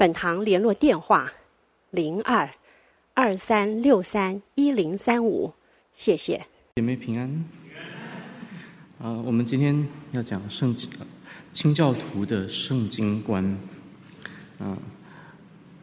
[0.00, 1.30] 本堂联络电话：
[1.90, 2.48] 零二
[3.12, 5.52] 二三六三一零三五。
[5.94, 6.40] 谢谢。
[6.76, 7.28] 姐妹平安。
[8.98, 10.88] 啊、呃，我们今天要讲圣经，
[11.52, 13.44] 清教徒的圣经观。
[14.58, 14.78] 啊、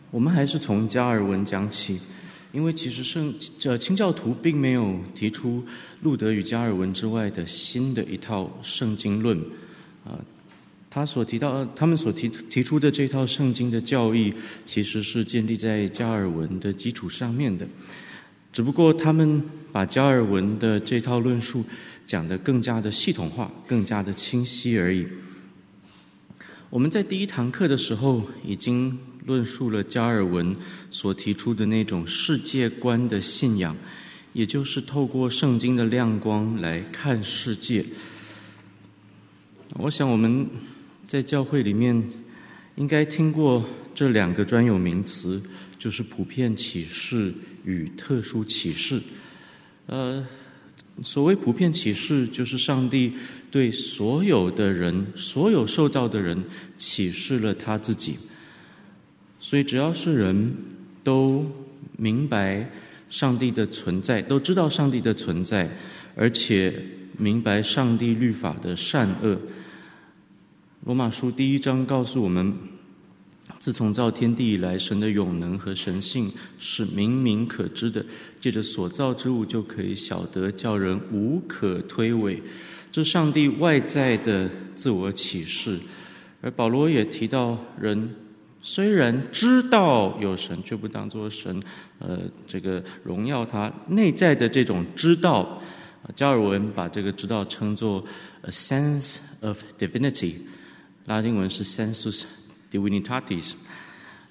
[0.10, 2.02] 我们还是从加尔文讲起，
[2.52, 5.64] 因为其实圣这清教徒并没有提出
[6.02, 9.38] 路德与加尔文之外的新的一套圣经论。
[10.04, 10.20] 啊、呃。
[10.90, 14.34] 他所提到，他们所提提出的这套圣经的教义，
[14.66, 17.68] 其实是建立在加尔文的基础上面的，
[18.52, 21.64] 只不过他们把加尔文的这套论述
[22.08, 25.06] 讲得更加的系统化，更加的清晰而已。
[26.72, 30.56] 我们在第一堂课的时候已经论述了加尔文
[30.90, 33.76] 所提出的那种世界观的信仰，
[34.34, 37.86] 也就是透过圣经的亮光来看世界。
[39.76, 40.48] 我想我们。
[41.08, 42.04] 在教会里面，
[42.76, 45.42] 应该听过这两个专有名词，
[45.80, 49.02] 就是普遍启示与特殊启示。
[49.86, 50.28] 呃，
[51.02, 53.14] 所谓普遍启示，就是上帝
[53.50, 56.44] 对所有的人、所有受造的人
[56.76, 58.18] 启示了他自己。
[59.40, 60.54] 所以，只要是人
[61.06, 61.50] 都
[61.96, 62.70] 明白
[63.10, 65.70] 上帝的存在，都知道上帝的存在，
[66.16, 66.84] 而且
[67.18, 69.40] 明白上帝律法的善恶。
[70.88, 72.58] 罗马书第一章告诉我们，
[73.60, 78.06] 自从造天地以来，神的永能和神性是明明可知的，
[78.40, 82.40] 借着所造之物就可以晓得，叫人无可推诿。
[82.90, 85.78] 这上帝外在的自我启示。
[86.40, 88.16] 而保罗也提到，人
[88.62, 91.62] 虽然知道有神，却不当作神，
[92.00, 95.62] 呃，这个荣耀他内在的这种知道。
[96.16, 98.02] 加尔文把这个知道称作
[98.44, 100.36] a sense of divinity。
[101.08, 102.24] 拉丁文是 sensus
[102.70, 103.54] divinitatis，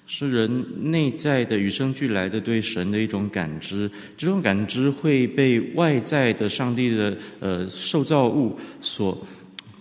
[0.05, 3.89] 是人内在的与生俱来的对神的一种感知。
[4.15, 9.17] 这种感知会被外在的上帝的呃受造物所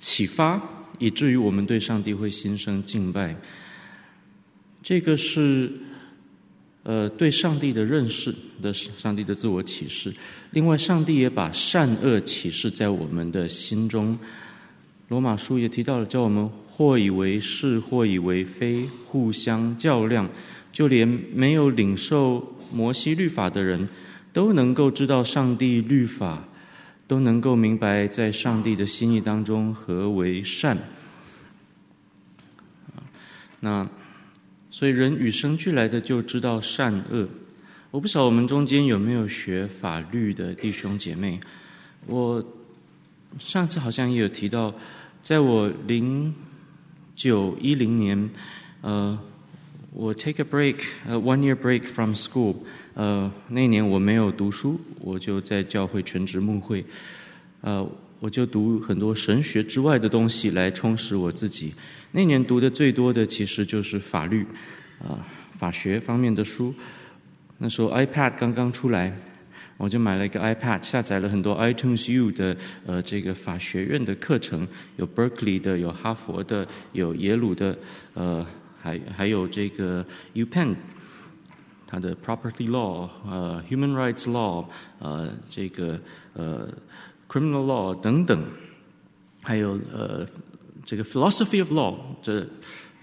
[0.01, 0.59] 启发，
[0.99, 3.37] 以至于我们对上帝会心生敬拜。
[4.83, 5.71] 这个是
[6.83, 10.15] 呃对上帝的认识的上帝的自我启示。
[10.51, 14.19] 另外，上帝也把善恶启示在我们的心中。
[15.09, 16.51] 罗马书也提到了，叫我们。
[16.77, 20.29] 或以为是，或以为非，互相较量，
[20.71, 23.89] 就连没有领受摩西律法的人，
[24.31, 26.45] 都能够知道上帝律法，
[27.09, 30.77] 都能够明白在上帝的心意当中何为善。
[33.61, 33.89] 那
[34.71, 37.27] 所以人与生俱来的就知道善恶。
[37.91, 41.41] 我不晓得我们中间有没有学法律的弟兄姐妹，
[42.07, 42.45] 我
[43.39, 44.75] 上次好像也有提到，
[45.23, 46.35] 在我零。
[47.17, 48.31] 九一零年，
[48.83, 49.19] 呃，
[49.93, 52.55] 我 take a break，呃，one year break from school，
[52.93, 56.85] 呃，那年我没有读书，我就在教会全职牧会，
[57.63, 57.85] 呃，
[58.21, 61.73] 我就读很多神学之外的东西来充实我自己。
[62.13, 64.43] 那年读的最多的其实就是法律，
[64.99, 65.25] 啊、呃，
[65.59, 66.75] 法学方面的书。
[67.57, 69.17] 那时候 iPad 刚刚出来。
[69.79, 72.57] 我就买了一个 iPad，下载了很多 iTunes U 的
[72.87, 74.67] 呃这个法学院的课程，
[74.97, 77.77] 有 Berkeley 的，有哈佛的，有耶鲁的，
[78.15, 78.47] 呃，
[78.81, 80.03] 还还有这个
[80.35, 80.75] UPenn，
[81.87, 84.65] 它的 Property Law，呃，Human Rights Law，
[84.99, 86.01] 呃，这个
[86.33, 86.69] 呃
[87.29, 88.43] Criminal Law 等等，
[89.43, 90.27] 还有呃
[90.87, 92.47] 这个 Philosophy of Law 这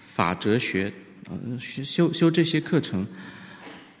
[0.00, 0.92] 法哲学，
[1.30, 3.06] 呃，修修修这些课程。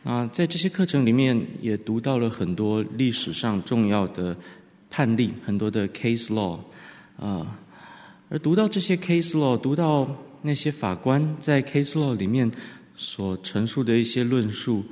[0.04, 4.36] 啊，在这些课程里面也读到了很多历史上重要的
[4.90, 6.60] 判例，很多的 case law，
[7.18, 7.58] 啊，
[8.28, 10.06] 而读到这些 case law，读到
[10.42, 12.52] 那些法官在 case law 里面
[12.98, 14.84] 所陈述的一些论述，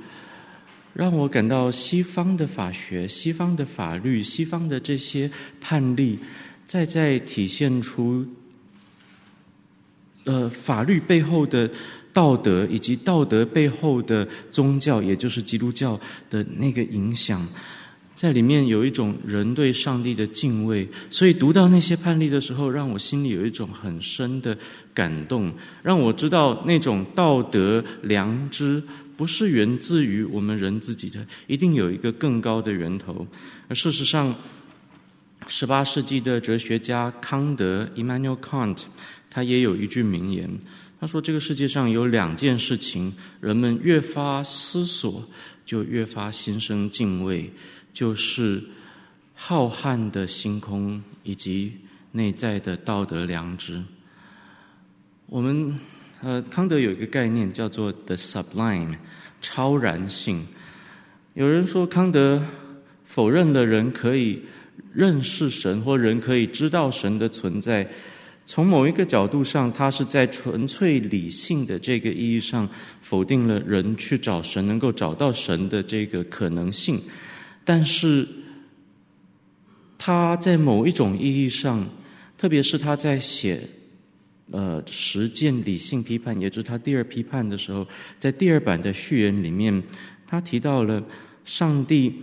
[0.93, 5.29] 让我感到西方的法学、西方的法律、西方的这些
[5.61, 6.17] 判例，
[6.65, 8.25] 再再体现出，
[10.23, 11.69] 呃，法律背后的。
[12.13, 15.99] 道德以及道德背后的宗教，也就是基督教
[16.29, 17.45] 的那个影响，
[18.13, 24.55] 在里面有一种人对上帝的敬畏，所以读到那些判例的时候，让我心里有一种很深的
[24.93, 25.51] 感动，
[25.81, 28.81] 让我知道那种道德良知
[29.17, 33.25] 不是源自于我们人自己的，一定有一个更高的源头。
[33.67, 34.35] 而事实上，
[35.47, 38.83] 十八世纪的哲学家康德 （Immanuel Kant）
[39.29, 40.49] 他也有一句名言，
[41.03, 45.21] 他说：“这个世界上有两件事情，人们越发思索，
[45.65, 47.51] 就越发心生敬畏。”
[47.93, 48.63] 就是
[49.33, 51.73] 浩瀚的星空以及
[52.13, 53.83] 内在的道德良知。
[55.25, 55.77] 我们
[56.21, 58.95] 呃，康德有一个概念叫做 “the sublime”，
[59.41, 60.47] 超然性。
[61.33, 62.41] 有人说康德
[63.03, 64.41] 否认了人可以
[64.93, 67.91] 认识神或人可以知道神的存在。
[68.45, 72.69] 从某一个角度上，他是在纯粹理性的这个意义上
[73.01, 77.01] 否定了人去找神能够找到神的这个可能性。
[77.63, 78.27] 但是，
[79.97, 81.87] 他在某一种意义上，
[82.37, 83.65] 特别是他在写
[84.51, 87.87] 呃实践理性批判，也就是他第二批判的时候，
[88.19, 89.81] 在第二版的序言里面，
[90.27, 91.01] 他提到了
[91.45, 92.13] 上帝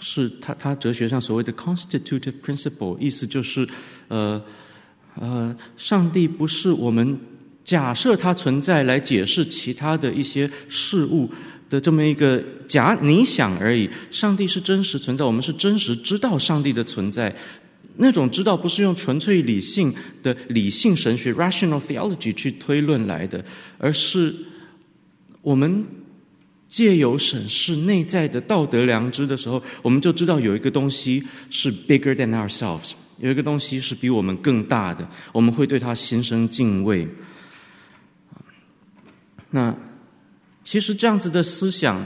[0.00, 3.66] 是他他哲学上所谓的 constitutive principle，意思就是
[4.08, 4.42] 呃
[5.20, 7.18] 呃，上帝不是我们
[7.64, 11.30] 假设它存在来解释其他的一些事物。
[11.68, 17.34] 的这么一个假你想而已，上帝是真实存在，我们是真实知道上帝的存在。
[17.96, 19.92] 那种知道不是用纯粹理性
[20.22, 23.44] 的理性神学 （rational theology） 去推论来的，
[23.78, 24.32] 而是
[25.42, 25.84] 我们
[26.68, 31.20] 借由审视内在的道德良知的时候，我们就知道有一个东西
[31.50, 37.08] 是 bigger than ourselves，有一个东西是比我们更大的，我们会对它心生敬畏。
[39.50, 39.74] 那。
[40.68, 42.04] 其实这样子的思想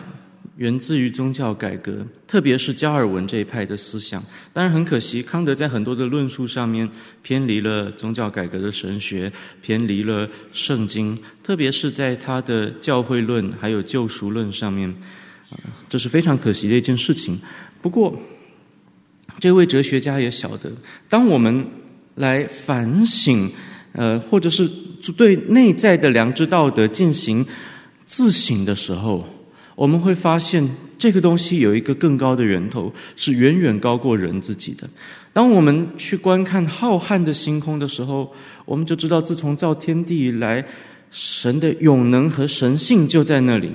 [0.58, 4.22] 源自于宗教改革，特别是加尔文这一派的思想。
[4.52, 6.86] 当然很可惜，康德在很多的论述上面
[7.22, 14.94] 偏离了宗教改革的神学，偏离了圣经，特别是在他的教会论还有救赎论上面，
[15.88, 17.40] 这是非常可惜的一件事情。
[17.80, 18.14] 不过，
[19.40, 20.70] 这位哲学家也晓得，
[21.08, 21.66] 当我们
[22.14, 23.50] 来反省，
[23.92, 24.70] 呃，或者是
[25.16, 27.44] 对内在的良知道德进行。
[28.12, 29.25] 自省的时候，
[29.76, 34.90] 我们会发现这个东西有一个更高的源头，是远远高过人自己的。
[35.32, 38.34] 当我们去观看浩瀚的星空的时候，
[38.64, 40.66] 我们就知道，自从造天地以来，
[41.12, 43.70] 神的永能和神性就在那里。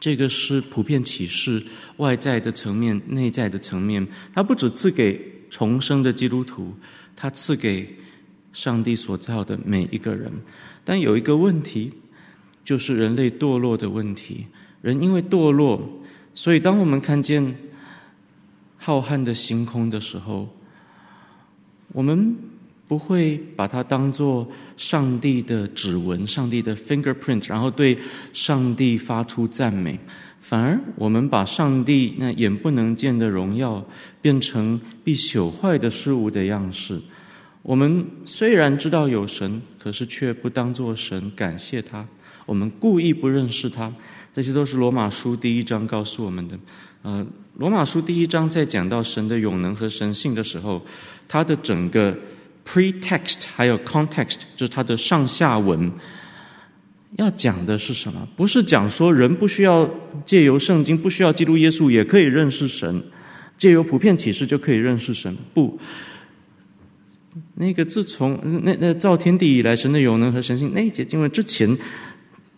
[0.00, 1.62] 这个是普遍启示
[1.98, 4.06] 外在的层面、内在的层面。
[4.34, 6.74] 它不只赐给重生的基督徒，
[7.14, 7.88] 它赐给
[8.52, 10.32] 上帝所造的每一个人。
[10.84, 11.92] 但有一个问题。
[12.64, 14.46] 就是人类堕落的问题。
[14.82, 15.80] 人因为堕落，
[16.34, 17.56] 所以当我们看见
[18.76, 20.54] 浩瀚的星空的时候，
[21.92, 22.36] 我们
[22.88, 24.48] 不会把它当做
[24.78, 27.96] 上帝的指纹、上帝的 fingerprint，然后对
[28.32, 30.00] 上帝发出赞美。
[30.40, 33.84] 反而，我们把上帝那眼不能见的荣耀
[34.22, 36.98] 变成必朽坏的事物的样式。
[37.60, 42.06] 我们虽然知道有神，可是却不当作神，感谢他。
[42.46, 43.92] 我们故意不认识他，
[44.34, 46.58] 这些都是罗马书第一章告诉我们的。
[47.02, 47.26] 呃，
[47.56, 50.80] 罗马书第一章在讲到神的永能和神性的时候，
[51.26, 52.16] 它的整个
[52.70, 55.90] pretext 还有 context，就是它的上下文，
[57.16, 58.28] 要讲的是什么？
[58.36, 59.88] 不是讲说人不需要
[60.26, 63.02] 借由圣经，不需要基督耶稣也可以认识神，
[63.56, 65.34] 借由普遍启示就可以认识神。
[65.54, 65.78] 不，
[67.54, 71.78] 那个自从那那造天地以来，神的永能和神性那一节经文之前。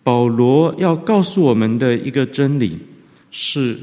[0.03, 2.79] 保罗要告诉我们的一个真理
[3.31, 3.79] 是：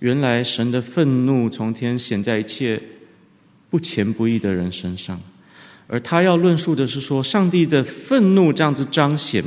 [0.00, 2.80] 原来神的愤怒从天显在一切
[3.70, 5.18] 不虔不义的人身上，
[5.86, 9.42] 而他要论述的是说，上帝的愤怒这样子彰显，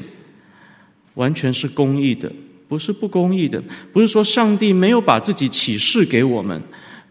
[1.15, 2.31] 完全是公义的，
[2.67, 3.61] 不是不公义的，
[3.91, 6.61] 不是说上帝没有把自己启示给我们。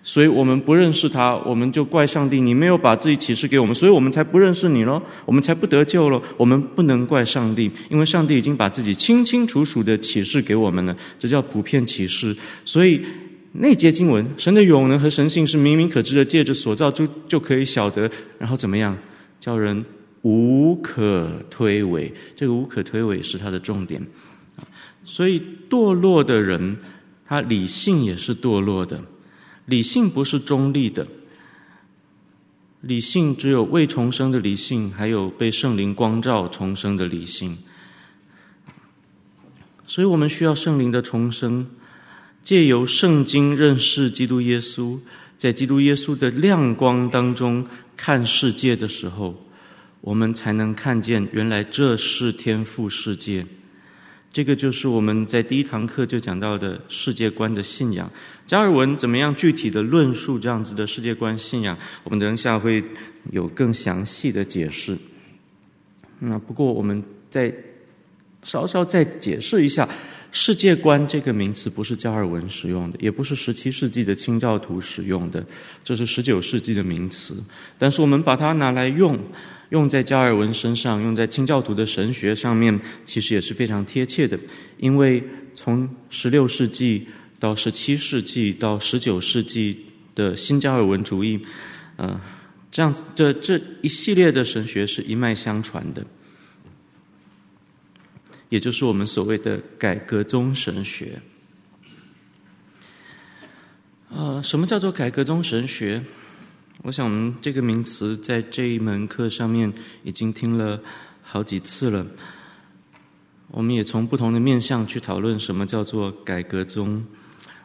[0.05, 6.21] 所以我们不认识他，我们就怪上帝，你没有把自己启示给我们，所以我们才不认识你喽，我们才不得救了。
[6.37, 12.37] 我们不能怪上帝，因为上帝已经把自己清清楚楚的启示给我们了，这叫普遍启示。
[12.65, 13.01] 所以
[13.53, 18.97] 那节经文，神的永能和神性是明明可知的，借着所造就就可以晓得，然后怎么样，
[19.41, 19.85] 叫人
[20.23, 22.11] 无可推诿。
[22.35, 24.05] 这个无可推诿是他的重点。
[25.05, 26.79] 所以堕落的人，
[27.27, 29.03] 他理性也是堕落的。
[29.67, 31.07] 理性不是中立的，
[32.81, 37.59] 理性只有未重生的理性，还有被圣灵光照重生的理性。
[39.87, 41.67] 所以我们需要圣灵的重生，
[42.43, 44.99] 借由圣经认识基督耶稣，
[45.39, 47.65] 在基督耶稣的亮光当中
[47.97, 49.35] 看世界的时候，
[50.01, 53.47] 我们才能看见原来这是天赋世界。
[54.33, 58.11] 这个就是我们在第一堂课就讲到的世界观的信仰。
[58.47, 61.77] 加尔文怎么样具体的论述这样子的世界观信仰？
[62.03, 62.83] 我们等一下会
[63.31, 64.97] 有更详细的解释。
[66.19, 67.55] 那不过我们再
[68.43, 69.89] 稍稍再解释一下。
[70.35, 75.45] 世界观这个名词不是加尔文使用的，也不是十七世纪的清教徒使用的，
[75.85, 77.37] 这是十九世纪的名词。
[77.79, 79.19] 但是我们把它拿来用，
[79.69, 84.39] 用在加尔文身上，用在清教徒的神学上面，其实也是非常贴切的。
[84.79, 85.23] 因为
[85.55, 87.07] 从十六世纪
[87.39, 89.85] 到十七世纪到十九世纪
[90.15, 91.39] 的新加尔文主义，
[91.97, 92.19] 呃，
[92.71, 96.03] 这样子的这一系列的神学是一脉相传的。
[98.53, 101.19] 也就是我们所谓的改革宗神学。
[104.11, 106.05] 呃，什么叫做改革宗神学？
[106.83, 110.79] 我想我们这个名词在这一门课上面已经听了
[111.23, 112.07] 好几次了。
[113.49, 117.03] 我们也从不同的面向去讨论什么叫做改革宗。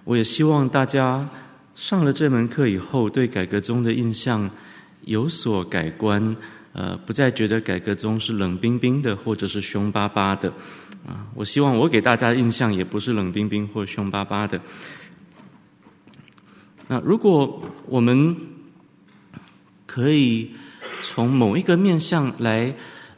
[0.05, 1.29] 我也希望大家
[1.75, 4.49] 上了这门课以后，对改革宗的印象
[5.03, 6.33] 有所改观。
[6.77, 10.47] 呃，不再觉得改革宗是冷冰冰的，或者是凶巴巴的，
[11.07, 14.61] 啊，我希望我给大家印象也不是冷冰冰或凶巴巴的。
[16.87, 18.35] 那如果我们
[19.87, 20.51] 可以
[21.01, 22.71] 从某一个面向来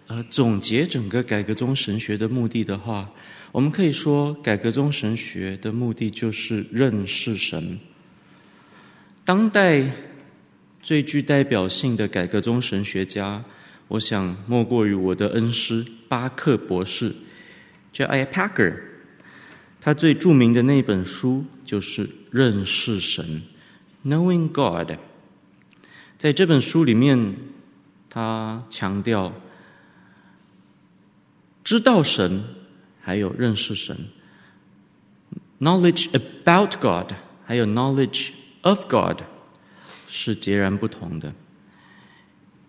[0.07, 3.09] 呃总结整个改革宗神学的目的的话，
[3.51, 7.77] 我们可以说，改革宗神学的目的就是认识神。
[9.25, 9.91] 当代。
[10.89, 13.43] 最具代表性的改革宗神学家，
[13.89, 17.13] 我想莫过于我的恩师巴克博士，
[17.93, 18.25] 叫 I.
[18.25, 18.75] Packer。
[19.79, 23.43] 他最著名的那本书就是《认识神》
[24.09, 24.97] （Knowing God）。
[26.17, 27.35] 在这本书里面，
[28.09, 29.31] 他强调
[31.63, 32.43] 知道神，
[32.99, 33.95] 还有认识神。
[35.59, 37.13] Knowledge about God，
[37.45, 38.29] 还有 knowledge
[38.63, 39.21] of God。
[40.09, 41.33] 是截然不同的。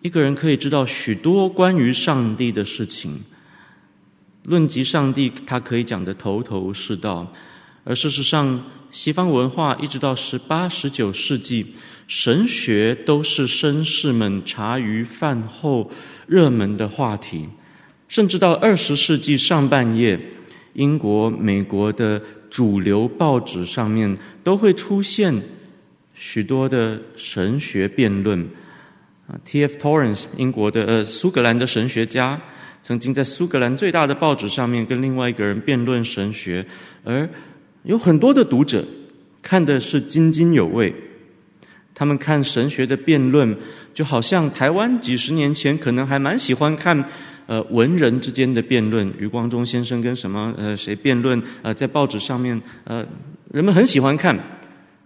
[0.01, 3.21] 一个人可以知道许多关于上帝的事情，
[4.43, 7.31] 论及上帝，他可以讲得头头是道。
[7.83, 11.73] 而事实上，西方文化一直到十八、十九世纪，
[12.07, 15.91] 神学都是绅士们茶余饭后
[16.27, 17.49] 热门的话题。
[18.07, 20.19] 甚至到二十世纪上半叶，
[20.73, 25.41] 英国、美国的主流报纸上面都会出现。
[26.23, 28.39] 许多的神学辩论
[29.27, 29.75] 啊，T.F.
[29.77, 32.39] Torrance 英国的呃苏格兰的神学家，
[32.83, 36.63] 曾经在苏格兰最大的报纸上面跟另外一个人辩论神学，
[37.03, 37.27] 而
[37.81, 38.85] 有很多的读者
[39.41, 40.93] 看的是津津有味。
[41.95, 43.57] 他们看神学的辩论，
[43.91, 47.03] 就好像台湾几十年前可能还蛮喜欢看
[47.47, 53.03] 呃文人之间的辩论，余光中先生跟什么呃谁辩论呃在报纸上面呃
[53.51, 54.37] 人们很喜欢看。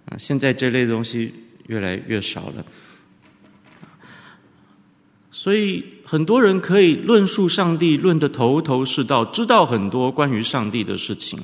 [0.05, 1.33] 啊，现在这类东西
[1.67, 2.63] 越来越少了，
[5.31, 11.39] 所以很多人可以论述上帝，论得头头是道，知道很多关于上帝的事情。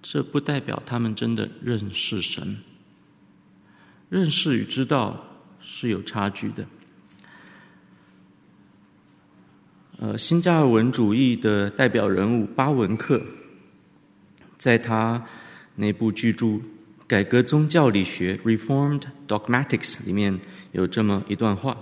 [0.00, 2.58] 这不代表他们真的认识神，
[4.08, 5.22] 认识与知道
[5.60, 6.66] 是有差距的。
[9.98, 13.22] 呃，新加尔文主义的代表人物巴文克，
[14.58, 15.22] 在他
[15.76, 16.58] 那部巨著。
[17.06, 20.40] 改革宗教理学 （Reformed Dogmatics） 里面
[20.72, 21.76] 有这么一段话，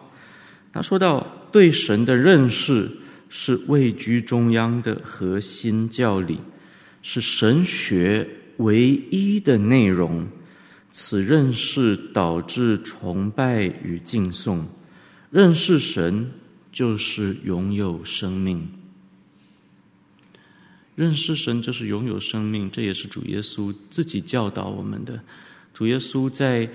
[0.72, 2.90] 他说到：“对神的认识
[3.28, 6.40] 是位居中央的核心教理，
[7.02, 10.26] 是神学唯一的内容。
[10.90, 14.66] 此认识导致崇拜与敬颂。
[15.30, 16.30] 认识神
[16.70, 18.68] 就是拥有生命。”
[20.94, 25.18] 认识神就是拥有生命，这也是主耶稣自己教导我们的。
[25.72, 26.68] 主耶稣在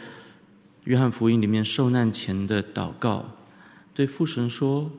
[0.85, 3.25] 约翰福音里面受难前的祷告，
[3.93, 4.91] 对父神说：“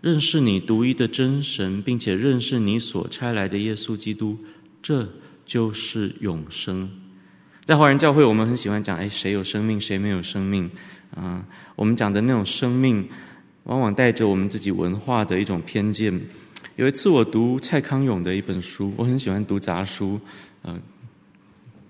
[0.00, 4.38] 认识你独一的真神，并且认识你所差来的耶稣基督，
[4.80, 5.08] 这
[5.44, 6.88] 就是永生。”
[7.66, 10.70] 在华人教会，我们很喜欢讲：“哎，谁有生命，谁没有生命？”
[11.16, 13.08] 啊，我们讲的那种生命，
[13.64, 16.20] 往往带着我们自己文化的一种偏见。
[16.80, 20.18] 有一次，我读蔡康永的一本书，我很喜欢读杂书，
[20.64, 20.80] 嗯、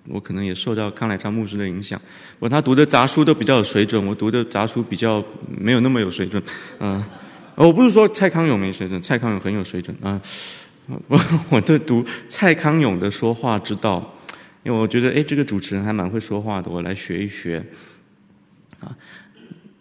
[0.09, 2.03] 我可能也受到康乃昌牧师的影响。
[2.41, 6.43] 我他读的杂书都比较有水准，我读的杂书比较没有那么有水准。
[6.81, 7.01] 嗯、
[7.55, 10.21] 我不是说蔡康永没水准，蔡康永很有水准啊。
[11.07, 11.17] 我
[11.51, 14.13] 我都读蔡康永的说话之道，
[14.65, 17.65] 因为我觉得，哎，这个主持人还蛮会说话的，我来学一学。
[18.81, 18.91] 啊，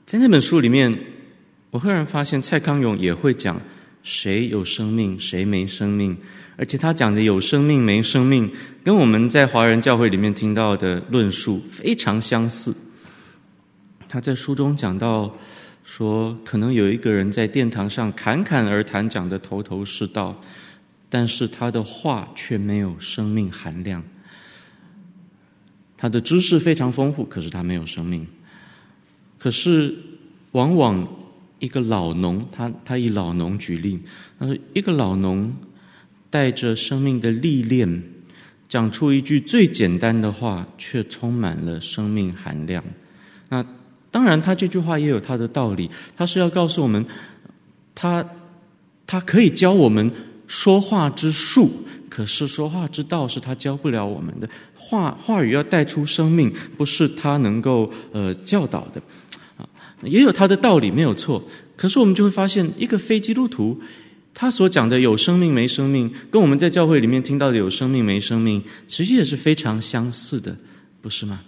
[0.06, 0.96] 在那本书里面，
[1.72, 3.60] 我赫然发现蔡康永也会讲
[4.10, 6.18] 谁有生命，谁没生命，
[6.58, 8.52] 而且他讲的有生命没生命，
[8.84, 12.74] 跟我们在华人教会里面听到的论述非常相似。
[14.08, 15.32] 他在书中讲到
[15.84, 20.42] 说，可能有一个人在殿堂上侃侃而谈，讲的头头是道，
[21.08, 24.04] 但是他的话却没有生命含量。
[25.96, 28.26] 他的知识非常丰富，可是他没有生命。
[29.38, 29.96] 可是，
[30.54, 31.08] 往往
[31.60, 34.00] 一个老农，他他以老农举例，
[34.40, 35.54] 他说一个老农
[36.30, 38.04] 带着生命的历练，
[38.68, 42.84] 讲出一句最简单的话，却充满了生命含量。
[43.50, 43.66] 那
[44.12, 47.06] 当然，他这句话也有他的道理，他是要告诉我们，
[47.94, 48.26] 他
[49.06, 50.12] 他可以教我们
[50.48, 51.70] 说话之术。
[52.10, 59.02] 可是说话之道是他教不了我们的，话话语要带出生命，不是他能够呃教导的，
[60.04, 61.44] 也有他的道理没有错。
[61.76, 63.80] 可是我们就会发现，一个非基督徒，
[64.34, 70.56] 他所讲的有生命没生命，跟我们在教会里面听到的有生命没生命，其实也是非常相似的，
[71.02, 71.42] 不是吗？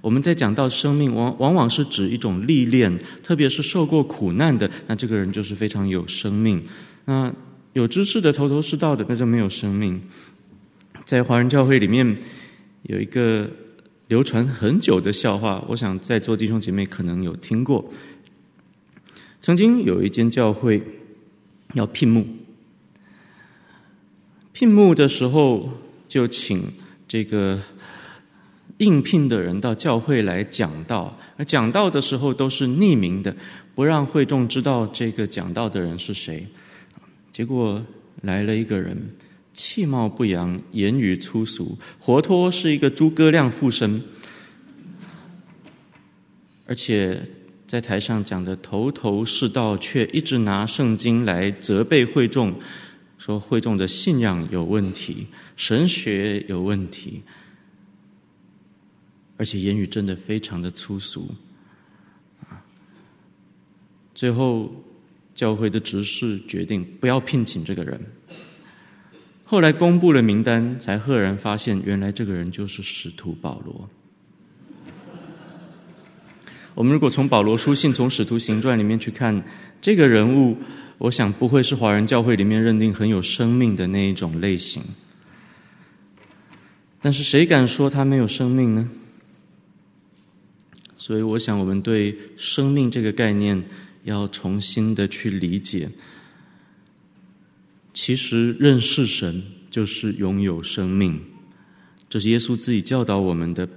[0.00, 6.62] 我们在讲到生命，往往往是指一种历练，特别是受过苦难的，那这个人就是非常有生命。
[7.04, 7.32] 那。
[7.74, 10.00] 有知识的、头头是道的，那就没有生命。
[11.04, 12.16] 在华人教会里面，
[12.84, 13.48] 有一个
[14.08, 17.84] 流传很久的笑话，我想在座弟兄姐妹可能有听过。
[19.42, 20.82] 曾经有一间教会
[21.74, 22.26] 要聘牧，
[24.54, 25.70] 聘牧的时候
[26.08, 26.72] 就请
[27.06, 27.60] 这个
[28.78, 33.36] 应聘的人到教会来讲道，而讲道的时候都是匿名的，
[33.74, 36.46] 不让会众知道这个讲道的人是谁。
[37.30, 37.84] 结果
[38.22, 38.96] 来了一个人，
[39.58, 44.00] 气貌不扬，言语粗俗，活脱是一个诸葛亮附身，
[46.64, 47.20] 而且
[47.66, 52.54] 在台上讲的头头是道，却一直拿圣经来责备会众，
[53.18, 57.20] 说会众的信仰有问题，神学有问题，
[59.36, 61.28] 而且言语真的非常的粗俗，
[64.14, 64.70] 最后。
[65.38, 68.17] 教会的执事决定不要聘请这个人。
[69.50, 73.88] 后来公布了名单，才赫然发现，原来这个人就是使徒保罗。
[76.74, 79.42] 我们如果从保罗书信、从使徒行传里面去看
[79.80, 80.54] 这个人物，
[80.98, 84.82] 我想不会是华人教会里面认定很有生命的那一种类型。
[87.00, 88.86] 但是谁敢说他没有生命呢？
[90.98, 93.64] 所以我想，我们对生命这个概念。
[94.04, 95.86] 要重新的去理解，
[97.92, 101.20] 其实认识神就是拥有生命，
[102.08, 103.68] 这是耶稣自己教导我们的。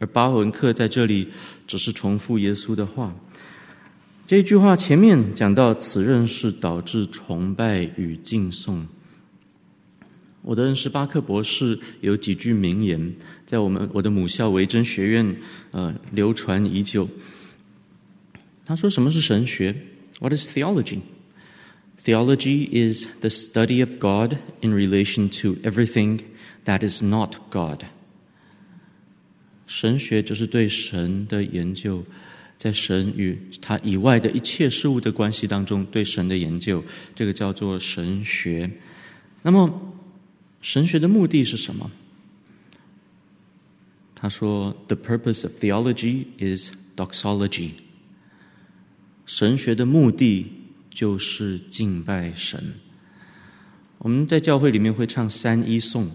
[0.00, 1.28] 而巴文克在这里
[1.66, 3.14] 只是重复耶稣的话。
[4.26, 8.86] 这句话前面讲到，此认识导致崇拜与敬颂。
[10.42, 15.36] 我的认识巴克博士有几句名言，在我们我的母校维真学院
[15.70, 17.08] 呃流传已久。
[18.64, 19.74] 他说：“什么是神学
[20.20, 21.00] ？What is theology?
[21.97, 26.19] Theology is the study of God in relation to everything
[26.65, 27.85] that is not God。
[29.67, 32.03] 神学就是对神的研究，
[32.57, 36.83] 在神与他以外的一切事物的关系当中，对神的研究，
[37.15, 38.69] 这个叫做神学。
[39.41, 39.93] 那么，
[40.61, 41.89] 神学的目的是什么？
[44.15, 47.71] 他说：‘The purpose of theology is doxology。’
[49.25, 50.51] 神学的目的
[50.98, 52.60] 就是敬拜神。
[53.98, 56.10] 我们在教会里面会唱三一颂，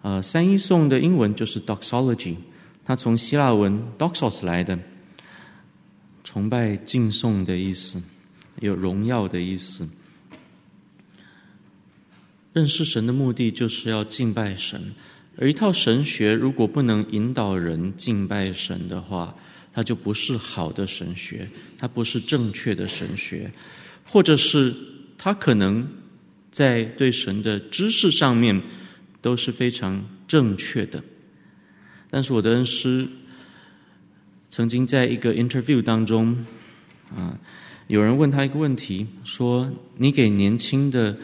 [0.00, 2.34] 呃，三一颂的英文就是 doxology，
[2.86, 4.78] 它从希腊文 doxos 来的，
[6.24, 8.02] 崇拜敬颂的意思，
[8.60, 9.86] 有荣耀的意思。
[12.54, 14.94] 认识神的目的就是要敬拜神，
[15.36, 19.36] 而一套神学如果不能引导人敬拜神的话，
[19.70, 23.52] 它就不是好的神学，它不是正确的神学，
[24.10, 24.74] 或者是
[25.18, 25.86] 他可能
[26.50, 28.60] 在对神的知识上面
[29.20, 31.02] 都是非常正确的。
[32.10, 33.06] 但是我的恩师
[34.48, 36.34] 曾经在一个 interview 当中，
[37.14, 37.38] 啊，
[37.86, 41.14] 有人问他一个问题，说：“你给年轻的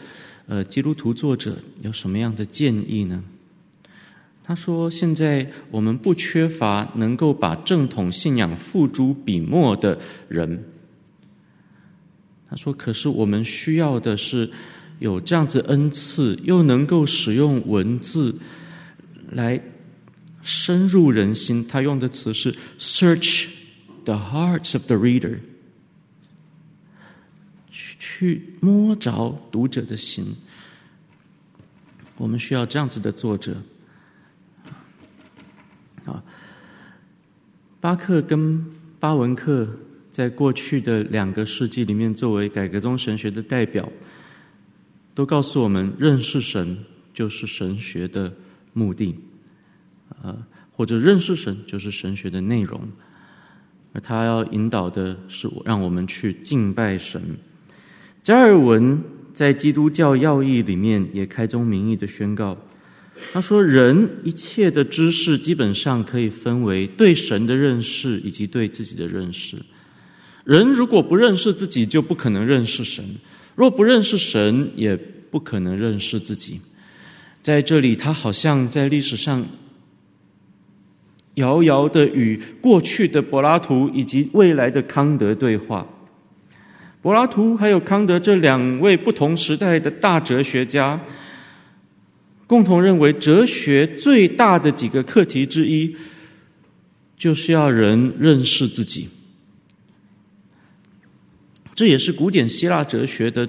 [0.45, 3.23] 呃基督徒作者有什么样的建议呢？”
[4.45, 10.63] 他说：“现在我们不缺乏能够把正统信仰付诸笔墨的人。”
[12.49, 14.49] 他说：“可是我们需要的是
[14.99, 18.35] 有这样子恩赐，又能够使用文字
[19.31, 19.59] 来
[20.43, 21.67] 深入人心。
[21.67, 23.47] 他用的词是 “search
[24.03, 25.39] the hearts of the reader”，
[27.71, 30.35] 去去摸着读者的心。
[32.17, 33.61] 我们需要这样子的作者。
[36.05, 36.23] 啊，
[37.81, 38.63] 巴克跟
[38.99, 39.67] 巴文克
[40.15, 43.91] 在过去的两个世纪里面，作为改革宗神学的代表，
[45.13, 46.77] 都告诉我们，认识神
[47.13, 48.33] 就是神学的
[48.71, 49.13] 目的，
[50.23, 50.33] 呃，
[50.71, 52.79] 或者认识神就是神学的内容，
[53.91, 57.21] 而他要引导的是让我们去敬拜神。
[58.21, 62.57] 加尔文在《基督教要义》里面也开宗明义的宣告。
[63.33, 69.57] 他说：“人一切的知识基本上可以分为对神的认识以及对自己的认识。
[70.45, 73.03] 人如果不认识自己，就不可能认识神；
[73.55, 76.61] 若不认识神，也不可能认识自己。”
[77.41, 79.45] 在这里，他好像在历史上
[81.35, 85.87] 遥遥的与过去的柏拉图以及未来的康德对话。
[87.03, 90.99] 柏拉图还有康德这两位不同时代的大哲学家。
[92.47, 95.95] 共同认为，哲学最大的几个课题之一，
[97.17, 99.09] 就是要人认识自己。
[101.75, 103.47] 这也是古典希腊哲学的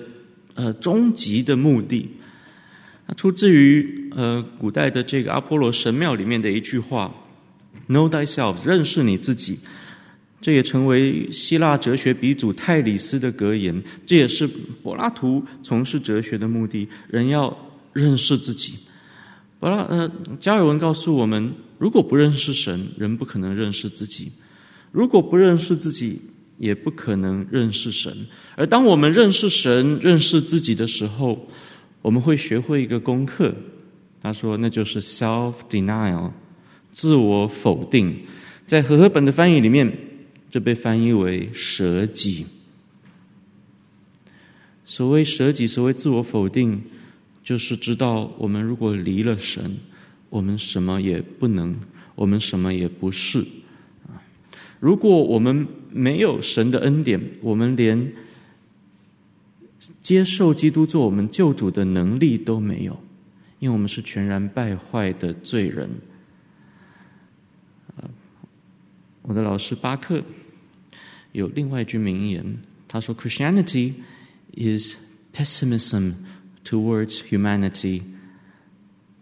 [0.55, 2.11] 呃终极的目的。
[3.07, 7.15] 它出自于呃古代的这个阿波罗神庙里面的一句话
[7.89, 9.61] ：“Know thyself，认识你自己。”
[10.43, 13.83] 这也成为希腊哲学鼻祖泰里斯的格言。
[14.05, 14.47] 这也是
[14.83, 16.87] 柏拉图从事哲学的目的。
[17.09, 17.57] 人要
[17.93, 18.75] 认识自己。
[19.59, 24.31] 柏拉，呃，加尔文告诉我们：如果不认识神，人不可能认识自己；
[24.93, 26.21] 如果不认识自己，
[26.59, 28.27] 也不可能认识神。
[28.55, 31.49] 而当我们认识神、认识自己的时候，
[32.03, 33.55] 我们会学会一个功课。
[34.23, 36.33] 他说，那就是 self-denial，
[36.93, 38.17] 自我否定。
[38.67, 39.93] 在和合本的翻译里面，
[40.51, 42.47] 这被翻译为舍己。
[44.85, 46.83] 所谓舍己，所谓自我否定。
[47.45, 49.77] 就是知道，我们如果离了神，
[50.31, 51.77] 我们什么也不能，
[52.17, 53.47] 我们什么也不是。
[54.81, 58.13] 如果我们没有神的恩典，我们连
[60.01, 62.99] 接受基督做我们救主的能力都没有，
[63.59, 65.89] 因为我们是全然败坏的罪人。
[69.23, 70.23] 我的老师巴克
[71.33, 73.95] 有另外一句名言，他说：“Christianity
[74.57, 74.97] is
[75.35, 76.15] pessimism。”
[76.69, 78.03] Towards humanity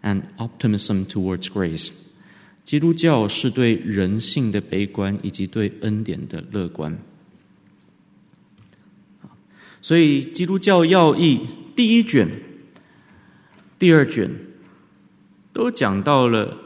[0.03, 1.91] and optimism towards grace，
[2.65, 6.99] 基督教是对人性的悲观以及对恩典的乐观。
[9.83, 11.41] 所以，基督教要义
[11.77, 12.27] 第一卷、
[13.79, 14.31] 第二卷
[15.53, 16.57] 都讲到了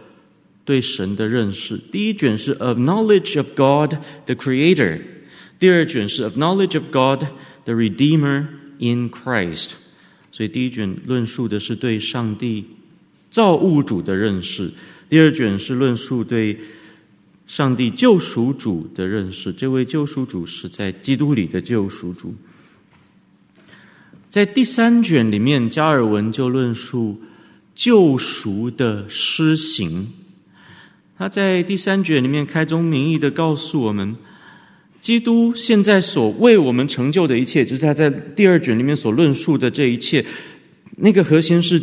[0.64, 1.76] 对神的认识。
[1.76, 5.02] 第一卷是 Of knowledge of God the Creator，
[5.58, 7.26] 第二卷是 Of knowledge of God
[7.64, 8.46] the Redeemer
[8.78, 9.70] in Christ。
[10.30, 12.64] 所以第一卷论述的是对上帝
[13.30, 14.70] 造物主的认识，
[15.08, 16.58] 第二卷是论述对
[17.46, 19.52] 上帝救赎主的认识。
[19.52, 22.34] 这位救赎主是在基督里的救赎主。
[24.28, 27.20] 在第三卷里面，加尔文就论述
[27.74, 30.12] 救赎的施行。
[31.16, 34.14] 他在第三卷里面开宗明义的告诉我们。
[35.00, 40.24] 基督现在所为我们成就的一切，就是他在第二卷里面所论述的这一切。
[40.96, 41.80] 那个核心是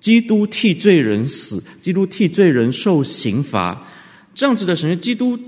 [0.00, 3.86] 基督替罪人死，基督替罪人受刑罚，
[4.34, 4.96] 这样子的神学。
[4.96, 5.38] 基督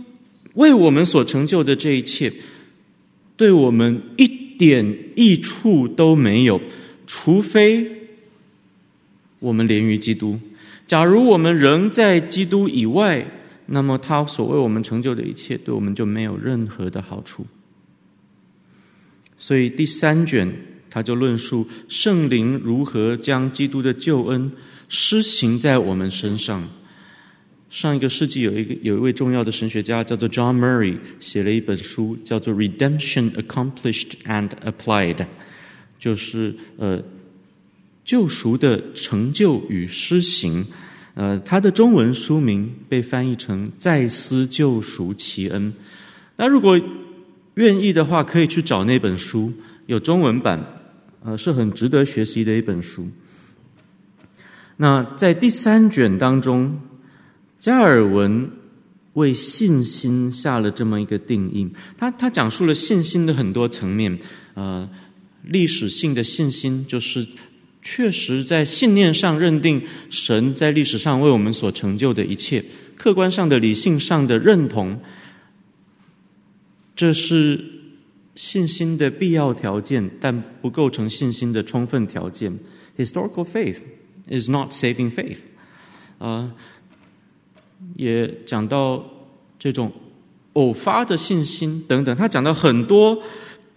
[0.55, 2.33] 为我们所成就的这一切，
[3.37, 6.61] 对我们一点益处都没有，
[7.07, 7.91] 除非
[9.39, 10.39] 我们连于基督。
[10.87, 13.27] 假如我们仍在基督以外。
[13.65, 17.47] 那么，他所为我们成就的一切，对我们就没有任何的好处。
[19.39, 20.53] 所以第三卷，
[20.93, 24.53] 他就论述圣灵如何将基督的救恩
[24.91, 26.69] 施行在我们身上。
[27.71, 35.15] 上一个世纪有一个有一位重要的神学家叫做 John Murray，写了一本书叫做《Redemption Accomplished and Applied》，
[35.99, 37.03] 就是呃
[38.05, 40.67] 救赎的成就与施行。
[41.15, 45.73] 呃，他的中文书名被翻译成《再思救赎奇恩》。
[46.37, 46.79] 那如果
[47.55, 49.53] 愿意的话，可以去找那本书，
[49.87, 50.63] 有中文版，
[51.25, 53.09] 呃，是很值得学习的一本书。
[54.77, 56.81] 那在第三卷当中，
[57.59, 58.51] 加尔文
[59.15, 61.69] 为信心下了这么一个定义。
[61.97, 64.19] 他他讲述了信心的很多层面，
[64.55, 64.89] 呃，
[65.45, 67.27] 历史性的信心就是。
[67.85, 72.65] 确实，在信念上认定神在历史上为我们所成就的一切，
[72.97, 75.01] 客观上的、理性上的认同，
[76.95, 77.72] 这是
[78.35, 82.59] 信心的必要条件，但不构成信心的充分条件。
[82.97, 83.79] Historical faith
[84.29, 85.39] is not saving faith。
[86.19, 86.53] 啊，
[87.97, 89.05] 也讲到
[89.59, 89.93] 这种
[90.55, 93.23] 偶发的信心等等，他讲到很多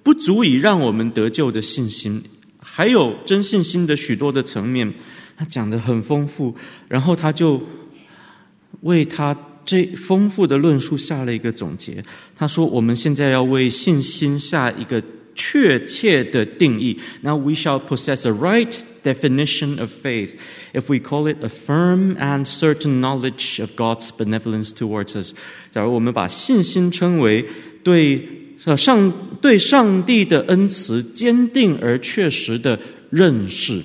[0.03, 2.23] 不足以让我们得救的信心，
[2.59, 4.93] 还有真信心的许多的层面，
[5.35, 6.55] 他讲得很丰富，
[6.87, 7.61] 然后他就
[8.81, 12.03] 为他这丰富的论述下了一个总结。
[12.37, 15.01] 他说：“我们现在要为信心下一个
[15.33, 16.99] 确切的定义。
[17.21, 18.73] Now we shall possess a right。”
[19.05, 20.31] definition of faith,
[20.73, 25.31] if we call it a firm and certain knowledge of God's benevolence towards us.
[25.71, 27.45] 假如我们把信心称为
[27.83, 28.27] 对
[28.75, 32.79] 上对上帝的恩慈坚定而确实的
[33.11, 33.83] 认识，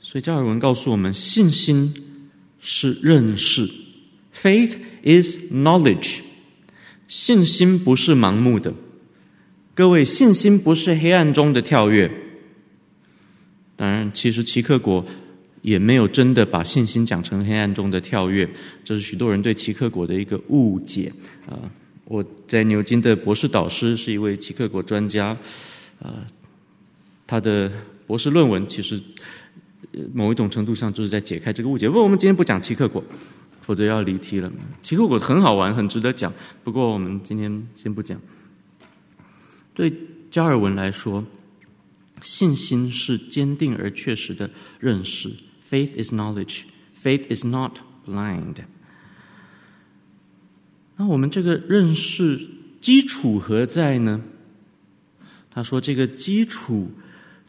[0.00, 1.92] 所以加尔文告诉我们，信心
[2.60, 3.68] 是认识
[4.44, 6.18] ，faith is knowledge。
[7.08, 8.74] 信心不是盲目的，
[9.74, 12.10] 各位，信心不是黑暗中的跳跃。
[13.76, 15.04] 当然，其实齐克果
[15.62, 18.48] 也没有真的把信心讲成黑暗中的跳跃，
[18.84, 21.12] 这是许多人对齐克果的一个误解
[21.46, 21.58] 啊！
[22.04, 25.36] 我在牛津的博士导师是一位齐克果专家，
[26.00, 26.26] 啊，
[27.26, 27.72] 他的
[28.06, 29.00] 博士论文其实
[30.12, 31.86] 某一种程度上就是在解开这个误解。
[31.86, 33.02] 不过我们今天不讲齐克果，
[33.64, 34.52] 否则要离题了。
[34.82, 38.20] 齐克果很好玩，很值得讲，不过我们今天先不讲。
[39.72, 39.92] 对
[40.30, 41.24] 加尔文来说。
[42.22, 44.48] 信心是坚定而确实的
[44.80, 45.30] 认识
[45.70, 46.60] ，Faith is knowledge.
[47.02, 48.54] Faith is not blind.
[50.96, 52.40] 那我们这个认识
[52.80, 54.22] 基础何在呢？
[55.50, 56.92] 他说，这个基础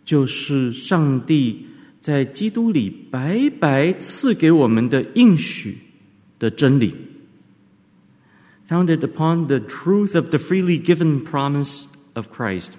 [0.03, 1.67] 就是上帝
[2.01, 5.77] 在基督里白白赐给我们的应许
[6.44, 6.94] 的真理，
[8.68, 12.70] founded upon the truth of the freely given promise of Christ.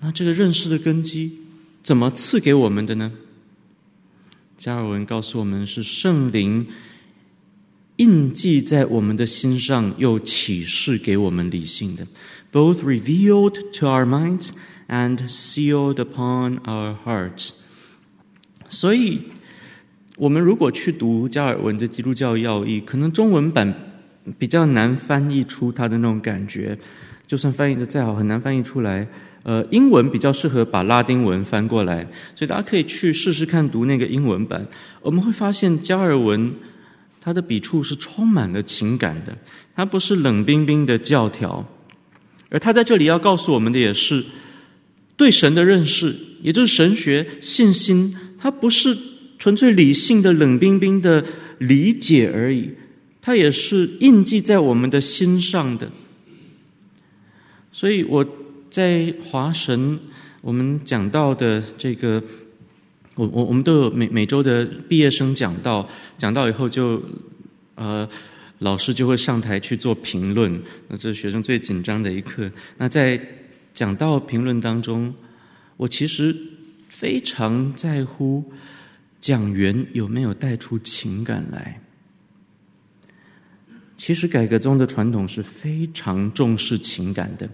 [0.00, 1.38] 那这个认识的根基
[1.82, 3.12] 怎么赐给我们的呢？
[4.56, 6.66] 加尔文告诉我们，是圣灵
[7.96, 12.06] 印记在我们的心上，又启示给我们理性的，
[12.52, 14.50] both revealed to our minds
[14.88, 17.50] and sealed upon our hearts。
[18.68, 19.22] 所以，
[20.19, 23.73] 我们如果去读加尔文的《基督教要义》，可能中文版
[24.37, 26.77] 比较难翻译出他的那种感觉，
[27.25, 29.07] 就算翻译的再好，很难翻译出来。
[29.43, 32.05] 呃，英文比较适合把拉丁文翻过来，
[32.35, 34.67] 所以大家可以去试试看读那个英文版。
[35.01, 36.53] 我们会发现加尔文
[37.21, 39.33] 他的笔触是充满了情感的，
[39.73, 41.65] 他不是冷冰冰的教条，
[42.49, 44.25] 而他在这里要告诉我们的也是
[45.15, 48.97] 对神的认识，也就是神学信心，它不是
[49.39, 51.25] 纯粹理性的冷冰冰的
[51.57, 52.69] 理解而已，
[53.21, 55.91] 它也是印记在我们的心上的。
[57.71, 58.23] 所以我。
[58.71, 59.99] 在华神，
[60.41, 62.21] 我们讲到的这个，
[63.15, 67.01] 我我我们都有每每周的毕业生讲到，讲到以后就，
[67.73, 68.07] 呃，
[68.59, 72.47] 老师就会上台去做评论，那这是学生最紧张的一课。
[72.77, 73.19] 那在
[73.73, 75.11] 讲到评论当中，
[75.75, 76.35] 我其实
[76.89, 78.51] 非常在乎
[79.19, 81.81] 讲员有没有带出情感来。
[83.97, 87.49] 其实改革中的传统是非常重视情感的。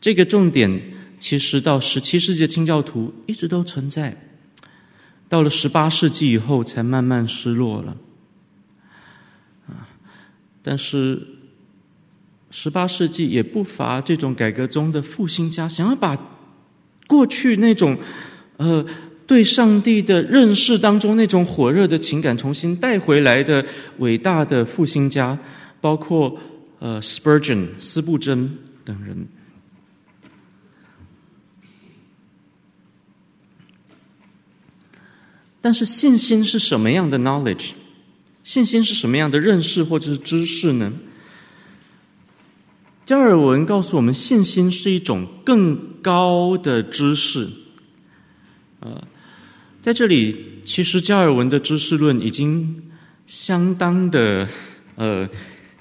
[0.00, 0.80] 这个重点
[1.18, 4.16] 其实到十七世纪清教徒一直都存在，
[5.28, 7.96] 到了十八世纪以后才慢慢失落了。
[9.66, 9.88] 啊，
[10.62, 11.26] 但是
[12.50, 16.16] 十八世纪也不乏这种改革中的复兴家，想要把
[17.08, 17.98] 过去那种
[18.58, 18.86] 呃
[19.26, 23.64] 对上帝的认识当中那种火热的情感重新带回来的
[23.98, 25.38] 伟大的复兴家，
[25.80, 26.38] 包括
[26.78, 29.26] 呃 Spurgeon 斯布真等人。
[35.60, 37.70] 但是信心是什么样的 knowledge？
[38.42, 40.92] 信心是什么样的认识或者是知识呢？
[43.06, 47.48] 加尔文告诉我们，信心是一种更高的知识。
[48.80, 49.02] 呃，
[49.84, 52.74] 在这里，其实加尔文的知识论已经
[53.26, 54.48] 相当的
[54.94, 55.28] 呃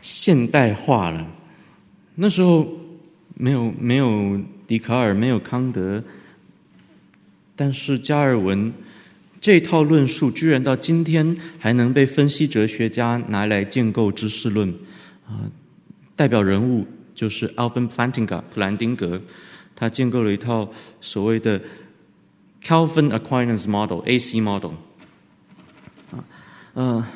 [0.01, 1.25] 现代化了。
[2.13, 2.69] 那时候
[3.33, 4.37] 没有没有
[4.67, 6.03] 笛卡尔，没有康德，
[7.55, 8.73] 但是加尔文。
[9.39, 14.67] 这套论述居然到今天还能被分析哲学家拿来建构知识论，
[15.25, 15.47] 啊，
[16.17, 16.85] 代表人物
[17.15, 19.21] 就是 Alvin Plantinga 普兰丁格，
[19.73, 21.61] 他建构了一套所谓的
[22.62, 24.72] Calvin Aquinas Model AC Model，
[26.10, 26.24] 啊，
[26.74, 27.06] 呃，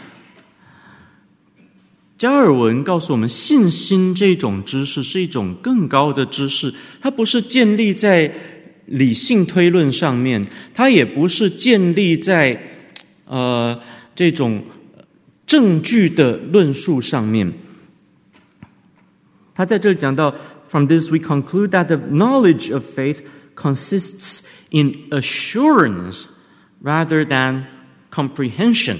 [2.16, 8.32] 加尔文告诉我们，信心这种知识是一种更高的知识，它不是建立在
[8.86, 12.62] 理性推论上面，它也不是建立在
[13.26, 13.80] 呃
[14.14, 14.64] 这种
[15.46, 17.52] 证据的论述上面。
[19.54, 20.34] 他在这里讲到，
[20.66, 23.18] From this we conclude that the knowledge of faith
[23.56, 26.24] consists in assurance
[26.82, 27.64] rather than
[28.10, 28.98] comprehension.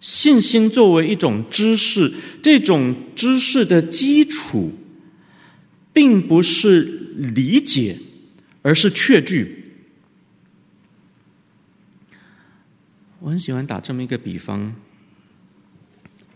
[0.00, 2.12] 信心作为一种知识，
[2.42, 4.72] 这种知识的基础，
[5.92, 6.82] 并不是
[7.16, 7.98] 理解，
[8.62, 9.58] 而是确据。
[13.20, 14.74] 我很喜欢打这么一个比方，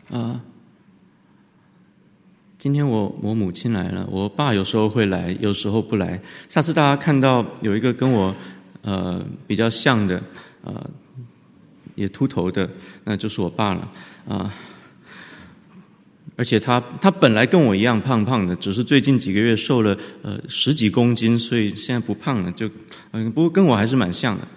[0.08, 0.40] 啊，
[2.61, 6.21] 今天我我母亲来了，我爸有时候会来，有时候不来。
[6.47, 8.35] 下次大家看到有一个跟我
[8.83, 10.21] 呃比较像的
[10.63, 10.89] 呃。
[11.95, 12.67] 也秃头的，
[13.03, 13.91] 那就是我爸了
[14.27, 14.51] 啊！
[16.37, 22.51] 而且他他本来跟我一样胖胖的，只是最近几个月瘦了呃十几公斤，所以现在不胖了。
[22.53, 22.69] 就
[23.11, 24.47] 嗯，不过跟我还是蛮像的。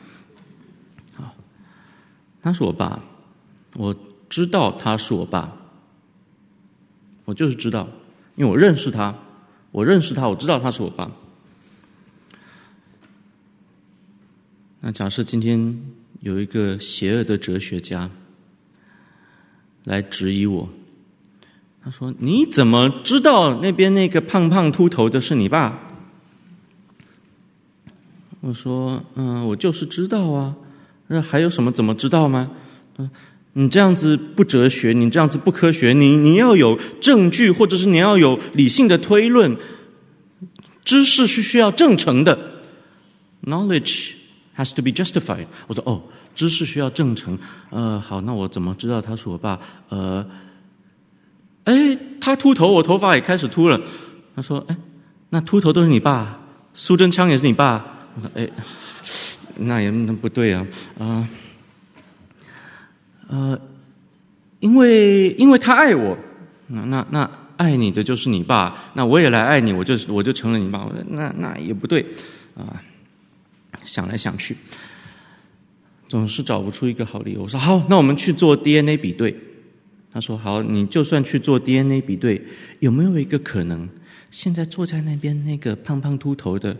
[1.16, 1.34] 好，
[2.40, 3.02] 他是我爸，
[3.76, 3.94] 我
[4.28, 5.52] 知道他是我爸，
[7.24, 7.88] 我就是知道，
[8.36, 9.14] 因为我认识他，
[9.70, 11.10] 我认识他，我知道他是我爸。
[14.80, 15.80] 那假设今天。
[16.20, 18.08] 有一个邪恶的哲学家
[19.84, 20.66] 来质疑我，
[21.82, 25.78] 他说：“你怎么知道那边那个胖胖秃头的是你爸？”
[28.40, 30.56] 我说：“嗯，我就是知道啊。
[31.08, 32.50] 那还有什么怎么知道吗？
[32.96, 33.10] 嗯，
[33.54, 35.92] 你这样子不哲学，你这样子不科学。
[35.92, 39.56] 你你要有证据，或者是你要有理性的推论。
[40.84, 42.38] 知识是需要证成的
[43.44, 44.10] ，knowledge。”
[44.56, 45.46] Has to be justified。
[45.66, 46.00] 我说哦，
[46.36, 47.36] 知识需要证成。
[47.70, 49.58] 呃，好，那我怎么知道他是我爸？
[49.88, 50.24] 呃，
[51.64, 53.80] 哎，他秃头，我头发也开始秃了。
[54.36, 54.76] 他说，哎，
[55.30, 56.40] 那秃头都是你爸，
[56.72, 57.84] 苏贞昌也是你爸。
[58.14, 58.48] 我说，哎，
[59.56, 60.64] 那也那不对啊，
[61.00, 61.28] 啊，
[63.28, 63.60] 呃
[64.60, 66.16] 因为因为他爱我，
[66.68, 70.84] 那那那爱你的就是你爸，那我也来爱你，我就我就成了你爸。
[70.84, 72.04] 我说，那那也不对
[72.56, 72.82] 啊。
[73.84, 74.56] 想来想去，
[76.08, 77.42] 总是找不出一个好理由。
[77.42, 79.36] 我说好，那我们去做 DNA 比对。
[80.10, 82.40] 他说好，你就算去做 DNA 比对，
[82.78, 83.86] 有没有一个可能，
[84.30, 86.74] 现在坐在那边那个胖胖秃头的，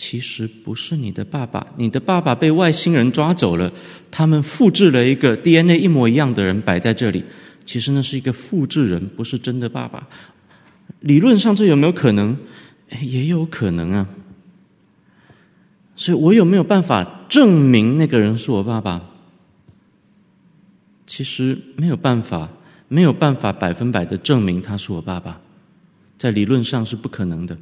[0.00, 1.66] 其实不是你的爸爸？
[1.76, 3.72] 你的爸爸被外星人抓走了，
[4.12, 7.24] 他们复制了一个 DNA 一模一样的人摆在这里，
[7.64, 10.06] 其实那是一个复制人，不是真的爸爸。
[11.00, 12.38] 理论上这有没有可能？
[13.00, 14.08] 也有可能啊。
[15.96, 19.02] 所以我有没有办法证明那个人是我爸爸？
[21.08, 22.48] 其实没有办法，
[22.86, 25.40] 没有办法百分百的证明他是我爸爸，
[26.16, 27.58] 在理论上是不可能的。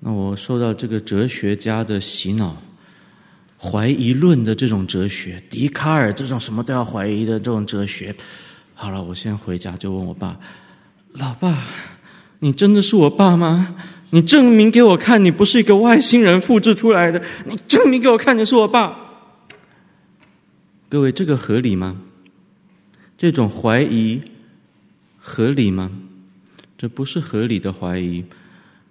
[0.00, 2.56] 那我受到这个哲学家的洗脑，
[3.60, 8.14] 怀疑论的这种哲学，笛卡尔这种什么都要怀疑的这种哲学。
[8.74, 10.38] 好了，我现在回家就问我爸
[11.14, 11.64] ：“老爸，
[12.38, 13.76] 你真的是我爸吗？”
[14.10, 17.22] 你证明给我看，你不是一个外星人复制出来的。
[17.44, 18.96] 你证明给我看，你是我爸。
[20.88, 22.00] 各位，这个合理吗？
[23.18, 24.22] 这种怀疑
[25.18, 25.90] 合理吗？
[26.78, 28.24] 这不是合理的怀疑。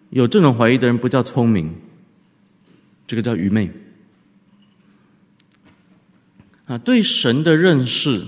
[0.10, 1.74] 有这种怀疑的人不叫聪明，
[3.06, 3.70] 这个叫愚昧。
[6.66, 8.26] 啊，对神的认识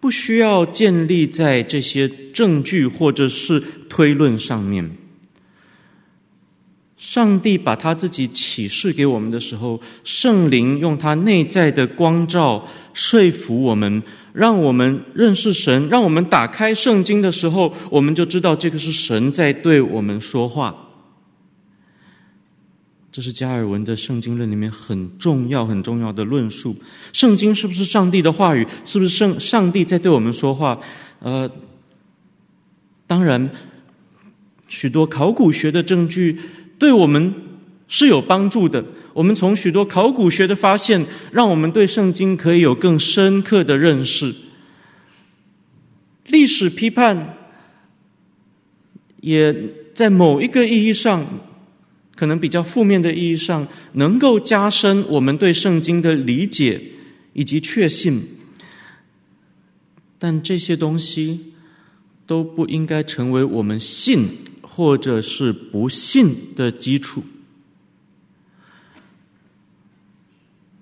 [0.00, 4.90] 不需要建立在这些证据或者是推论上面。
[6.98, 20.74] 上帝把他自己启示给我们的时候，圣灵用他内在的光照说服我们，让我们认识神，让我们打开圣经的时候，我们就知道这个是神在对我们说话。
[23.12, 26.74] 这是加尔文的圣经论里面很重要、很重要的论述。
[27.12, 28.66] 圣经是不是上帝的话语？
[28.84, 30.78] 是不是圣上帝在对我们说话？
[31.20, 31.48] 呃，
[33.06, 33.48] 当然，
[34.66, 36.36] 许多考古学的证据。
[36.78, 37.34] 对我们
[37.88, 38.84] 是有帮助的。
[39.14, 44.34] 我们从许多考古学的发现，让我们对圣经可以有更深刻的认识。
[46.26, 47.36] 历史批判
[49.20, 49.54] 也
[49.94, 51.26] 在某一个意义上，
[52.14, 56.80] 可能比较负面的意义上，能够加深我们对圣经的理解
[57.32, 58.22] 以及确信。
[60.18, 61.54] 但这些东西
[62.26, 64.28] 都不应该成为我们信。
[64.78, 67.20] 或者是不信的基础。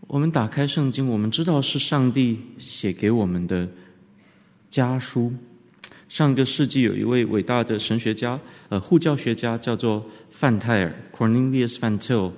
[0.06, 3.66] 我们打开圣经，我们知道是上帝写给我们的
[4.68, 5.32] 家书。
[6.10, 8.38] 上个世纪有一位伟大的神学家，
[8.68, 12.32] 呃，护教学家，叫做范泰尔 （Cornelius Van Til）。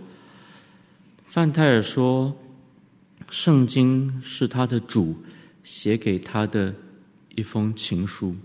[1.26, 2.36] 范泰尔说，
[3.30, 5.16] 圣经是他的主
[5.64, 6.72] 写给他的
[7.34, 8.36] 一封情书。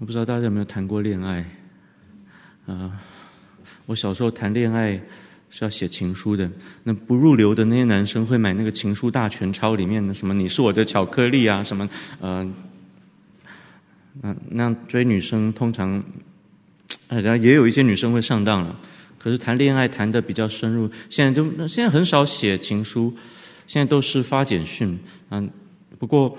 [0.00, 1.44] 我不知道大家有没有谈过恋爱，
[2.66, 3.00] 啊、
[3.86, 5.00] 我小时候谈恋爱
[5.50, 6.50] 是要写情书的。
[6.82, 11.88] 那不入流的那些男生会买那个情书大全抄，里面的什么“你是我的巧克力”啊，什么
[12.20, 12.44] 呃，
[14.20, 16.02] 那那追女生通常，
[17.06, 18.78] 呃，然后也有一些女生会上当了。
[19.16, 23.14] 可是谈恋爱谈得比较深入，现在都现在很少写情书，
[23.68, 24.98] 现在都是发简讯。
[25.30, 25.48] 嗯，
[26.00, 26.36] 不过，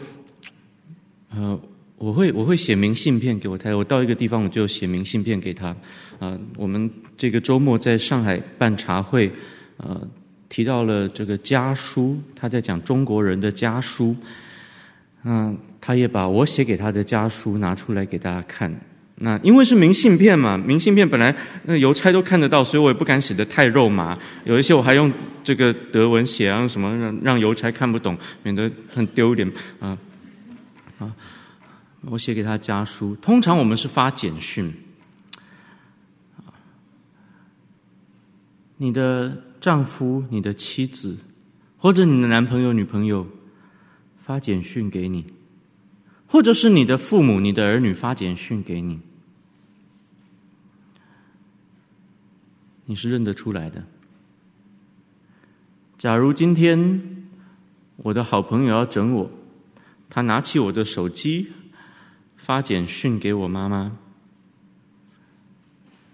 [1.29, 1.57] 呃。
[1.97, 5.75] 我会我会写明信片给我太太，我到一个地方我就写明信片给她。
[6.19, 9.31] 啊，我们这个周末在上海办茶会，
[9.77, 10.07] 呃，
[10.49, 14.15] 提到了这个家书，他在讲中国人的家书。
[15.23, 18.73] 嗯，他也把我写给他的家书拿出来给大家看。
[19.15, 21.33] 那因为是明信片嘛，明信片本来
[21.63, 24.17] 那邮差都看得到，所以我也不敢写的太肉麻。
[24.43, 25.11] 有一些我还用
[25.43, 29.97] 这个德文写啊，什么让让邮差看不懂，免得很丢脸啊
[30.99, 31.11] 啊。
[32.07, 34.73] 我写给他家书，通常我们是发简讯。
[38.77, 41.17] 你的丈夫、你的妻子，
[41.77, 43.25] 或者你的男朋友、女朋友
[44.21, 45.25] 发简讯给你，
[46.27, 48.99] 或者是你的父母、你的儿女发简讯给你，
[52.85, 53.83] 你是认得出来的。
[55.97, 57.25] 假如今天
[57.95, 59.31] 我的好朋友要整我，
[60.09, 61.47] 他拿起我的手机。
[62.37, 63.97] 发简讯给我妈妈，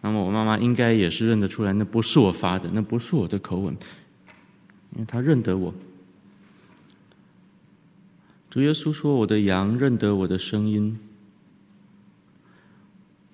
[0.01, 3.73] 那么我妈妈应该也是认得出来，那不是我发的，那不是我的口吻，
[4.93, 5.73] 因为她认得我。
[8.49, 10.99] 主耶稣说：“我的羊认得我的声音。”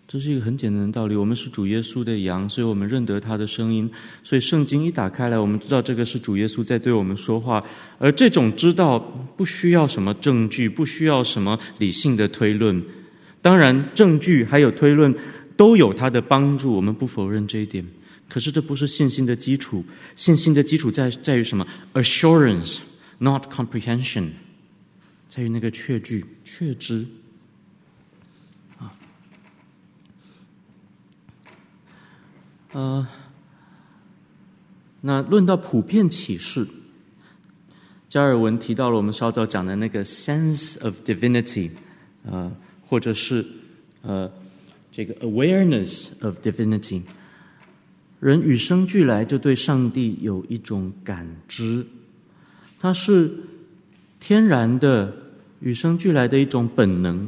[0.07, 1.15] 这是一个很简单的道理。
[1.17, 3.91] 我们是主耶稣的羊，所以我们认得他的声音。
[4.23, 7.61] 所以圣经一打开来，我们知道这个是主耶稣在对我们说话。
[7.99, 8.97] 而这种知道
[9.35, 12.81] 不需要什么证据，不需要什么理性的推论。
[13.41, 15.13] 当然，证据还有推论
[15.57, 17.85] 都有它的帮助，我们不否认这一点。
[18.29, 19.83] 可是这不是信心的基础。
[20.15, 22.77] 信心的基础在在于什么？Assurance,
[23.17, 24.29] not comprehension，
[25.29, 27.05] 在于那个确据、确知。
[32.77, 33.07] 呃，
[35.01, 36.67] 那论到普遍启示，
[38.07, 41.71] 加尔文提到了我们稍早讲的那个 sense of divinity，
[42.23, 42.55] 呃，
[42.87, 43.43] 或者是
[44.03, 44.31] 呃
[44.91, 47.01] 这个 awareness of divinity，
[48.19, 51.83] 人与生俱来就对上帝有一种感知，
[52.79, 53.33] 它是
[54.19, 55.11] 天然的
[55.61, 57.27] 与生俱来的一种本能，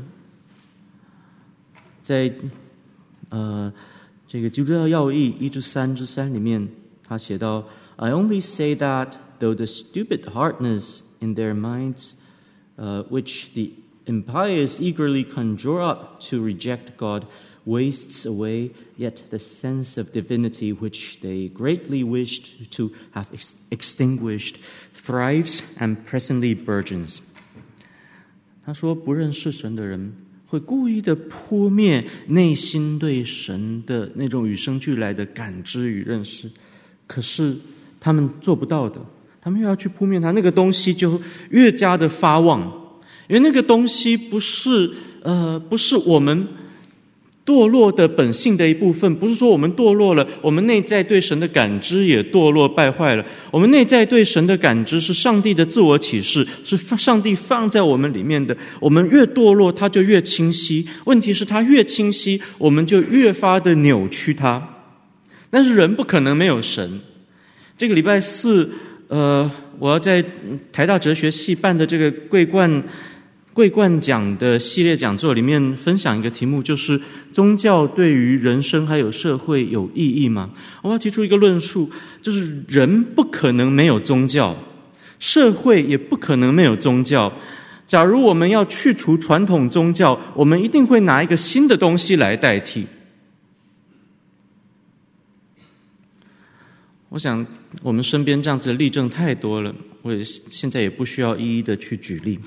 [2.04, 2.32] 在
[3.30, 3.74] 呃。
[4.29, 6.69] 这个《基督教要义》一至三之三里面，
[7.07, 12.13] 他写到：“I only say that though the stupid hardness in their minds,
[12.77, 13.73] uh, which the
[14.07, 17.27] impious eagerly conjure up to reject God,
[17.65, 23.29] wastes away, yet the sense of divinity which they greatly wished to have
[23.71, 24.57] extinguished
[24.95, 27.21] thrives and presently burgeons。”
[28.67, 30.15] 他说：“不认识神的人。”
[30.50, 36.50] 会故意的扑灭内心对神的那种与生俱来的感知与认识，
[37.06, 37.56] 可是
[38.00, 39.00] 他们做不到的，
[39.40, 41.22] 他们又要去扑灭它，那个东西就
[41.52, 42.60] 越加的发旺，
[43.28, 44.92] 因为那个东西不是
[45.22, 46.48] 呃，不是我们。
[47.50, 53.26] 堕落的本性的一部分，不是说我们堕落了，我们内在对神的感知也堕落败坏了。
[53.50, 58.56] 我们内在对神的感知是上帝的自我启示，是上帝放在我们里面的。
[58.80, 60.88] 我们越堕落，它就越清晰。
[61.06, 64.62] 问题是，它越清晰，我们就越发的扭曲它。
[65.50, 67.00] 但是人不可能没有神。
[67.76, 68.70] 这个礼拜四，
[69.08, 70.24] 呃，我要在
[70.72, 72.84] 台大哲学系办的这个桂冠。
[73.60, 76.98] 桂冠奖的系列讲座里面分享一个题目，就是
[77.34, 80.50] 宗教对于人生还有社会有意义吗？
[80.82, 81.92] 我要提出一个论述，
[82.22, 84.56] 就是人不可能没有宗教，
[85.20, 87.34] 社会也不可能没有宗教。
[87.86, 92.88] 假如我们要去除传统宗教，我们一定会拿一个新的东西来代替。
[97.10, 97.46] 我想
[97.84, 102.40] 我们身边这样子的例证太多了，我也现在也不需要一一的去举例。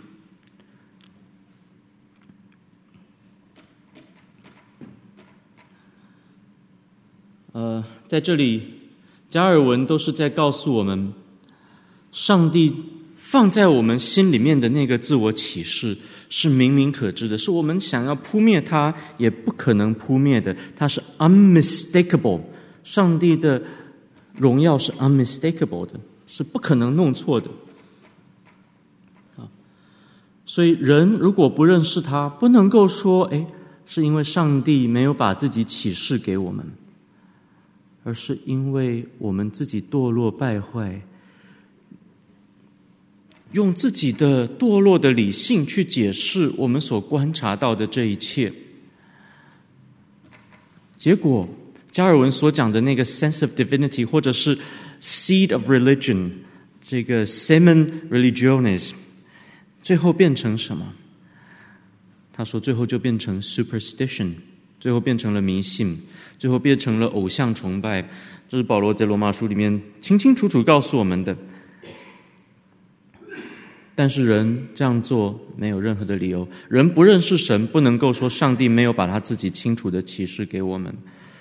[7.55, 8.63] 呃，在这里
[9.31, 11.15] 加尔文都是在告诉我们，
[12.13, 12.71] 上帝
[13.17, 15.97] 放在我们心里面的那个自我启示
[16.29, 22.43] 是明明可知的，是我们想要扑灭它也不可能扑灭的，它是 unmistakable。
[22.85, 23.63] 上帝的
[24.37, 27.51] 荣耀是 unmistakable 的，是不可能弄错的。
[29.39, 29.49] 啊，
[30.45, 33.47] 所以人如果不认识他，不能够说，哎，
[33.87, 36.63] 是因为上帝没有把自己启示给我们。
[38.05, 41.01] 而是因为我们自己堕落败坏，
[43.53, 48.53] 用自己的堕落的理性去解释我们所观察到的这一切，
[50.99, 51.49] 结果
[51.91, 54.59] 加尔文所讲的那个 sense of divinity，或者是
[55.01, 56.31] seed of religion，
[56.81, 58.93] 这个 semen religionis，
[59.83, 60.95] 最后变成什么？
[62.33, 64.33] 他说，最后就变成 superstition。
[64.83, 65.97] 最后变成了迷信，
[66.41, 68.03] 最后变成了偶像崇拜。
[68.49, 71.37] 这是保罗在罗马书里面清清楚楚告诉我们的。
[73.95, 76.49] 但是人这样做没有任何的理由。
[76.69, 80.93] 人不认识神，不能够说上帝没有把他自己清楚的启示给我们。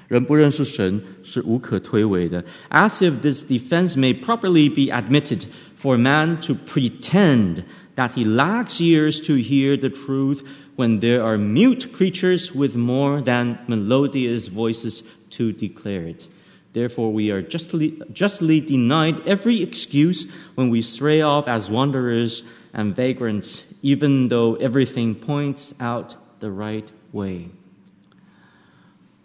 [0.07, 2.45] 人不认识神是无可推诿的。
[2.69, 5.45] As if this defense may properly be admitted
[5.81, 7.63] for man to pretend
[7.95, 10.41] that he lacks ears to hear the truth.
[10.80, 16.26] when there are mute creatures with more than melodious voices to declare it.
[16.74, 22.42] Therefore, we are justly, justly denied every excuse when we stray off as wanderers
[22.74, 27.48] and vagrants, even though everything points out the right way.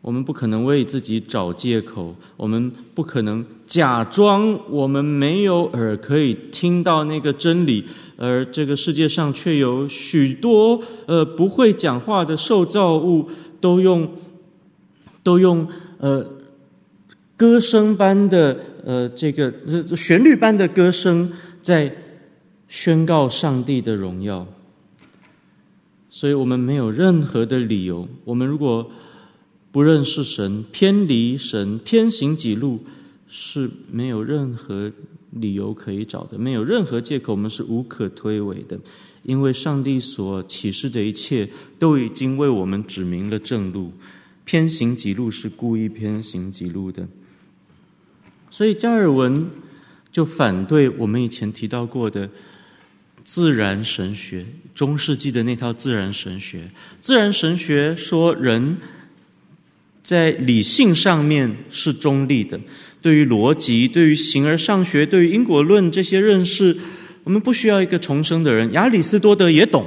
[0.01, 7.85] 我们不可能为自己找借口，我们不可能假装我们没有耳可以听到那个真理，
[8.16, 13.28] 而这个世界上却有许多呃不会讲话的受造物，
[13.60, 14.10] 都用
[15.22, 15.66] 都用
[15.98, 16.26] 呃
[17.36, 19.52] 歌声般的呃这个
[19.96, 21.94] 旋律般的歌声在
[22.68, 24.46] 宣告上帝的荣耀，
[26.10, 28.90] 所以我们没有任何的理由，我们如果。
[29.72, 32.80] 不认识神，偏离神，偏行己路，
[33.28, 34.90] 是没有任何
[35.40, 38.78] 理由可以找的，没有任何借口，我们是无可推诿的。
[39.22, 43.92] 因为上帝所启示的一切，都已经为我们指明了正路。
[44.44, 47.08] 偏行己路是故意偏行己路的，
[48.50, 49.50] 所以加尔文
[50.12, 52.30] 就反对我们以前提到过的
[53.24, 56.70] 自然神学，中世纪的那套自然神学。
[57.00, 58.76] 自然神学说人。
[60.06, 62.60] 在理性上面是中立的，
[63.06, 66.76] 对于逻辑、对于形而上学、对于因果论这些认识，
[67.22, 68.72] 我们不需要一个重生的人。
[68.72, 69.86] 亚里士多德也懂，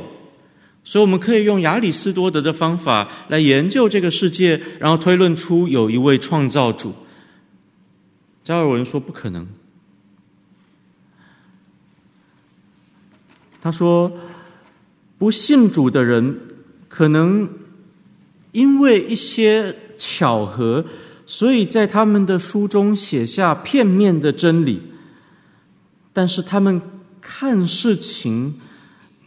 [0.85, 6.93] 所以我们可以用亚里士多德的方法来研究这个世界，然后推论出有一位创造主。
[8.45, 9.45] 加尔文说不可能，
[13.59, 14.09] 他说
[15.17, 16.39] 不信主的人
[16.87, 17.49] 可能
[18.53, 19.75] 因为一些。
[20.01, 20.85] 巧合，
[21.31, 24.81] 所以在他们的书中写下片面的真理，
[26.11, 26.81] 但是他们
[27.21, 28.59] 看事情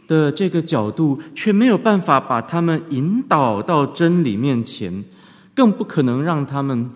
[0.05, 5.05] 的这个角度却没有办法把他们引导到真理面前，
[5.55, 6.91] 更不可能让他们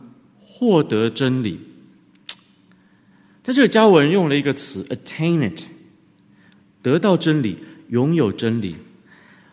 [0.45, 1.62] 获得真理。
[3.41, 5.62] 在这里，加文用了一个词 “attain it”，
[6.82, 8.76] 得到真理，拥有真理。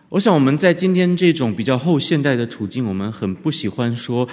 [0.08, 4.28] 我想我们在今天这种比较后现代的处境，我们很不喜欢说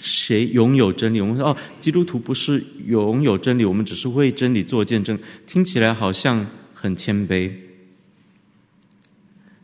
[0.00, 1.20] 谁拥有真理。
[1.20, 7.50] 我们说哦，基督徒不是拥有真理，我们只是为真理做见证，听起来好像很谦卑。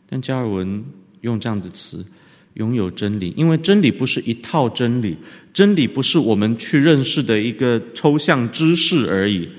[0.07, 0.83] 但加尔文
[1.21, 2.05] 用这样的词
[2.55, 5.17] “拥有真理”，因为真理不是一套真理，
[5.53, 9.49] 真理不是我们去认识的一个抽象知识而已，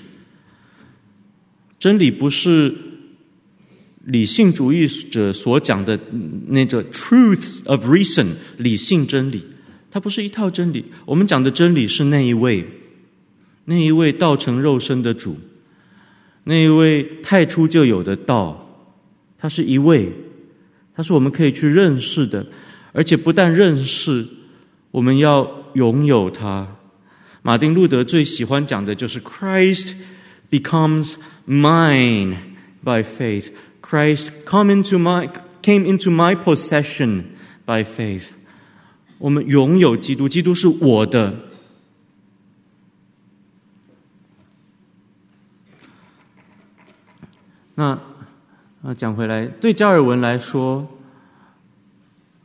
[1.79, 2.75] 真理不是。
[4.09, 5.99] 理性主义者所讲的
[6.47, 9.43] 那个 truth of reason，理性真理，
[9.97, 10.85] 它不是一套真理。
[11.07, 12.63] 我们讲的真理是那一位，
[13.65, 15.39] 那一位道成肉身的主，
[16.45, 18.77] 那一位太初就有的道，
[19.39, 20.13] 他是一位，
[20.95, 22.47] 他是我们可以去认识的，
[22.93, 24.27] 而且不但认识，
[24.91, 26.77] 我们要拥有他。
[27.41, 29.95] 马丁路德最喜欢讲的就是 Christ
[30.51, 31.15] becomes
[31.49, 32.37] mine
[32.85, 33.47] by faith。
[33.81, 35.31] Christ come into my,
[35.63, 37.23] came into my possession
[37.65, 38.25] by faith。
[39.19, 41.35] 我们拥有基督，基督是我的。
[47.75, 47.99] 那
[48.83, 50.89] 啊，讲回来，对加尔文来说，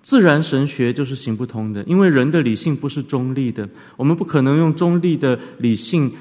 [0.01, 6.11] 自然神学就是行不通的，因为人的理性不是中立的，我们不可能用中立的理性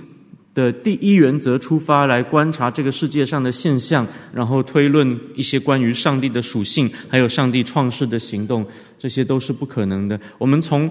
[0.54, 8.66] 的第一原则出发来观察这个世界上的现象，然后推论一些关于上帝的属性，还有上帝创世的行动，
[8.98, 10.20] 这些都是不可能的。
[10.38, 10.90] 我们从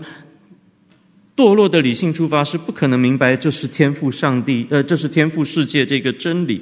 [1.35, 6.61] 堕落的理性出发，是不可能明白这是天赋上帝，呃，这是天赋世界这个真理。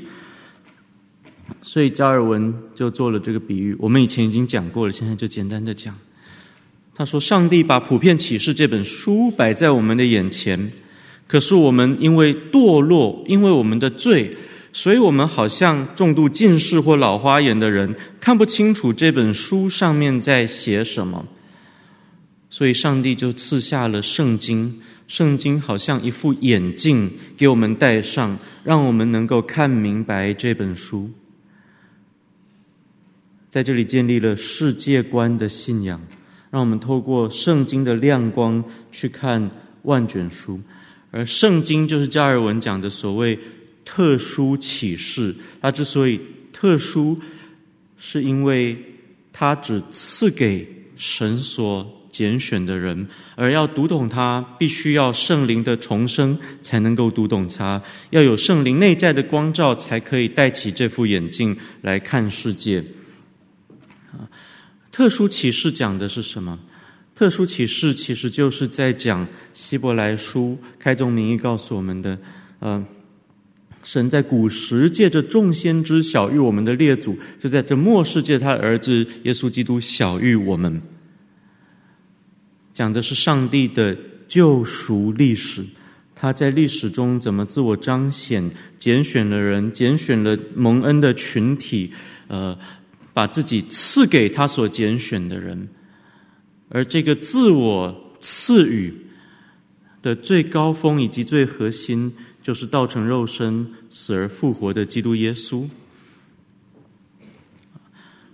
[1.62, 5.96] 所以加尔文就做了这个比喻，我们以前已经讲过了，现在就简单的讲。
[6.96, 10.72] 他说：“上帝把普遍启示这本书摆在我们的眼前。”
[11.28, 14.38] 可是我们因为堕落，因为我们的罪，
[14.72, 21.26] 所以我们好像重度近视或老花眼的人，看不清楚这本书上面在写什么。
[22.50, 31.12] 所以上帝就赐下了圣经，圣经好像一副眼镜给我们戴上，让我们能够看明白这本书。
[33.50, 36.02] 在这里建立了世界观的信仰，
[36.50, 39.52] 让我们透过圣经的亮光去看
[39.82, 40.58] 万卷书。
[41.18, 43.38] 而圣经就是加尔文讲的所谓
[43.84, 46.22] 特殊启示，它之所以
[46.54, 47.20] 特殊，
[47.98, 48.78] 是因为
[49.34, 62.84] 它只赐给神所拣选的人，而要读懂它，必须要圣灵的重生才能够读懂它，要有圣灵内在的光照，才可以戴起这副眼镜来看世界。
[64.12, 64.30] 啊，
[64.92, 66.60] 特殊启示讲的是什么？
[67.18, 72.16] 特殊启示其实就是在讲希伯来书开宗明义告诉我们的，
[72.60, 72.86] 呃，
[73.84, 80.80] 神在古时借着众先知晓谕我们的列祖，就在这末世借他儿子耶稣基督晓谕我们，
[82.72, 83.98] 讲的是上帝的
[84.28, 85.66] 救赎历史，
[86.14, 88.48] 他在历史中怎么自我彰显，
[88.78, 91.92] 拣选了人，拣选了蒙恩的群体，
[92.28, 92.56] 呃，
[93.12, 95.68] 把自己赐给他所拣选的人。
[96.70, 98.94] 而这个自我赐予
[100.02, 102.14] 的最高峰以及最核心，
[102.44, 105.68] 就是道成肉身、死而复活的基督耶稣。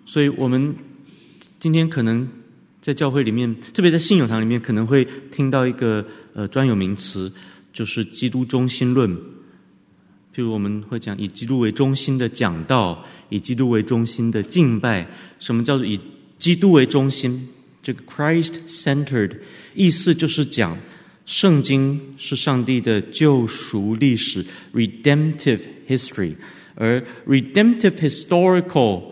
[0.06, 0.76] 所以，我们
[1.60, 2.28] 今天可能
[2.82, 7.32] 在教会里面，特别在信友堂里面，可能会听到一个呃专有名词，
[7.72, 9.10] 就是基督中心论。
[10.36, 15.08] 譬如我们会讲以基督为中心的讲道，以基督为中心的敬拜。
[15.40, 16.00] 什么叫做以
[16.38, 17.48] 基督为中心？
[17.84, 19.36] 这个 Christ-centered
[19.76, 20.78] 意思就是讲，
[21.26, 26.34] 圣经是上帝的救赎历史 （redemptive history），
[26.76, 29.04] 而 redemptive historical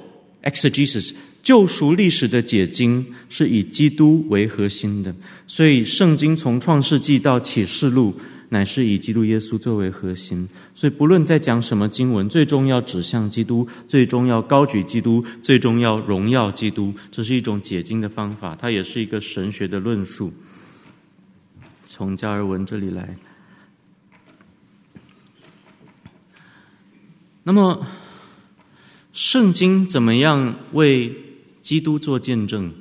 [0.44, 1.12] exegesis
[1.44, 5.14] 救赎历史的解经是以基督为核心的，
[5.48, 8.16] 所以圣经从创世纪到启示录。
[8.54, 10.46] 乃是以基督耶稣作为核心，
[10.76, 16.94] 所以不论在讲什么经文，最终要指向基督，最终要高举基督，最终要荣耀基督。
[17.10, 20.34] 这是一种解经的方法，它也是一个神学的论述。
[21.88, 23.16] 从加尔文这里来，
[27.44, 27.88] 那么
[29.14, 31.16] 圣经怎么样为
[31.62, 32.74] 基督做见证？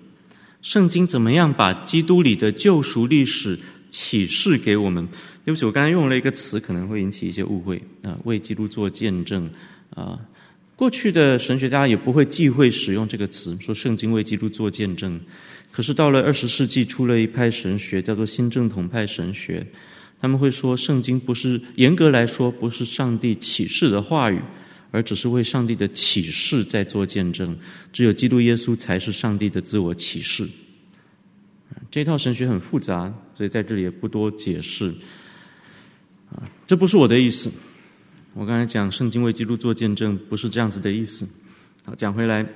[0.62, 3.58] 圣经怎么样把基督里的救赎历史
[3.88, 5.08] 启示给我们？
[5.44, 8.16] 对不起，我刚才用了一个词，可能会引起一些误会啊。
[8.24, 9.50] 为基督做见证
[9.94, 10.18] 啊，
[10.76, 15.20] 过去的神学家也不会忌讳使用这个词，说圣经为基督做见证。
[15.72, 19.66] 可是到了二十世纪，出了一派神学，叫做新正统派神学，
[20.20, 24.38] 他们会说，圣经不是严格来说不是上帝启示的话语，
[24.90, 27.56] 而只是为上帝的启示在做见证。
[27.92, 30.46] 只有基督耶稣才是上帝的自我启示。
[31.90, 34.92] 这套神学很复杂，所以在这里也不多解释。
[36.70, 37.50] 这不是我的意思。
[38.32, 41.28] 我刚才讲圣经为基督做见证，不是这样子的意思。
[41.84, 42.46] 好，讲回来，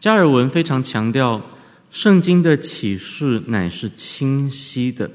[0.00, 1.42] 加尔文非常强调
[1.90, 5.10] 圣经的启示乃是清晰的。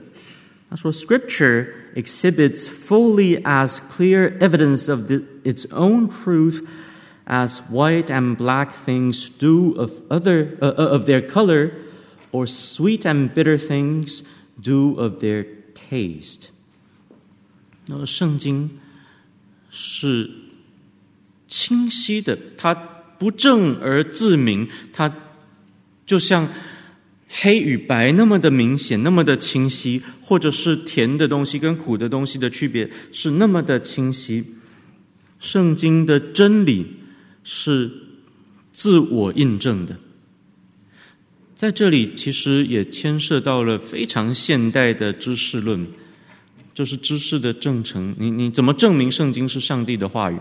[0.70, 5.10] 他说：“Scripture exhibits fully as clear evidence of
[5.44, 6.64] its own truth
[7.26, 11.72] as white and black things do of other of their color,
[12.32, 14.22] or sweet and bitter things
[14.62, 15.48] do of their
[15.90, 16.50] taste。”
[17.86, 18.70] 那么圣经
[19.70, 20.30] 是
[21.48, 25.14] 清晰的，它不正而自明，它
[26.06, 26.50] 就像
[27.30, 34.44] 黑与白那么的明显，那么的清晰，或者是甜的东西跟苦的东西的区别是那么的清晰。
[35.40, 36.86] 圣经的真理
[37.44, 37.92] 是
[38.72, 40.00] 自我印证的，
[41.54, 45.86] 在这里其实也牵涉到了非常现代的知识论。
[46.74, 50.38] 就是知识的证成，你你怎么证明圣经是上帝的话语？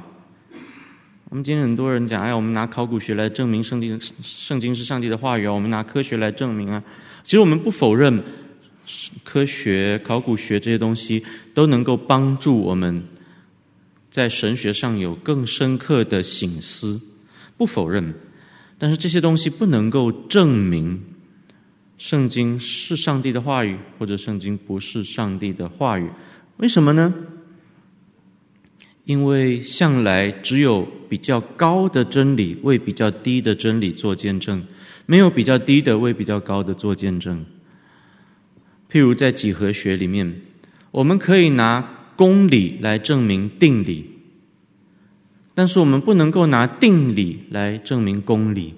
[1.28, 6.82] 我们今天很多人讲，哎，我们拿考古学来证明圣经圣经是上帝的话语啊，我们拿科学来证明啊。
[7.24, 8.22] 其实我们不否认
[9.24, 11.24] 科学、考古学这些东西
[11.54, 13.02] 都能够帮助我们
[14.10, 17.00] 在神学上有更深刻的省思，
[17.56, 18.12] 不否认。
[18.76, 21.00] 但是这些东西不能够证明
[22.02, 26.10] 圣经是上帝的话语，或者圣经不是上帝的话语。
[26.56, 27.14] 为什么呢？
[29.04, 34.64] 因为向来只有比较高的真理为比较低的真理做见证，
[35.06, 37.46] 没有比较低的为比较高的做见证。
[38.90, 40.40] 譬如在几何学里面，
[40.90, 44.10] 我们可以拿公理来证明定理。
[45.54, 48.74] 但是我们不能够拿定理来证明公理。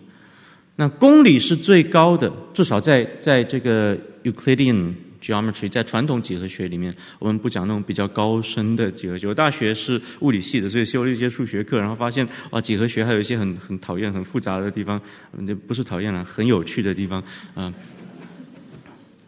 [0.76, 9.28] 那公理是最高的，至少在在这个 Euclidean geometry，在传统几何学里面，我们不讲那种比较高深的几何学。
[9.28, 15.00] 我大学是物理系的，所以修了一些数学课，然后发现啊，几何学还有一些很很讨厌、很复杂的地方，
[15.32, 17.22] 那不是讨厌了，很有趣的地方
[17.54, 17.72] 啊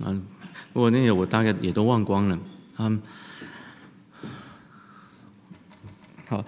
[0.03, 0.21] 啊！
[0.73, 2.39] 不过那些我大概也都忘光了
[2.77, 2.99] 啊。
[6.27, 6.45] 好。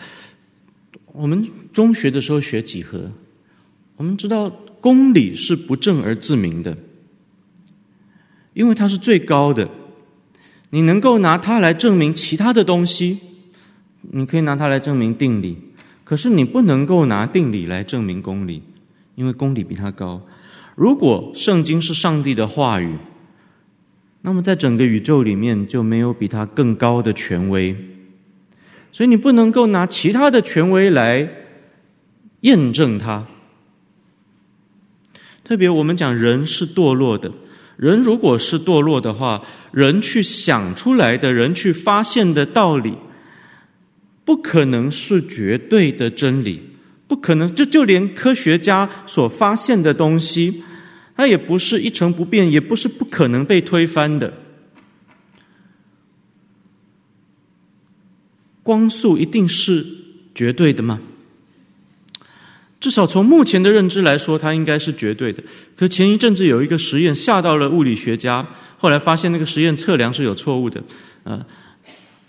[1.13, 3.11] 我们中学的时候学几何，
[3.97, 6.77] 我们知道公理是不证而自明的，
[8.55, 9.69] 因为它是最高的，
[10.71, 13.19] 你能够拿它来证明其他的东西，
[14.03, 15.57] 你可以拿它来证明定理，
[16.05, 18.63] 可是你不能够拿定理来证明公理，
[19.15, 20.21] 因为公理比它高。
[20.75, 22.97] 如果圣经是上帝的话语，
[24.23, 27.77] 那么在整个宇宙里面就没有比它更高的权威。
[28.93, 31.29] 所以你不能够拿其他的权威来
[32.41, 33.27] 验证它。
[35.49, 37.33] 特别我们讲人是堕落的，
[37.79, 39.43] 人如果是堕落的话，
[39.73, 42.93] 人去想出来的人去发现的道理，
[44.27, 46.69] 不可能是绝对的真理，
[47.07, 47.55] 不可能。
[47.55, 50.63] 就就连科学家所发现的东西，
[51.17, 54.35] 它也不是一成不变，也不是不可能被推翻的。
[58.63, 59.87] 光速一定是
[60.35, 61.01] 绝对的吗？
[62.81, 65.43] 至少从目前的认知来说，它应该是绝对的。
[65.77, 68.47] 可前一阵子有一个实验吓到了物理学家，
[68.79, 70.81] 后来发现那个实验测量是有错误的。
[71.25, 71.45] 啊，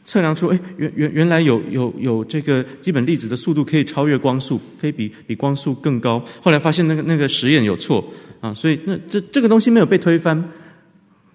[0.06, 6.24] 测量出哎，原原原来有有有这个基本粒子的速度可以超越光速，可以比比光速更高。
[6.42, 8.04] 后来发现那个那个实验有错
[8.42, 10.52] 啊，所以那这这个东西没有被推翻，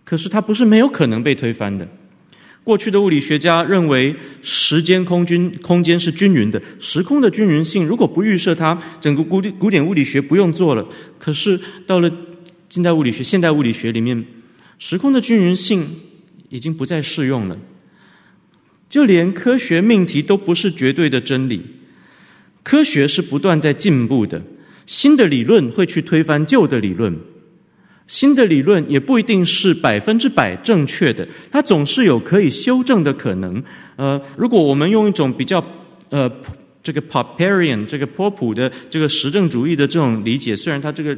[0.04, 1.88] 可是它不是没有可能被推翻的。
[2.64, 10.88] 过去的物理学家认为，时间空均空间是均匀的，时空的均匀性如果不预设它，整个古典古典物理学不用做了。
[11.18, 12.10] 可是到了
[12.70, 14.24] 近代物理学、现代物理学里面，
[14.78, 15.86] 时空的均匀性
[16.48, 17.58] 已经不再适用了。
[18.88, 21.60] 就连科学命题都不是绝对的真理，
[22.62, 24.42] 科学是不断在进步的，
[24.86, 27.14] 新的理论会去推翻旧的理论。
[28.06, 33.62] 新的理论也不一定是百分之百正确的，它总是有可以修正的可能。
[33.96, 35.64] 呃，如果我们用一种比较
[36.10, 36.30] 呃
[36.82, 41.16] 这个 Popperian 这个波普的这个实证主义的这种理解，虽然它这个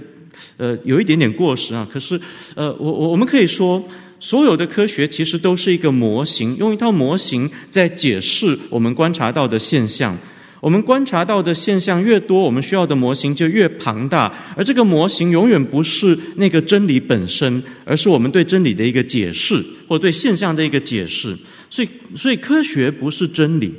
[0.56, 2.20] 呃有一点点过时啊，可是
[2.54, 3.82] 呃我我我们可以说，
[4.20, 10.16] 所有的科学其实都是一个模型，用一套模型在解释我们观察到的现象。
[10.60, 21.36] 我们观察到的现象越多，我们需要的模型就越庞大，而这个模型永远不是那个真理本身，而是我们对真理的一个解释，或对现象的一个解释。
[21.68, 23.72] 所以，所以科学不是真理，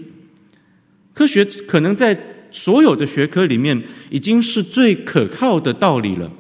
[1.13, 2.17] 科学可能在
[2.51, 6.31] 所有的学科里面已经是最可靠的道理了，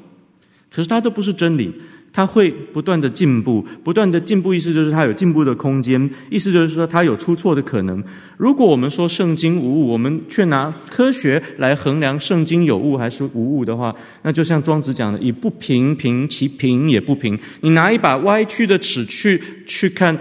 [0.71, 1.73] 可是它都不是真理。
[2.17, 8.03] 它会不断的进步，不断的进步，意思就是它有进步的空间，意思就是说它有出错的可能。
[8.37, 17.37] 如果我们说圣经无误，我们却拿科学来衡量圣经有误还是无误的话，那就像庄子讲的，以不平平其平也不平。
[17.61, 20.17] 你拿一把歪曲的尺去去看，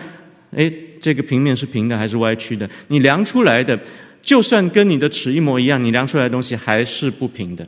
[0.50, 0.70] 诶，
[1.00, 2.68] 这个平面是平的还是歪曲的？
[2.88, 3.80] 你量出来的，
[4.20, 7.66] 就算跟你的尺一模一样，你量出来的东西还是不平的。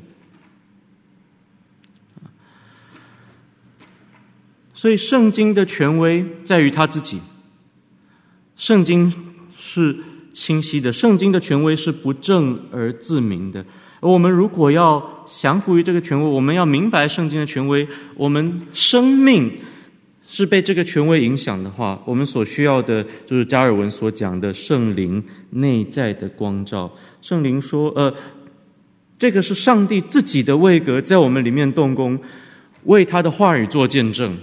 [4.79, 7.21] 所以，圣经的权威在于他自己。
[8.55, 9.13] 圣经
[9.57, 9.97] 是
[10.33, 13.67] 清晰的，圣经的权威是不正而自明的。
[13.99, 19.51] 而我们如果要降服于这个权威，我们要明白圣经的权威，我们生命
[20.29, 25.21] 是被这个权威影响的话，我们所需要的就是加尔文所讲的圣灵
[25.51, 26.89] 内在的光照。
[27.21, 28.15] 圣灵说：“呃，
[29.19, 32.17] 这个是上帝自己的位格在我们里面动工，
[32.85, 34.39] 为他的话语做见证。”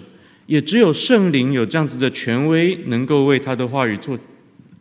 [0.46, 4.18] 也只有圣灵有这样子的权威，能够为他的话语做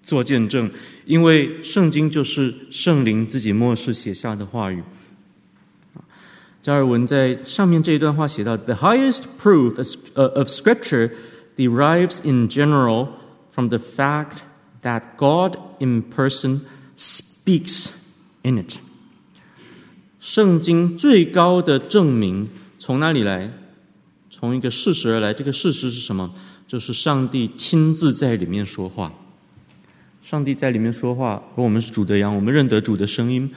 [0.02, 0.70] 做见证，
[1.06, 4.82] 因为圣经就是圣灵自己默示写下的话语。
[6.60, 9.76] 加尔文在上面这一段话写到：“The highest proof
[10.14, 11.10] of Scripture
[11.56, 13.08] derives in general
[13.52, 14.38] from the fact
[14.82, 16.60] that God in person
[16.96, 17.88] speaks
[18.42, 18.76] in it。
[20.20, 22.48] 圣经最高的证明
[22.78, 23.50] 从哪里来？
[24.44, 25.32] 从一个事实而来。
[25.32, 26.30] 这个事实是什么？
[26.68, 29.10] 就是上帝亲自在里面说话。
[30.20, 33.50] 上帝在里面说话，而我们是主的羊，我们认得主的声音，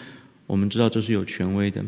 [0.45, 1.83] 我们知道这是有权威的。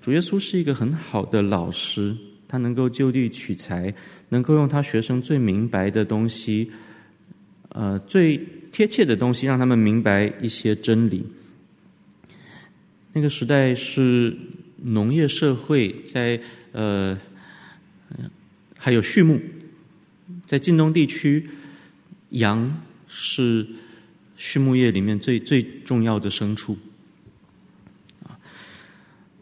[0.00, 3.92] 主耶稣是一个很好的老师，他能够就地取材，
[4.28, 6.70] 能够用他学生最明白的东西，
[7.70, 8.40] 呃，最
[8.70, 11.26] 贴切的东西，让他们明白一些真理。
[13.12, 14.36] 那个时代是
[14.76, 16.40] 农业社会，在
[16.72, 17.16] 呃，
[18.84, 19.40] 还有畜牧，
[20.44, 21.48] 在近东地区，
[22.28, 23.66] 羊是
[24.36, 26.76] 畜牧业里面最最重要的牲畜。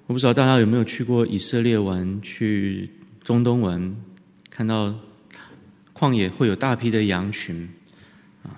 [0.06, 2.88] 我不知道大家有没有去过以色列玩，去
[3.24, 3.96] 中东玩，
[4.48, 4.94] 看到
[5.92, 7.68] 旷野会有大批的羊群
[8.44, 8.54] 啊。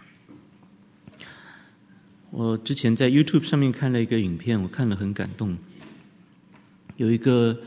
[2.30, 5.56] 我之前在 YouTube 上面看了一个影片，我看了很感动。
[6.98, 7.58] 有一个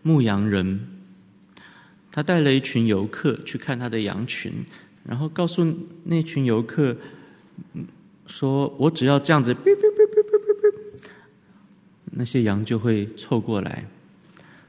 [0.00, 0.88] 牧羊人，
[2.12, 4.52] 他带了一群游客去看他的羊群，
[5.04, 5.66] 然后告诉
[6.04, 6.94] 那群游客
[8.26, 9.56] 说：“我只要这样子。”
[12.14, 13.86] 那些羊就会凑过来，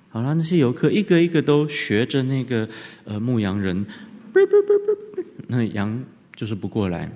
[0.08, 2.70] 好了，那些游客一个一个都学着那个
[3.04, 3.86] 呃牧羊人，
[5.48, 6.02] 那羊
[6.36, 7.12] 就是不过来。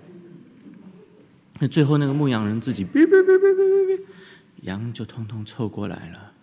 [1.59, 2.86] 那最后那个牧羊人自己，
[4.63, 6.34] 羊就通通凑过来了。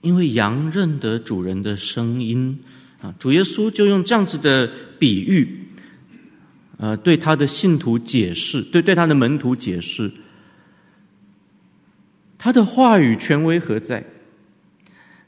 [0.00, 2.58] 因为羊认得主人的声音
[3.02, 5.66] 啊，主耶稣就用这样子的比喻，
[6.78, 10.10] 呃，对他的信徒解释，对对他的门徒解释。
[12.38, 14.02] 他的话语权威何在？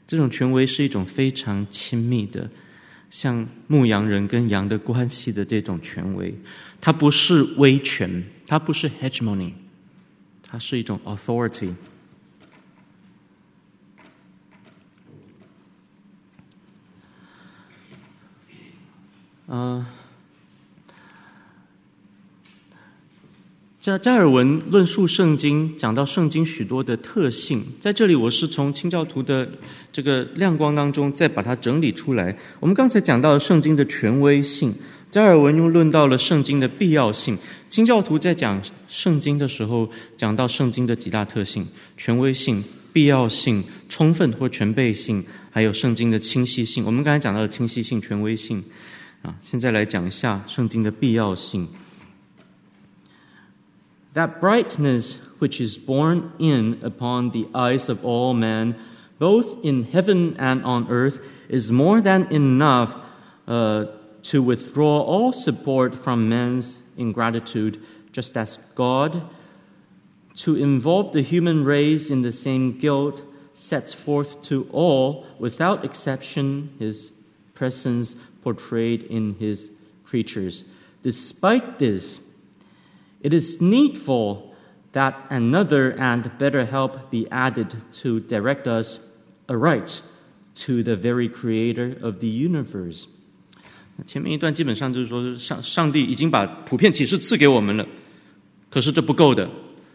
[0.07, 2.49] 这种权威是一种非常亲密的，
[3.09, 6.33] 像牧羊人跟羊的关系的这种权威。
[6.81, 9.53] 它不是威权，它不是 hegemony，
[10.41, 11.73] 它是一种 authority。
[19.47, 19.85] 嗯、
[23.81, 29.49] 加加尔文论述圣经，讲到圣经许多的特性，在这里我是从清教徒的
[29.91, 32.35] 这个亮光当中再把它整理出来。
[32.61, 34.73] 我们刚才讲到了圣经的权威性，
[35.11, 37.37] 加尔文又论到了圣经的必要性。
[37.69, 41.67] 清教徒在讲圣经的时候，讲到圣经的几大特性：
[41.97, 42.63] 权威性、
[42.93, 45.21] 必要性、充分或全备性，
[45.51, 46.85] 还有圣经的清晰性。
[46.85, 48.63] 我们刚才讲到了清晰性、权威性，
[49.22, 51.68] 啊，现在来讲一下圣经的必要性。
[54.14, 58.74] That brightness which is borne in upon the eyes of all men,
[59.18, 62.94] both in heaven and on earth, is more than enough
[63.46, 63.86] uh,
[64.22, 67.78] to withdraw all support from men's ingratitude,
[68.12, 69.22] just as God,
[70.36, 73.22] to involve the human race in the same guilt,
[73.54, 77.12] sets forth to all, without exception, his
[77.54, 79.70] presence portrayed in his
[80.08, 80.62] creatures.
[81.02, 82.18] Despite this,
[83.20, 84.54] It is needful
[84.92, 89.00] that another and better help be added to direct us
[89.48, 90.00] aright
[90.66, 93.06] to the very creator of the universe。
[94.06, 97.86] 前面一段基本上就是说，上上帝已经把普遍启示赐给我们了，
[98.70, 99.48] 可是这不够的。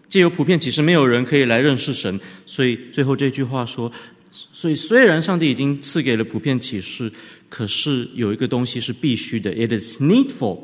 [0.09, 3.89] 借由普遍启示，没有人可以来认识神，所以最后这句话说：
[4.30, 7.12] 所以虽然上帝已经赐给了普遍启示，
[7.48, 9.50] 可是有一个东西是必须的。
[9.52, 10.60] It is needful，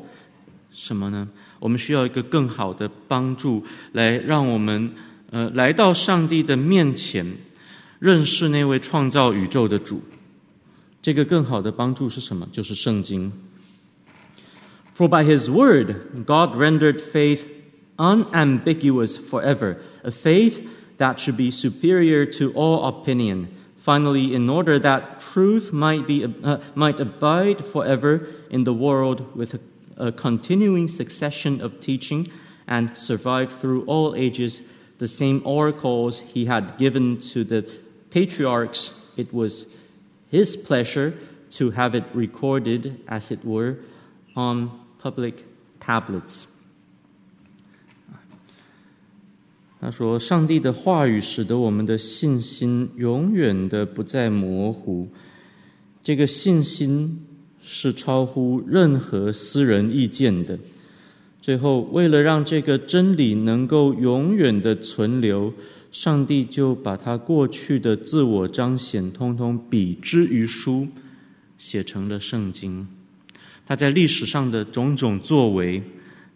[0.73, 1.27] 什么呢？
[1.59, 3.63] 我们需要一个更好的帮助，
[3.93, 4.91] 来让我们
[5.31, 7.25] 呃来到上帝的面前，
[7.99, 10.01] 认识那位创造宇宙的主。
[11.01, 12.47] 这个更好的帮助是什么？
[12.51, 13.31] 就是圣经。
[14.97, 15.93] For by His word,
[16.25, 17.41] God rendered faith
[17.97, 20.59] unambiguous forever, a faith
[20.97, 23.53] that should be superior to all opinion.
[23.77, 29.53] Finally, in order that truth might be uh, might abide forever in the world with
[29.53, 29.59] a
[29.97, 32.31] a continuing succession of teaching
[32.67, 34.61] and survived through all ages
[34.97, 37.69] the same oracles he had given to the
[38.09, 38.93] patriarchs.
[39.17, 39.65] It was
[40.29, 41.17] his pleasure
[41.51, 43.77] to have it recorded, as it were,
[44.35, 45.43] on public
[45.79, 46.47] tablets.
[49.85, 55.07] 他说：“上帝的话语使得我们的信心永远的不再模糊。
[56.01, 57.21] 这个信心。”
[57.67, 60.55] 是超乎任何私人意见的。
[61.41, 65.51] 最后，为了让这个真理能够永远的存留，
[65.91, 70.87] 上帝就把他过去的自我彰显，通通笔之于书，
[71.57, 72.87] 写成了圣经。
[73.65, 75.81] 他在历史上的种种作为，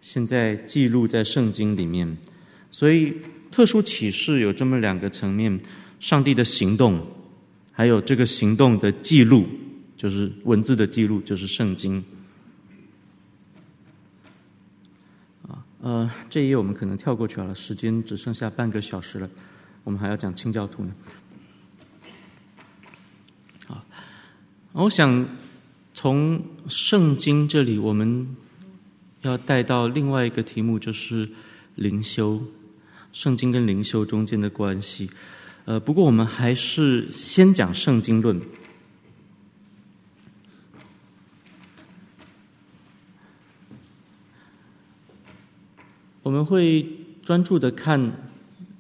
[0.01, 2.17] 现在记录在圣经里面。
[2.71, 3.13] 所以，
[3.51, 5.59] 特殊启示有这么两个层面：
[5.99, 7.05] 上帝的行动，
[7.71, 9.45] 还有这个行动的记录，
[9.97, 12.03] 就是文字的记录，就是圣经。
[15.47, 19.29] 啊，呃，这一页我们可能跳过去了，时间只剩下半个小时了，
[19.83, 20.93] 我们还要讲清教徒呢。
[23.67, 23.85] 啊，
[24.73, 25.25] 我想。
[25.91, 28.25] 从圣经这里，我们
[29.21, 31.27] 要带到另外一个题目，就是
[31.75, 32.41] 灵修。
[33.19, 35.11] 圣经跟灵修中间的关系。
[35.65, 38.39] 呃，不过我们还是先讲圣经论。
[46.23, 46.87] 我们会
[47.21, 48.09] 专注的看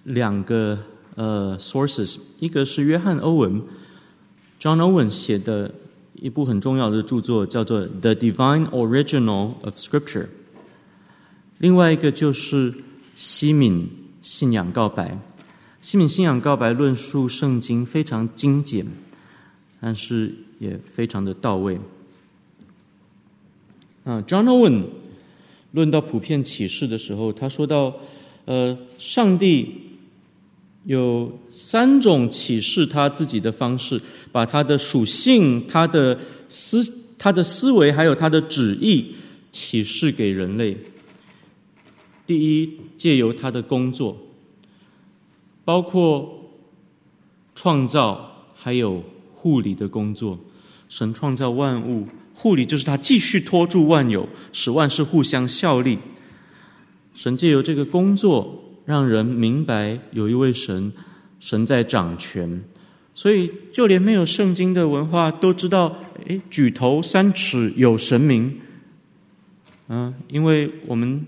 [0.05, 0.79] 两个
[1.15, 3.61] 呃 sources，一个是约翰·欧文
[4.57, 5.69] （John Owen） 写的。
[6.13, 10.23] 一部很重要的著作叫做《The Divine Original of Scripture》，
[11.59, 12.73] 另外一个就是
[13.15, 13.89] 西敏
[14.21, 15.17] 信仰告白。
[15.81, 18.85] 西敏信仰告白论述圣经非常精简，
[19.79, 21.79] 但是也非常的到位。
[24.03, 24.83] 啊，John Owen
[25.71, 27.95] 论到普遍启示的时候，他说到，
[28.45, 29.85] 呃，上帝。
[30.85, 34.01] 有三种启示他自己的方式，
[34.31, 36.17] 把他的属性、他的
[36.47, 36.81] 思、
[37.17, 39.13] 他的思维，还有他的旨意
[39.51, 40.75] 启示给人类。
[42.29, 44.15] 第一，借由他的工作，
[45.65, 46.47] 包括
[47.55, 49.03] 创造，还有
[49.33, 50.37] 护理的工作。
[50.89, 52.05] 神创造万物，
[52.35, 55.97] 护理就是他继续托住万有，使万事互相效力。
[57.15, 58.63] 神借由这个工作。
[58.85, 60.91] 让人明白有一位神，
[61.39, 62.63] 神在掌权，
[63.13, 68.59] 所以就连没有圣经的文化都知道，诶，举头三尺有神明。
[69.89, 71.23] 嗯，因为我们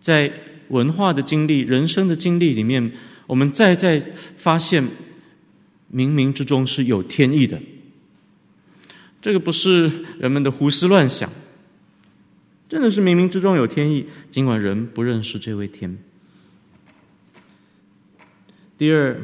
[0.00, 0.32] 在
[0.68, 2.92] 文化的经历、人生的经历里面，
[3.26, 4.00] 我们再再
[4.36, 4.82] 发现，
[5.92, 7.60] 冥冥之中是有天意的。
[9.20, 11.30] 这个不是人们的胡思乱想，
[12.68, 15.98] 真的是冥冥之中有天意，尽管人不认识这位天。
[18.78, 19.20] 第二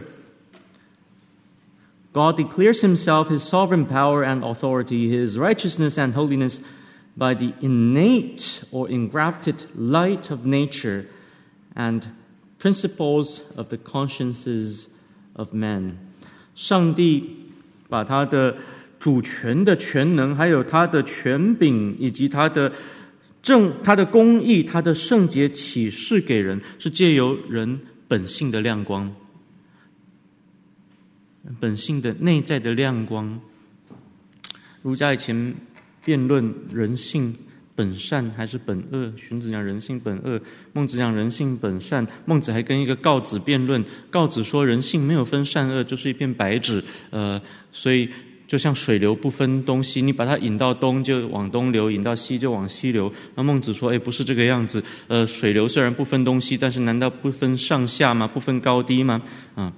[2.12, 6.58] ，God declares himself his sovereign power and authority, his righteousness and holiness
[7.17, 11.05] by the innate or engrafted light of nature
[11.75, 12.03] and
[12.59, 14.85] principles of the consciences
[15.33, 15.93] of men。
[16.55, 17.37] 上帝
[17.89, 18.57] 把他的
[18.99, 22.71] 主权的权能，还有他的权柄，以及他的
[23.41, 29.13] 正、他的公义、他的圣洁启示给人，是借由人本性的亮光。
[31.59, 33.39] 本性的内在的亮光，
[34.83, 35.55] 儒家以前
[36.06, 37.34] 辩论人性
[37.74, 40.40] 本善还是本恶，荀子讲人性本恶，
[40.72, 42.06] 孟子讲人性本善。
[42.24, 46.82] 孟子还跟一个告子辩论，告子说人性没有分善恶，就是一片白纸。
[47.10, 47.42] 呃，
[47.72, 48.08] 所以
[48.46, 53.12] 就像水流不分东西，你把它引到东就往东流，引到西就往西流。
[53.34, 54.80] 那孟子说，哎，不是这个样子。
[55.08, 58.28] 呃，水流虽然不分东西，但是难道不分上下吗？
[58.28, 59.20] 不分高低吗？
[59.56, 59.72] 啊。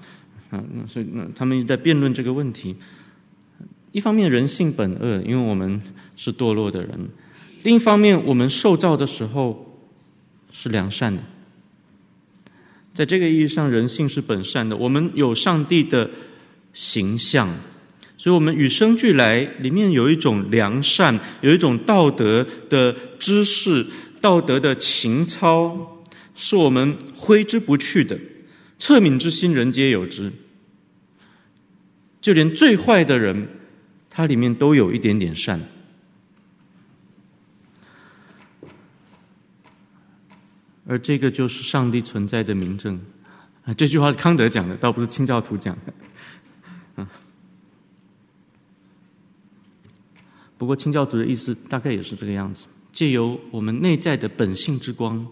[0.50, 2.76] 啊，那所以那他们在辩论这个问题。
[3.92, 5.80] 一方面人性本恶，因为我们
[6.16, 7.08] 是堕落的人；
[7.62, 9.80] 另一方面，我们受造的时候
[10.52, 11.22] 是良善的。
[12.94, 14.76] 在这个意义上，人性是本善的。
[14.76, 16.10] 我们有上帝的
[16.72, 17.48] 形象，
[18.16, 23.86] 所以我们与生俱来，里面有一种良善，有一种道德的知识、
[24.20, 28.18] 道德的情操，是我们挥之不去的。
[28.80, 30.32] 恻隐之心，人皆有之。
[32.20, 33.48] 就连最坏的人，
[34.18, 35.62] 它里面都有一点点善。
[40.88, 43.00] 而这个就是上帝存在的明证。
[43.64, 45.94] 啊，这句话是康德讲的，倒不是清教徒讲的。
[46.96, 47.06] 嗯。
[50.56, 55.24] 不过清教徒的意思大概也是这个样子：借由我们内在的本性之光，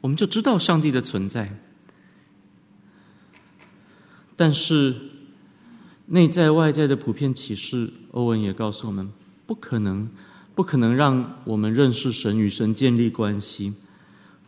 [0.00, 1.54] 我们就知道上帝的存在。
[4.34, 5.09] 但是，
[6.12, 9.08] 内在外在的普遍启示，欧文也告诉我们，
[9.46, 10.10] 不可能，
[10.56, 13.74] 不可能让我们认识神与神建立关系，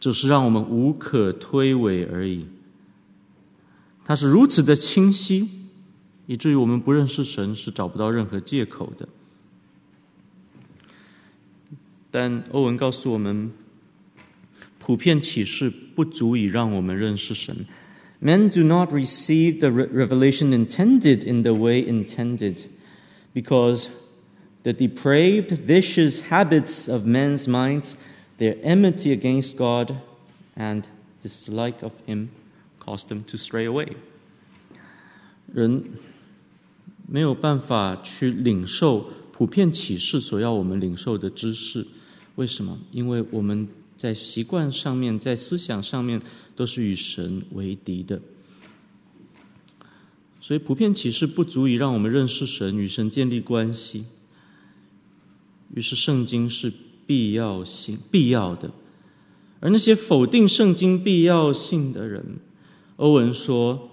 [0.01, 2.47] 只是让我们无可推诿而已。
[4.05, 5.49] 它是如此的清晰，
[6.27, 9.09] 以至于我们不认识神是找不到任何借口的。
[12.11, 13.53] 但欧文告诉我们，
[14.81, 17.65] 普遍启示不足以让我们认识神。
[18.22, 22.64] Men do not receive the revelation intended in the way intended,
[23.34, 23.88] because
[24.68, 27.96] The depraved, vicious habits of men's minds,
[28.38, 29.96] their enmity against God
[30.58, 30.86] and
[31.24, 32.32] dislike of Him,
[32.78, 33.96] cause them to stray away.
[35.54, 35.86] 人
[37.08, 41.88] 没有办法去领受普遍启示所要我们领受的知识，
[42.36, 42.78] 为什么？
[42.92, 46.22] 因为我们在习惯上面，在思想上面
[46.55, 48.21] 都是与神为敌的。
[50.41, 54.05] 所以普遍启示不足以让我们认识神，与神建立关系。
[55.75, 56.73] 于是圣经是
[57.07, 58.71] 必要性、必要的。
[59.61, 62.41] 而那些否定圣经必要性的人，
[62.97, 63.89] 欧文说，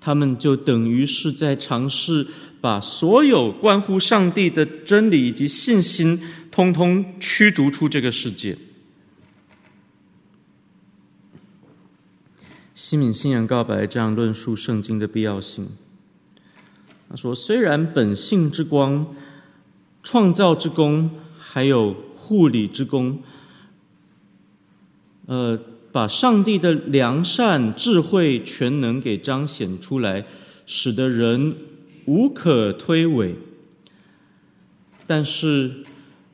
[0.00, 2.26] 他们就等于是在尝试
[2.60, 6.20] 把所有关乎上帝的真理以及信心，
[6.50, 8.58] 通通驱逐出这个世界。
[12.82, 15.68] 西敏信仰告白这样论述圣经的必要性。
[17.10, 19.14] 他说：“虽然本性之光、
[20.02, 23.22] 创造之功，还有护理之功，
[25.26, 25.60] 呃，
[25.92, 30.24] 把上帝的良善、智慧、全能给彰显出来，
[30.64, 31.54] 使得人
[32.06, 33.34] 无可推诿。
[35.06, 35.84] 但是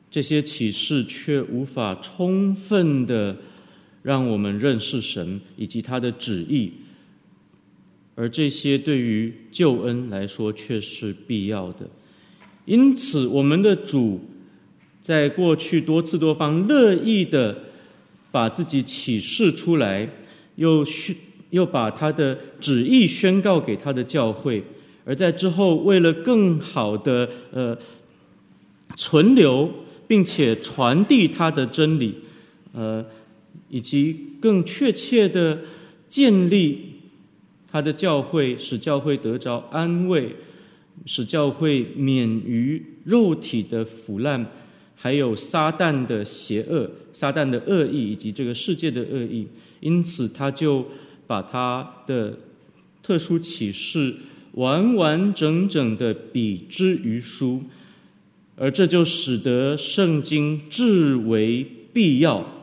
[0.09, 3.35] 这些启示却无法充分的。”
[4.07, 6.71] 让我们认识神以及他的旨意，
[8.15, 11.85] 而这些对于救恩来说却是必要的。
[12.63, 14.21] 因此，我们的主
[15.03, 17.53] 在过去多次多方乐意的
[18.31, 20.09] 把自己启示出来，
[20.55, 21.13] 又宣
[21.49, 24.63] 又把他的旨意宣告给他的教会，
[25.03, 27.77] 而在之后为了更好的呃
[28.95, 29.69] 存留
[30.07, 32.15] 并且传递他的真理，
[32.71, 33.05] 呃。
[33.69, 35.59] 以及更确切的
[36.07, 36.79] 建立
[37.69, 40.35] 他的教会，使教会得着安慰，
[41.05, 44.45] 使教会免于肉体的腐烂，
[44.95, 49.47] 还有撒旦的邪恶、撒旦的恶意以及这个世界的恶意。
[49.79, 50.87] 因此，他就
[51.27, 52.37] 把他的
[53.03, 54.15] 特殊启示
[54.53, 57.61] 完完整整的比之于书，
[58.55, 62.56] 而这就使得圣经至为必要。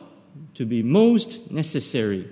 [0.57, 2.23] To be most necessary，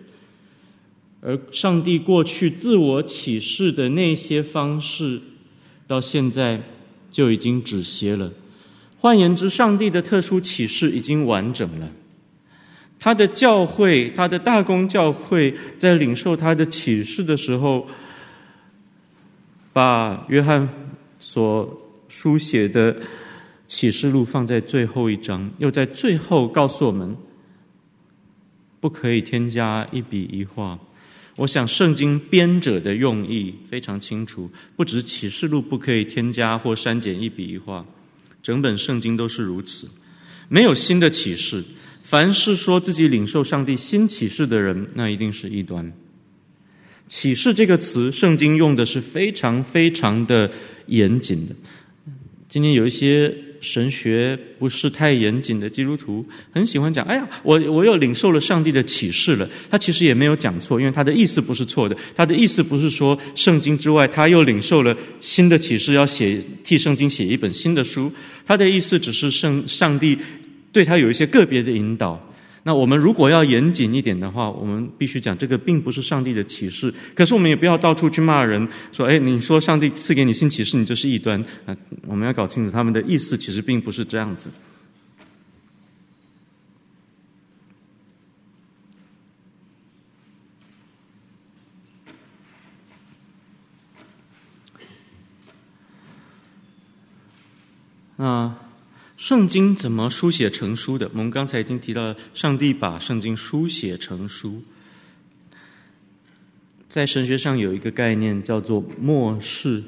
[1.20, 5.22] 而上帝过去自我启示的那些方式，
[5.88, 6.62] 到现在
[7.12, 8.32] 就已经止歇了。
[8.98, 11.92] 换言之，上帝的特殊启示已经完整了。
[12.98, 17.86] 他的教会，他的大公教会，在领受他的启示的时候，
[19.74, 20.70] 把约翰
[21.20, 22.96] 所书写的
[23.68, 27.14] 启示录放在最后一章，又在最后告诉我们。
[28.84, 30.78] 不可以添加一笔一画。
[31.38, 37.86] 我想圣经编者的用意非常清楚，不止启示录不可以添加或删减一笔一画，
[38.44, 39.90] 整本圣经都是如此。
[40.50, 41.64] 没有新的启示，
[42.04, 45.94] 凡是说自己领受上帝新启示的人，那一定是异端。
[47.08, 50.52] 启示这个词，圣经用的是非常非常的
[50.88, 51.56] 严谨的。
[52.50, 53.34] 今天有一些。
[53.64, 61.96] 神学不是太严谨的基督徒很喜欢讲：“哎呀，我我又领受了上帝的启示了。”他其实也没有讲错，因为他的意思不是错的。
[62.14, 68.12] 他的意思不是说圣经之外他又领受了新的启示，要写替圣经写一本新的书。
[68.46, 70.18] 他的意思只是圣上帝
[70.74, 72.22] 对他有一些个别的引导。
[72.66, 76.94] 那我们如果要严谨一点的话，我们必须讲这个并不是上帝的启示。
[77.14, 81.76] 可是我们也不要到处去骂人，说：“哎，你说上帝赐给你新启示，你就是异端。”啊，
[82.08, 84.50] 我们要搞清楚他们的意思，其实并不是这样子。
[98.16, 98.63] 啊。
[99.24, 101.10] 圣经怎么书写成书的？
[101.14, 104.62] 我们刚才已经提到了，上帝把圣经书写成书。
[106.90, 109.82] 在神学上有一个概念叫做默示。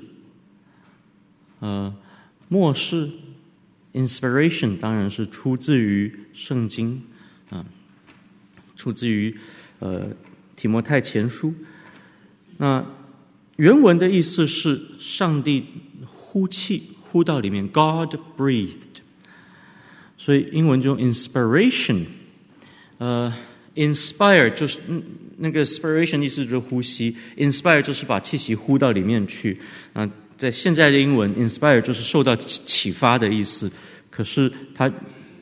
[1.59, 1.93] 呃，
[2.47, 3.11] 默示
[3.91, 7.03] （inspiration） 当然是出自于圣经
[7.49, 7.65] 啊、
[8.77, 9.37] 出自于
[9.79, 10.15] 呃
[10.55, 11.53] 提摩太前书。
[12.55, 12.85] 那
[13.57, 15.65] 原文的意思是上帝
[16.05, 18.94] 呼气，呼到里面，God breathed。
[20.25, 22.03] 所以英文中 inspiration，
[22.97, 23.31] 呃
[23.75, 24.79] ，inspire 就是
[25.37, 29.55] 那个 inspiration 意思就是呼吸，inspire 就是把气息呼到里面去。
[29.93, 33.71] 啊，在现在的英文，inspire 就是受到启发的意思。
[34.09, 34.91] 可是它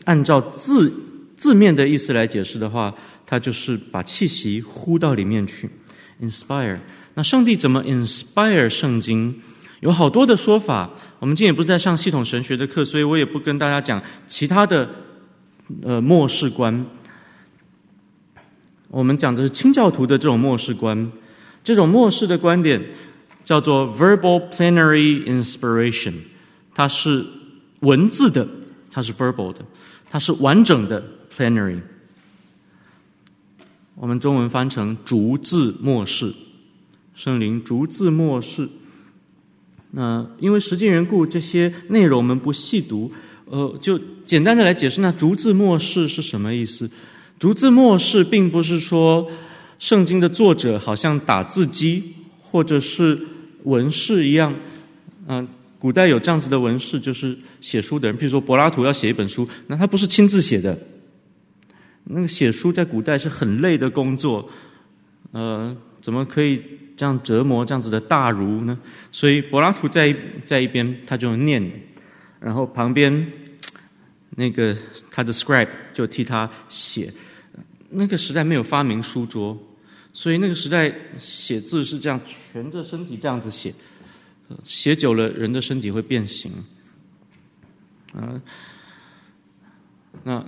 [0.04, 0.92] 按照字
[1.38, 2.94] 字面的意思来解释的话，
[3.26, 5.70] 它就是把气息呼到里面去。
[6.22, 6.78] inspire，
[7.14, 9.34] 那上帝怎么 inspire 圣经？
[9.84, 10.90] 有好多的说法。
[11.20, 14.90] 我们今天也不是在上系统神学的课，所以我也不跟大家讲其他的
[15.82, 16.86] 呃末世观。
[18.88, 21.12] 我们讲的是清教徒的这种末世观，
[21.66, 22.82] 这种末世的观点
[23.44, 26.14] 叫做 verbal plenary inspiration，
[26.74, 27.26] 它是
[27.82, 28.48] 文字的，
[28.90, 29.60] 它是 verbal 的，
[30.10, 31.04] 它是完整的
[31.36, 31.82] plenary。
[33.96, 36.34] 我们中文翻成逐字末世，
[37.14, 38.70] 圣灵逐字末世。
[39.96, 43.12] 那因为时间缘故，这些内容我们不细读，
[43.46, 46.90] 呃，就简单的来解释，那逐字末世是什么意思？
[47.38, 49.30] 逐字末世，并不是说
[49.78, 52.12] 圣经的作者好像打字机
[52.42, 53.20] 或者是
[53.66, 54.56] 文士一样。
[55.28, 55.48] 嗯，
[55.78, 58.18] 古代有这样子的文士，就是写书的人。
[58.18, 60.76] 譬如说柏拉图要写一本书，那他不是亲自写的。
[62.06, 64.50] 那个写书在古代是很累的工作，
[65.32, 66.60] 呃，怎么可以
[66.96, 68.78] 这样折磨这样子的大儒呢？
[69.12, 70.16] 所以柏拉图在
[70.46, 71.64] 在一边他就念，
[72.40, 73.32] 然后旁边
[74.32, 74.78] 那个
[75.12, 77.14] 他的 scribe 就替他写。
[77.90, 79.58] 那个时代没有发明书桌，
[80.14, 82.20] 所以那个时代写字是这样，
[82.52, 83.74] 蜷着身体这样子写，
[84.64, 86.52] 写久了人的身体会变形。
[88.14, 88.42] 啊，
[90.24, 90.44] 那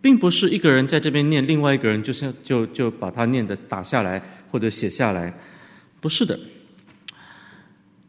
[0.00, 5.34] 并不是一个人在这边念，另外一个人就像就就把他念的打下来或者写下来，
[6.00, 6.38] 不是的。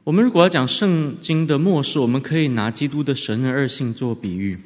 [0.03, 4.57] 我们如果要讲圣经的末世，我们可以拿基督的神的二性做比喻。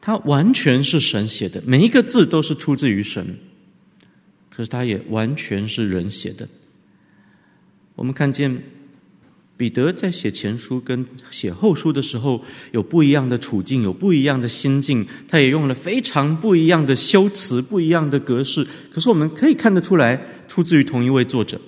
[0.00, 3.38] 它完全是神写的，每一个字都是出自于神，
[4.50, 6.46] 可是它也完全是人写的。
[7.94, 8.62] 我们看见
[9.56, 18.66] 彼得在写前书跟写后书的时候，有不一样的处境，有不一样的心境，他也用了非常不一样的修辞，不一样的格式。
[18.90, 21.60] 可是我们可以看得出来，出自于同一位作者。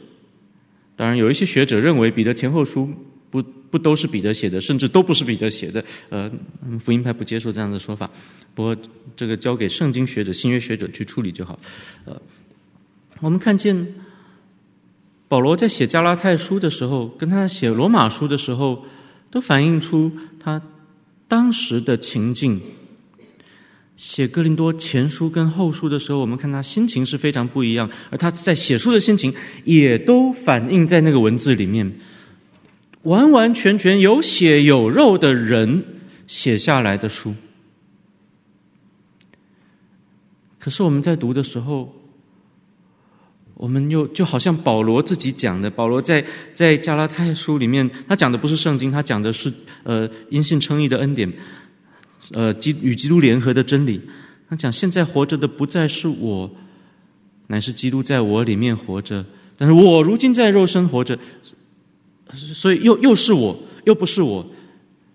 [0.97, 2.89] 当然，有一些学者认为彼得前后书。
[3.29, 5.85] 不不都是彼得写的，甚至都不是彼得写的。
[6.09, 6.31] 呃，
[6.79, 8.09] 福音派不接受这样的说法。
[8.55, 8.75] 不过
[9.17, 11.59] 这个交给圣经学者、新约学者去处理就好。
[12.05, 12.19] 呃，
[13.21, 13.77] 我们看见
[15.29, 18.85] 保罗在写加拉太书的时候，跟他写罗马书的时候，
[19.31, 20.63] 都反映出他
[21.27, 22.61] 当时的情境。
[23.97, 29.35] 写哥林多前书跟后书的时候，我们看他心情是非常不一样，而他在写书的心情
[29.65, 31.91] 也都反映在那个文字里面。
[33.05, 35.83] 完完全全有血有肉的人
[36.27, 37.35] 写下来的书，
[40.59, 41.96] 可是我们在读的时候，
[43.57, 46.23] 我们又就好像保罗自己讲的，保罗在
[46.55, 49.53] 在加拉太书里面，他讲的不是圣经，他讲的是
[49.83, 51.33] 呃因信称义的恩典，
[52.33, 54.01] 呃基与基督联合的真理。
[54.49, 56.51] 他讲现在活着的不再是我，
[57.47, 59.25] 乃是基督在我里面活着，
[59.57, 61.19] 但是我如今在肉身活着。
[62.33, 64.45] 所以又又是我，又不是我，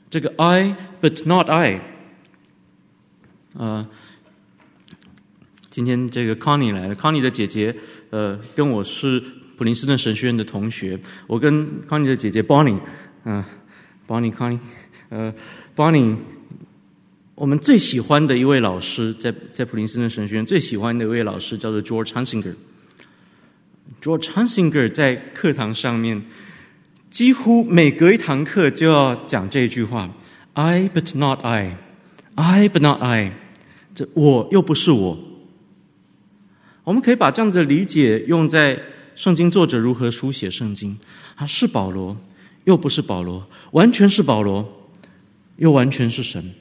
[0.09, 1.81] 这个 I but not I。
[3.53, 3.85] 啊，
[5.69, 7.75] 今天这个 Connie 来了，Connie 的姐姐，
[8.11, 9.19] 呃，跟我是
[9.57, 10.99] 普林斯顿神学院的同学。
[11.25, 12.79] 我跟 Connie 的姐姐 Bonnie，
[13.25, 13.43] 嗯
[14.07, 14.59] ，Bonnie Connie，
[15.09, 15.33] 呃
[15.75, 16.15] ，Bonnie，
[17.33, 22.53] 我们最喜欢的一位老师，在在普林斯顿神学院最喜欢的一位老师叫做 George Hunsinger。
[24.01, 26.21] George Hunsinger 在课堂上面。
[27.09, 30.09] 几乎每隔一堂课就要讲这句话
[30.53, 31.75] ：“I but not I,
[32.35, 33.33] I but not I。”
[33.93, 35.19] 这我又不是我。
[36.83, 38.79] 我们可以把这样的理解用在
[39.15, 40.97] 圣经作者如何书写圣经。
[41.35, 42.17] 他是保罗，
[42.63, 44.89] 又不是保罗，完全是保罗，
[45.57, 46.53] 又完全是神。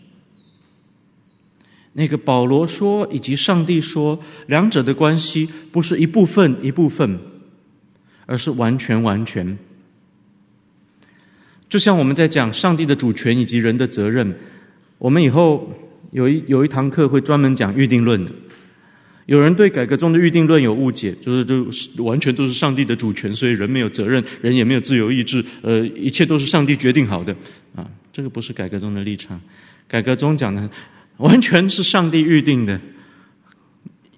[1.92, 7.18] 那个保罗说以及上帝说，两者的关系不是一部分一部分，
[8.26, 9.58] 而是完全完全。
[11.68, 14.38] 就像我们在讲上帝的主权以及人的责任，
[14.98, 15.72] 我们以后
[16.10, 18.30] 有一有一堂课会专门讲预定论的。
[19.30, 27.32] 有人对改革中的预定论有误解，就是就完全都是上帝的主权，所以人没有责任，人也没有自由意志，呃，一切都是上帝决定好的
[27.76, 27.88] 啊。
[28.12, 29.40] 这个不是改革中的立场。
[29.86, 30.68] 改革中讲的
[31.18, 32.80] 完全是上帝预定的，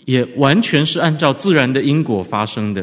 [0.06, 2.82] 也完全是按照自然的因果发生的。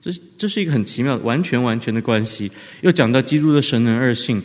[0.00, 2.48] 这这是一个很奇妙、完全完全的关系。
[2.82, 4.40] 又讲到基督的神人二性，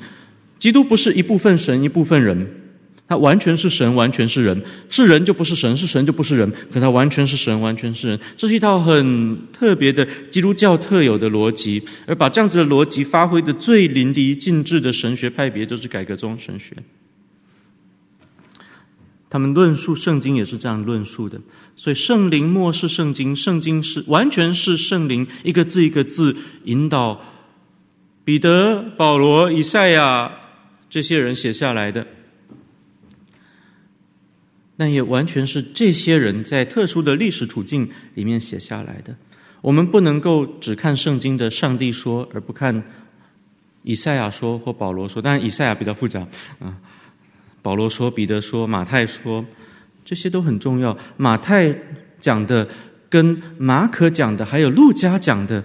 [0.58, 2.65] 基督不是一部分神一部分人，
[3.08, 4.60] 他完全是神，完全是人。
[4.90, 6.52] 是人就不是神，是神就不是人。
[6.74, 8.20] 可他完全是神，完全是人。
[8.36, 16.76] 这是一套很特别的基督教特有的逻辑，而把这样子的逻辑发挥的最淋漓尽致的神学派别，就是改革宗神学。
[19.30, 21.40] 他们论述圣经也是这样论述的。
[21.76, 27.22] 所以圣灵默示圣经，圣经是完全是圣灵一个字一个字引导
[28.24, 30.32] 彼得、保罗、以赛亚
[30.90, 32.08] 这些人写下来的。
[34.78, 39.16] 但也完全是这些人在特殊的历史处境里面写下来的。
[39.62, 42.84] 我们不能够只看圣经的上帝说，而不看
[43.84, 45.22] 以赛亚说或保罗说。
[45.22, 46.28] 当然，以赛亚比较复杂
[46.60, 46.76] 啊。
[47.62, 49.44] 保罗说，彼得说，马太说，
[50.04, 50.96] 这些都很重要。
[51.18, 51.76] 马太
[52.20, 52.68] 讲的
[53.10, 55.64] 跟马可讲的，还有路加讲的，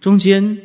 [0.00, 0.56] 中间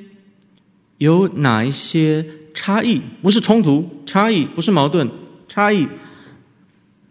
[0.99, 3.01] 有哪一些差异？
[3.21, 5.09] 不是冲突，差异不是矛盾，
[5.49, 5.85] 差异。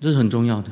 [0.05, 0.71] 这是很重要的。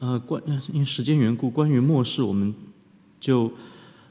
[0.00, 0.42] 呃，关
[0.72, 2.54] 因为时间缘故，关于末世，我们
[3.20, 3.52] 就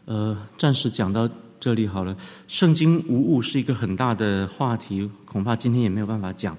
[0.06, 1.28] 呃暂时讲到
[1.60, 2.16] 这里好了。
[2.48, 6.56] 圣经无误是一个很大的话题，恐怕今天也没有办法讲。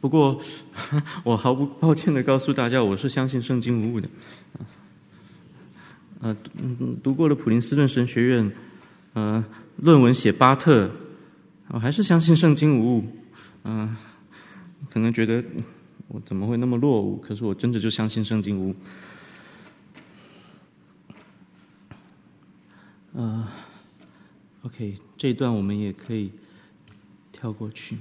[0.00, 0.40] 不过，
[1.24, 4.08] 我毫不抱歉的告诉大家，我是相信圣经无误的。
[6.20, 8.48] 呃，嗯，读过了普林斯顿神学院。
[9.14, 9.44] 呃，
[9.76, 10.90] 论文写巴特，
[11.68, 13.04] 我还是相信圣经无误。
[13.64, 13.96] 嗯、
[14.90, 15.44] 可能觉得
[16.08, 17.16] 我怎么会那么落伍？
[17.18, 18.76] 可是我真的就相信圣经无误。
[23.12, 23.46] 呃
[24.62, 26.32] ，OK，这一段我们也可以
[27.30, 27.98] 跳过去。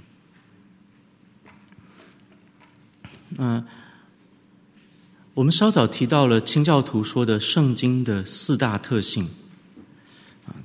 [3.38, 3.66] 嗯、
[5.34, 9.30] 我们稍早提到了清教徒说的圣经的四大特性。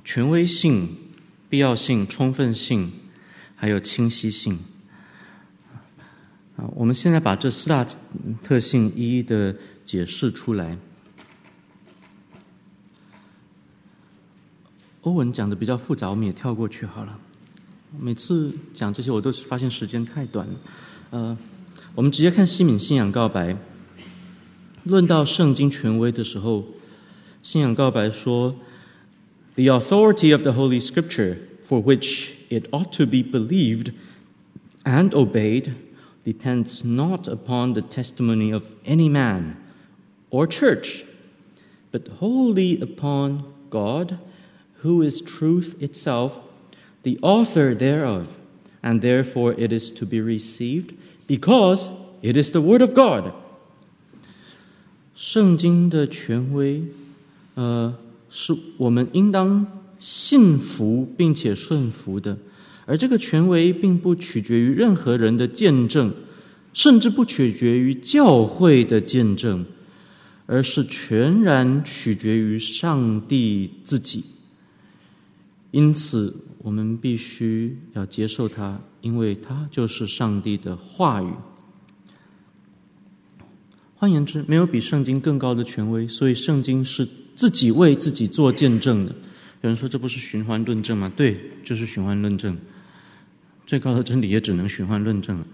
[0.03, 0.95] 权威性、
[1.49, 2.91] 必要性、充分性，
[3.55, 4.57] 还有清晰性。
[6.55, 7.85] 啊，我们现在把这四大
[8.41, 9.55] 特性一一的
[9.85, 10.77] 解释出来。
[15.01, 17.19] 欧文讲的比较复杂，我们也跳过去好了。
[17.99, 20.47] 每次讲这些，我都是发现时间太短。
[21.11, 21.37] 呃，
[21.95, 23.55] 我们直接看西敏信仰告白。
[24.83, 26.65] 论到圣经权威的时候，
[27.43, 28.55] 信仰告白说。
[29.56, 33.92] The authority of the Holy Scripture, for which it ought to be believed
[34.84, 35.74] and obeyed,
[36.24, 39.56] depends not upon the testimony of any man
[40.30, 41.04] or church,
[41.90, 44.18] but wholly upon God,
[44.76, 46.32] who is truth itself,
[47.02, 48.28] the author thereof,
[48.82, 50.96] and therefore it is to be received
[51.26, 51.88] because
[52.22, 53.32] it is the Word of God.
[55.14, 56.82] 圣经的权威，
[57.54, 57.94] 呃。
[58.29, 59.65] 是我们应当
[59.99, 62.37] 信服并且顺服的，
[62.85, 66.13] 而这个权威并不取决于任何人的见证，
[66.73, 69.65] 甚至不取决于教会的见证，
[70.45, 74.23] 而是全然取决于上帝自己。
[75.71, 81.33] 因此，我们必须要接受它，因为它就是上帝的话语。
[83.95, 87.07] 换言之，没有比圣经更高的权威，所以圣经是。
[87.37, 89.11] 自己为自己做见证的，
[89.61, 91.09] 有人说这不是循环论证吗？
[91.15, 92.57] 对，就是循环论证。
[93.67, 95.47] 最高的真理也只能循环论证了。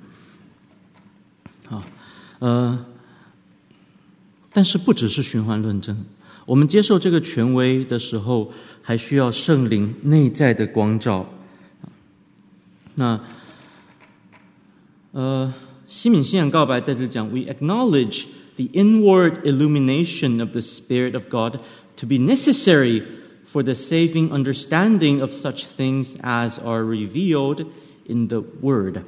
[1.69, 1.83] 啊，
[2.39, 2.85] 呃，
[4.53, 6.05] 但是不只是循环论证，
[6.45, 11.29] 我们接受这个权威的时候，还需要圣灵内在的光照。
[12.95, 13.19] 那，
[15.11, 15.53] 呃，
[15.87, 18.23] 西敏信仰告白在这讲，We acknowledge。
[18.55, 21.59] The inward illumination of the Spirit of God
[21.97, 23.01] to be necessary
[23.51, 27.65] for the saving understanding of such things as are revealed
[28.07, 29.01] in the Word。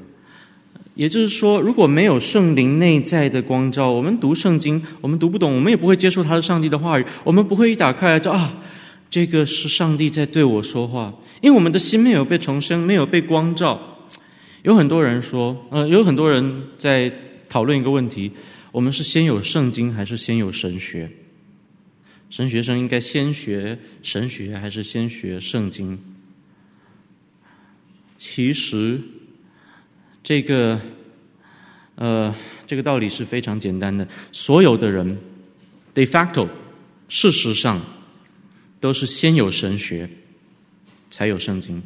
[0.96, 7.06] 也就是说，如果没有圣灵内在的光照，我们读圣经，我们读不懂，我们也不会接受他是上帝的话语。
[7.24, 8.52] 我们不会一打开来就啊，
[9.10, 13.80] 这个是上帝在对我说话，因为我们的心没有被重生，没有被光照。
[14.64, 17.12] 有很多人说，呃，有很多人在
[17.50, 18.32] 讨论一个问题。
[18.76, 21.10] 我们是先有圣经还是先有神学？
[22.30, 25.98] 神学生应该先学神学还是先学圣经？
[28.18, 29.00] 其实，
[30.22, 30.78] 这个
[31.96, 32.36] 呃，
[32.68, 34.06] 这个道理是非常简单的。
[34.34, 35.18] 所有的人
[35.94, 36.50] ，de facto，
[37.08, 37.82] 事实上
[38.82, 40.10] 都是先有神学，
[41.10, 41.82] 才有圣经。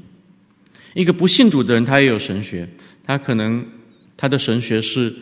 [0.96, 2.68] 一个不信主的人，他也有神学，
[3.04, 3.64] 他可能
[4.18, 5.16] 他的神学是。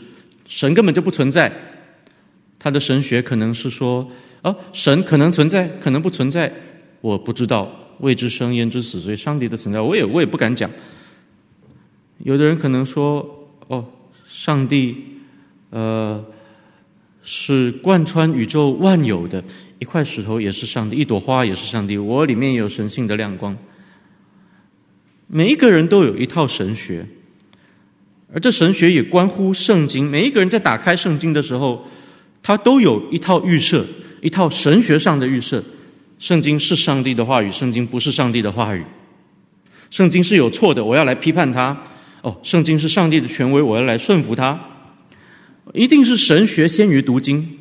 [0.47, 1.51] 神根本就不存在，
[2.57, 4.09] 他的神学可能是说，
[4.43, 6.51] 哦，神可能存在，可能不存在，
[7.01, 7.69] 我不知道，
[7.99, 10.69] 未知生焉知死，所以上帝的存在，我也我也不敢讲。
[12.19, 13.85] 有的人可能说，哦，
[14.27, 14.95] 上帝，
[15.69, 16.25] 呃，
[17.21, 19.43] 是贯穿宇宙万有的，
[19.79, 23.55] 一块石头也是上帝，一朵花也是上帝，我里面有神性的亮光，
[25.27, 27.05] 每一个人都有一套神学，
[28.33, 30.09] 而这神学也关乎圣经。
[30.09, 31.87] 每一个人在打开圣经的时候，
[32.43, 33.85] 他都有一套预设，
[34.21, 35.63] 一套神学上的预设。
[36.19, 38.83] 圣经是上帝的话语，圣经不是上帝的话语。
[39.89, 41.77] 圣经是有错的，我要来批判它。
[42.21, 44.59] 哦，圣经是上帝的权威，我要来顺服它。
[45.73, 47.57] 一定是神学先于读经。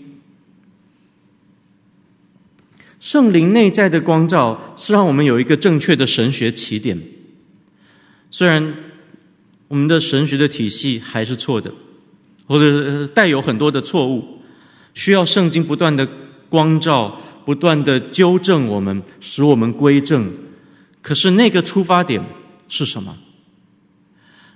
[2.99, 7.01] 圣灵内在的光照是让我们有一个正确的神学起点。
[8.31, 8.75] 虽然
[9.69, 11.73] 我们的神学的体系还是错的，
[12.47, 14.41] 或者带有很多的错误，
[14.95, 16.09] 需要圣经不断的
[16.49, 17.21] 光照。
[17.47, 20.35] 不断的纠正我们，使我们归正。
[21.01, 22.21] 可是那个出发点
[22.69, 23.17] 是什么？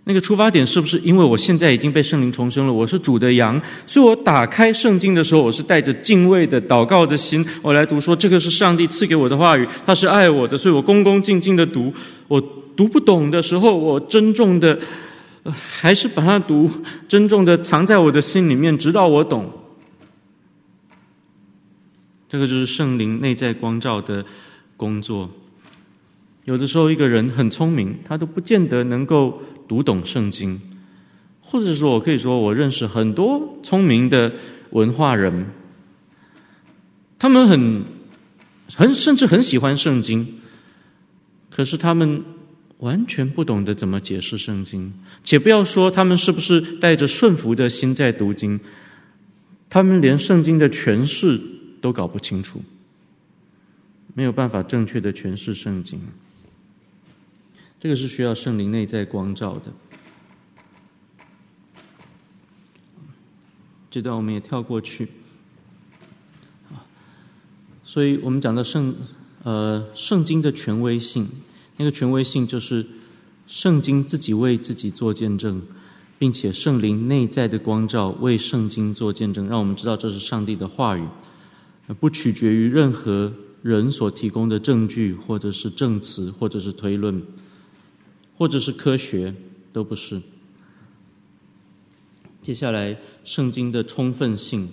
[0.05, 2.73] 那个出发点是不是因为我现在已经被圣灵重生了？
[2.73, 11.93] 我是主的羊，所以我打开圣经的时候，我是带着敬畏的祷告的心，我来读说这个是上帝赐给我的话语，他是爱我的，所以我恭恭敬敬的读。
[12.27, 12.41] 我
[12.75, 14.79] 读不懂的时候，我珍重的
[15.45, 16.71] 还是把它读，
[17.07, 19.53] 珍重的藏在我的心里面，直到我懂。
[22.29, 24.25] 这个就是圣灵内在光照的
[24.77, 25.29] 工作。
[26.45, 30.61] 有的时候，一个人很聪明，他都不见得能够读懂圣经。
[31.41, 34.33] 或者说，我可以说，我认识很多聪明的
[34.71, 35.47] 文化人，
[37.19, 37.85] 他们很、
[38.75, 40.41] 很甚至很喜欢圣经，
[41.51, 42.23] 可是他们
[42.79, 44.93] 完全不懂得怎么解释圣经。
[45.25, 48.59] 且不要说他们是不是带着顺服的心在读经，
[49.69, 51.41] 他们连圣经的诠释。
[51.83, 52.61] 都搞不清楚，
[54.13, 55.99] 没有办法正确的诠释圣经，
[57.81, 59.73] 这个是需要圣灵内在光照的。
[63.91, 65.09] 这段我们也跳过去。
[67.83, 68.95] 所以我们讲到圣
[69.43, 71.27] 呃圣经的权威性，
[71.79, 72.87] 那个权威性就是
[73.47, 75.61] 圣经自己为自己做见证，
[76.19, 81.05] 并且圣灵内在的光照为圣经做见证，让我们知道这是上帝的话语。
[81.99, 83.33] 不取决于任何
[83.63, 87.21] 人所提供的证据，或者是证词，或者是推论，
[88.40, 89.34] 或者是科学，
[89.72, 90.22] 都不是。
[92.42, 94.70] 接下来，圣经的充分性。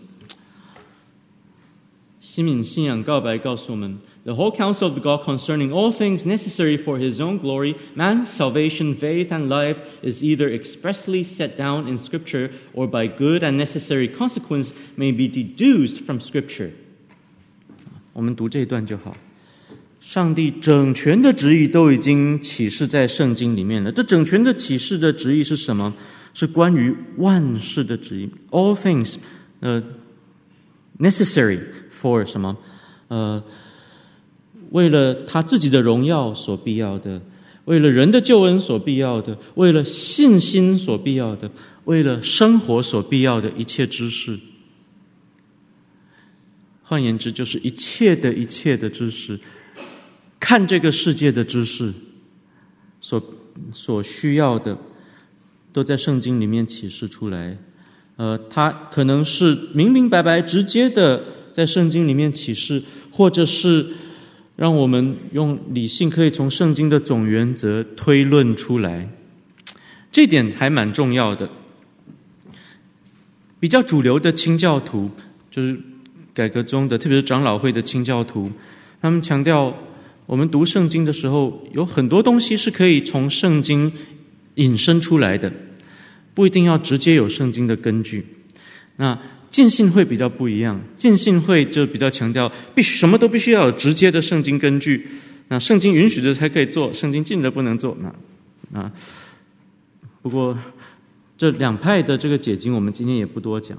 [2.20, 8.96] 西敏信仰告白告诉我们：The whole counsel of God concerning all things necessary for His own glory, man's salvation,
[8.96, 14.08] faith, and life is either expressly set down in Scripture, or by good and necessary
[14.08, 16.70] consequence may be deduced from Scripture.
[18.12, 19.16] 我们读这一段就好。
[20.07, 23.91] 上帝整全的旨意都已经启示在圣经里面了。
[23.91, 25.93] 这整全的启示的旨意是什么？
[26.33, 28.29] 是关于万事的旨意。
[28.49, 29.17] All things，
[29.59, 29.83] 呃
[30.97, 31.59] ，necessary
[31.91, 32.55] for 什么？
[33.09, 33.43] 呃，
[34.69, 37.21] 为了他自己的荣耀所必要的，
[37.65, 41.51] 为了人的救恩所必要的，为了信心所必要的，
[41.83, 44.39] 为了生活所必要的一切知识。
[46.83, 49.37] 换言之，就是一切的一切的知识，
[50.39, 51.93] 看这个世界的知识，
[53.01, 53.21] 所
[53.71, 54.77] 所需要的，
[55.71, 57.57] 都在圣经里面启示出来。
[58.15, 61.23] 呃，它可能是明明白白、直接的
[61.53, 62.81] 在圣经里面启示，
[63.11, 63.87] 或者是
[64.55, 69.09] 让我们用理性可以从圣经的总原则推论出来。
[70.11, 71.49] 这点还蛮重要的。
[73.59, 75.09] 比较主流的清教徒
[75.51, 75.79] 就是。
[76.37, 78.51] 改革中的，特别是长老会的清教徒，
[79.01, 79.75] 他们强调，
[80.27, 83.91] 我们读圣经的时候，有很多东西是可以从圣经
[84.55, 85.51] 引申出来的，
[86.33, 88.25] 不一定要直接有圣经的根据。
[88.97, 89.17] 那
[89.49, 95.07] 浸信会比较不一样，浸信会就比较强调，必须什么都必须要有直接的圣经根据。
[95.47, 97.97] 那圣经允许的才可以做，圣经禁的不能做。
[98.01, 98.91] 那啊，
[100.21, 100.57] 不过
[101.37, 103.77] 这两派的这个解经，我们今天也不多讲。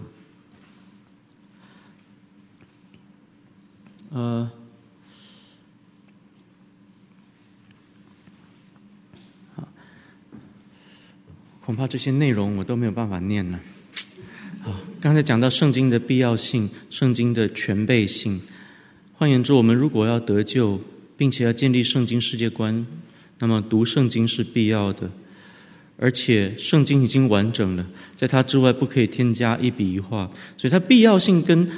[4.11, 4.51] 呃，
[11.69, 13.61] 恐怕这些内容我都没有办法念了。
[14.63, 18.41] 好，刚才讲到圣经的必要性，圣经的全备性。
[19.13, 20.81] 换言之，我们如果要得救，
[21.15, 22.87] 并且要建立圣经世界观，
[23.39, 25.11] 那么读圣经是必要的。
[25.99, 27.87] 而且圣经已经完整了，
[28.17, 31.71] 在它之外不可以添加一笔一画，所以它必要性跟。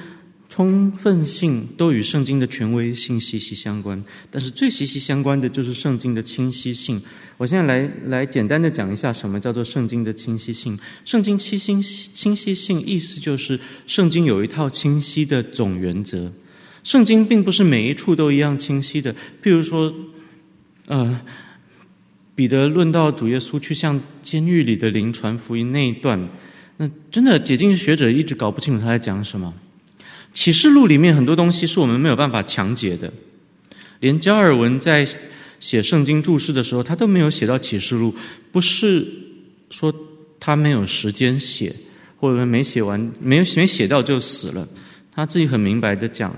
[0.50, 7.00] 充分性都与圣经的权威性息息相关，但是最息息相关的就是圣经的清晰性。
[7.36, 10.76] 我现在来来简单的讲一下什么叫做圣经的清晰性。
[11.04, 16.30] 圣经清晰清晰性意思就是圣经有一套清晰的总原则。
[16.82, 19.14] 圣经并不是每一处都一样清晰的。
[19.40, 19.94] 譬如说，
[20.88, 21.20] 呃，
[22.34, 26.28] 彼得论到主耶稣去向监狱里的灵传福音那一段，
[26.78, 29.54] 那真的解经学者一直搞不清楚他在讲什么。
[30.32, 33.12] 启示录里面很多东西是我们没有办法强解的，
[33.98, 35.06] 连加尔文在
[35.58, 38.14] 写圣经注释的时候，他都没有写到启示录，
[38.50, 39.06] 不是
[39.70, 39.94] 说
[40.38, 41.74] 他没有时间写，
[42.16, 44.66] 或者说没写完，没有没写到就死了。
[45.12, 46.34] 他自己很明白的讲，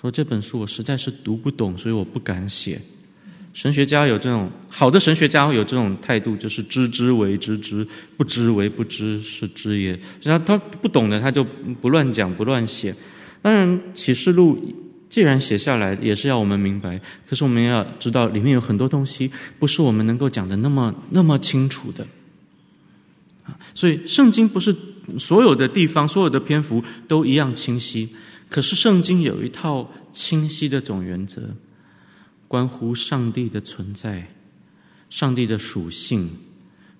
[0.00, 2.80] 说这本书我实在是读不懂，所以我不敢写。
[3.52, 7.86] 神学家有这种好的神学家会有这种态度，就是知之为知之，
[8.16, 9.98] 不知为不知，是知也。
[10.22, 11.44] 然后他不懂的，他就
[11.80, 12.94] 不乱讲，不乱写。
[13.44, 14.58] 当然，启示录。
[15.10, 16.98] 既然写下来，也是要我们明白。
[17.28, 22.06] 可是我们要知道，里面有很多东西不是我们能够讲的那么那么清楚的。
[23.74, 24.74] 所以，圣经不是
[25.18, 28.08] 所有的地方、所有的篇幅都一样清晰。
[28.48, 31.42] 可是，圣经有一套清晰的总原则，
[32.48, 34.26] 关乎上帝的存在、
[35.10, 36.30] 上帝的属性、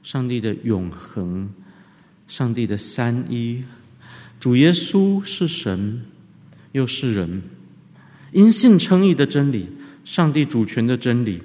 [0.03, 1.51] 上帝的永恒、
[2.29, 3.65] 上帝的三一。
[4.39, 6.03] 主耶稣是神，
[6.75, 7.41] 又是人。
[8.33, 9.69] 因信称义的真理，
[10.05, 11.41] 上帝主权的真理，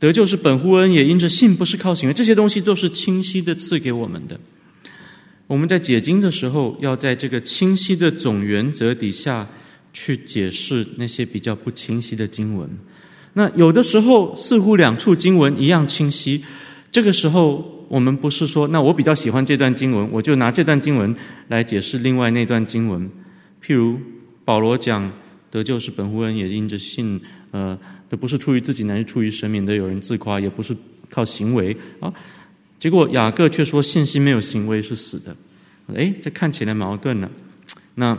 [0.00, 2.12] 得救是本乎恩，也因着信，不是靠行为。
[2.12, 4.38] 这些东西都是清晰的赐给我们的。
[5.46, 9.46] 我们在解经的时候，要在这个清晰的总原则底下
[9.92, 12.68] 去解释那些比较不清晰的经文。
[13.34, 16.44] 那有的时候似乎两处经文一样清晰，
[16.90, 21.14] 这个时候我们不是说，那我比较喜欢这段经文，我就拿这段经文
[21.46, 23.08] 来解释另外那段经文。
[23.64, 23.98] 譬如
[24.44, 25.10] 保罗讲。
[25.50, 27.22] 得救是本乎恩，也因着信。
[27.52, 27.78] 呃，
[28.10, 30.76] 这不是出于自己，乃是出于神，免得有人自夸；也不是
[31.08, 32.12] 靠行为啊。
[32.80, 35.36] 结果雅各却说，信心没有行为是死的。
[35.94, 37.30] 哎，这看起来矛盾了。
[37.94, 38.18] 那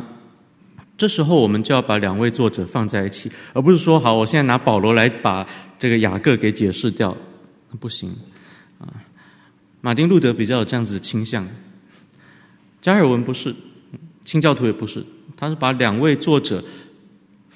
[0.98, 5.46] 这时候我们就要把两位作者放在一起，而不是说，好，我现在拿保罗来把
[5.78, 7.18] 这个雅各给解释掉，
[7.82, 8.16] 不行
[8.80, 8.88] 啊。
[9.82, 11.46] 马丁路德比较有这样子的倾向，
[12.82, 13.54] 加尔文不是，
[14.26, 15.06] 清教徒也不是，
[15.38, 16.62] 他是把两位作者。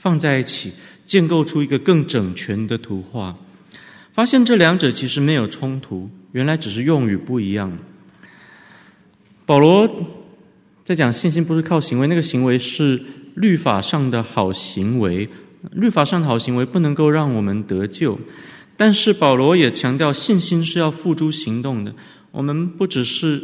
[0.01, 0.71] 放在一起，
[1.05, 3.35] 建构出一个更整全的图画。
[4.13, 7.77] 发现这两者其实没有冲突，原来只是用语不一样。
[9.45, 9.89] 保罗
[10.85, 13.03] 在讲信心不是靠行为，那个行为是
[13.35, 15.27] 律法上的好行为，
[15.73, 18.17] 律法上的好行为不能够让我们得救。
[18.77, 21.93] 但是保罗也强调，信心是要付诸行动的。
[22.31, 23.43] 我们不只是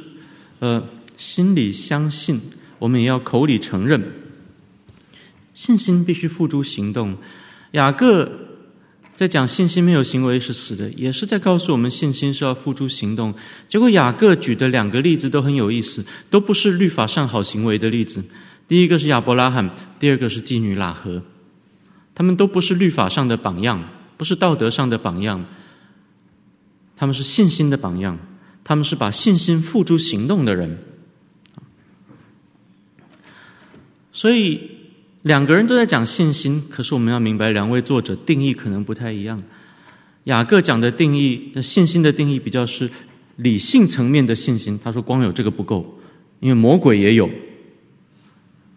[0.59, 0.81] 呃
[1.17, 2.39] 心里相信，
[2.79, 4.03] 我们也要口里承认。
[5.53, 7.17] 信心必须付诸行动。
[7.71, 8.29] 雅各
[9.15, 13.33] 在讲信心没有行为是死的，也是在告诉我们信心是要付诸行动。
[13.67, 18.23] 结果雅各举的两个例子都很有意思，都不是律法上好行为的例子。
[18.67, 19.69] 第一个是亚伯拉罕，
[19.99, 21.21] 第二个是妓女拉合，
[22.13, 23.81] 他们都不是律法上的榜样，
[24.17, 25.45] 不是道德上的榜样，
[26.97, 28.17] 他们是信心的榜样，
[28.63, 30.77] 他们是把信心付诸行动的人。
[34.15, 34.71] 所以。
[35.25, 39.41] 两个人都在讲信心，可是我们要明白，两位作者定义可能不太一样。
[40.25, 42.87] 雅各讲的定义，信心的定义比较是
[43.35, 44.79] 理性层面的信心。
[44.83, 45.99] 他说，光有这个不够，
[46.41, 47.25] 因为魔鬼也有，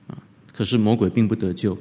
[0.06, 0.16] 啊，
[0.55, 1.77] 可是魔鬼并不得救，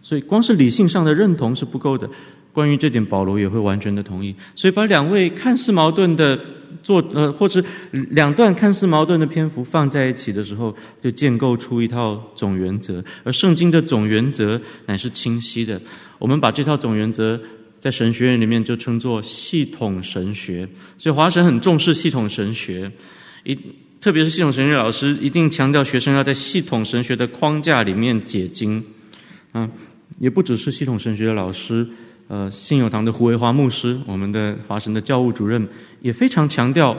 [0.00, 2.08] 所以光是理性上的认同是不够的。
[2.52, 4.34] 关于这点，保罗也会完全的同意。
[4.54, 6.38] 所以，把两位看似矛盾的。
[6.82, 13.04] 做呃，或者两段看似矛盾的篇幅放在一起的时候，就建构出一套总原则。
[13.22, 15.78] 而圣经的总原则乃是清晰的。
[16.18, 17.38] 我们把这套总原则
[17.80, 20.66] 在神学院里面就称作系统神学。
[20.96, 22.90] 所以华神很重视系统神学，
[23.44, 23.58] 一
[24.00, 28.82] 特别是系统神学老师一定强调学生要在系统神学的框架里面解经。
[29.52, 29.68] 啊，
[30.18, 31.86] 也不只是系统神学的老师。
[32.30, 35.68] 呃，信友堂的胡维华牧师，我们的华神的教务主任，
[36.00, 36.96] 也非常强调，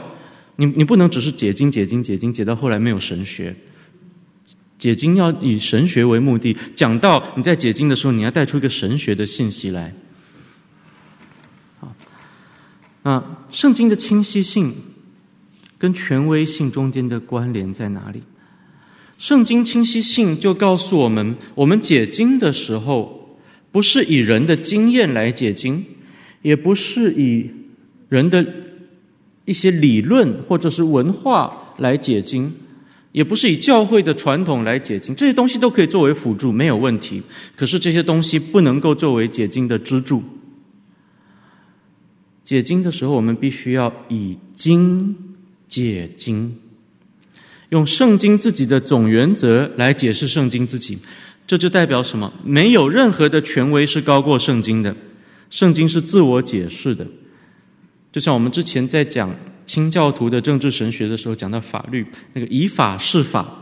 [0.56, 3.56] 你你不能只是解经解经解经解到后来没有神学，
[4.78, 6.54] 解经要以神学为目的。
[6.74, 9.94] 讲到你在解经的时候，你要带出一个神学的信息来。
[11.80, 11.94] 好，
[13.02, 14.74] 那圣经的清晰性
[15.78, 18.22] 跟权威性中间的关联在哪里？
[19.16, 23.21] 圣经清晰性就告诉我们，我们解经的时候。
[23.72, 25.84] 不是以人的经验来解经，
[26.42, 27.50] 也不是以
[28.08, 28.46] 人的
[29.46, 32.52] 一些理论或者是文化来解经，
[33.12, 35.16] 也不是以教会的传统来解经。
[35.16, 37.22] 这些东西都可以作为辅助，没有问题。
[37.56, 40.22] 可是这些东西不能够作为解经的支柱。
[42.44, 45.16] 解经的时候，我们必须要以经
[45.66, 46.54] 解经，
[47.70, 50.98] 用圣经自己的总原则来解释圣经自己。
[51.52, 52.32] 这就代表什么？
[52.42, 54.96] 没有任何的权威是高过圣经的，
[55.50, 57.06] 圣经是自我解释的。
[58.10, 63.54] 就像我们之前在讲清教徒的政治神学的时候，讲到法律，那个以法释法，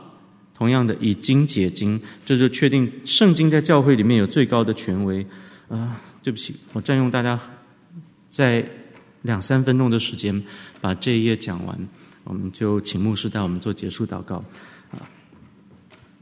[0.55, 5.27] 同样的以经解经，这就确定圣经在教会里面有最高的权威。
[5.69, 7.41] 啊，对不起，我占用大家
[8.31, 8.65] 在
[9.23, 10.41] 两三分钟的时间
[10.81, 11.77] 把这一页讲完，
[12.23, 14.45] 我们就请牧师带我们做结束祷告。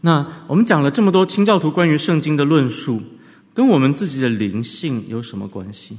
[0.01, 3.03] 那我们讲了这么多清教徒关于圣经的论述，
[3.53, 5.99] 跟我们自己的灵性有什么关系？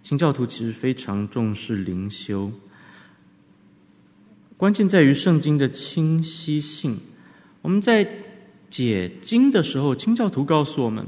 [0.00, 2.50] 清教徒其实非常重视灵修，
[4.56, 6.98] 关键在于圣经的清晰性。
[7.60, 8.08] 我们在
[8.70, 11.04] 解经的时候，清教徒告诉我们，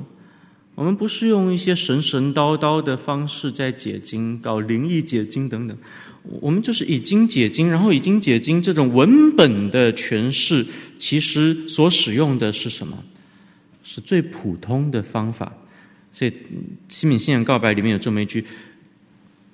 [0.75, 5.79] 我们不是用一些神神叨叨的方式在解经，搞灵异解经等等，
[6.23, 10.67] 我们就是以经解经，然后以经解经这种文本的诠释，
[10.99, 13.03] 其实所使用的是什么？
[13.83, 15.53] 是最普通的方法。
[16.13, 16.31] 所以
[16.89, 18.45] 《西敏信仰告白》里面有这么一句。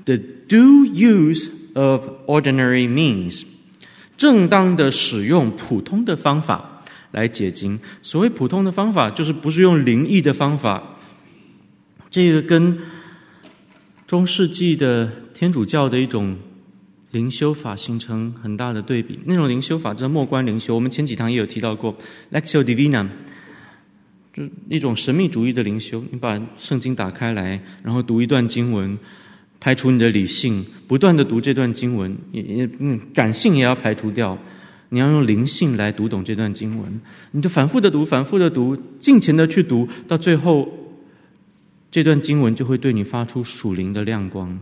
[0.04, 0.16] The
[0.48, 3.42] due use of ordinary means，
[4.16, 6.82] 正当的使用普通的方法
[7.12, 7.78] 来解经。
[8.02, 10.96] 所谓普通的方法，就是不是用灵异的方法。
[12.10, 12.78] 这个跟
[14.06, 16.36] 中世纪的天主教的一种
[17.16, 19.18] 灵修法形成很大的对比。
[19.24, 21.96] 那种灵修法叫默观灵修，我们前几堂也有提到过
[22.30, 23.08] ，Lectio Divina，
[24.34, 26.04] 就一种神秘主义的灵修。
[26.10, 28.98] 你把圣经打开来，然后读一段经文。
[29.58, 34.38] 排除你的理性，不断的读这段经文，也也嗯，感性也要排除掉。
[34.90, 37.00] 你要用灵性来读懂这段经文，
[37.32, 40.68] 你就反复的读，反复的读，尽情的去读，到最后，
[41.90, 44.60] 这段经文就会对你发出属灵的亮光。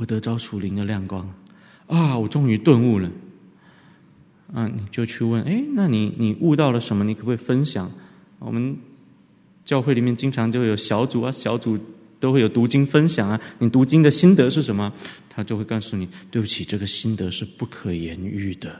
[0.00, 1.30] 我得着属灵的亮光，
[1.86, 3.10] 啊，我终于顿悟了。
[4.54, 7.04] 啊，你就去问，哎，那你你悟到了什么？
[7.04, 7.92] 你可不可以分享？
[8.38, 8.74] 我们
[9.66, 11.78] 教会里面经常就有小组啊，小组。
[12.18, 14.92] 都会有读经分享啊，你读经的心得是什么？
[15.30, 18.78] 他就会告诉你，对不起，这个心得是不可言喻的。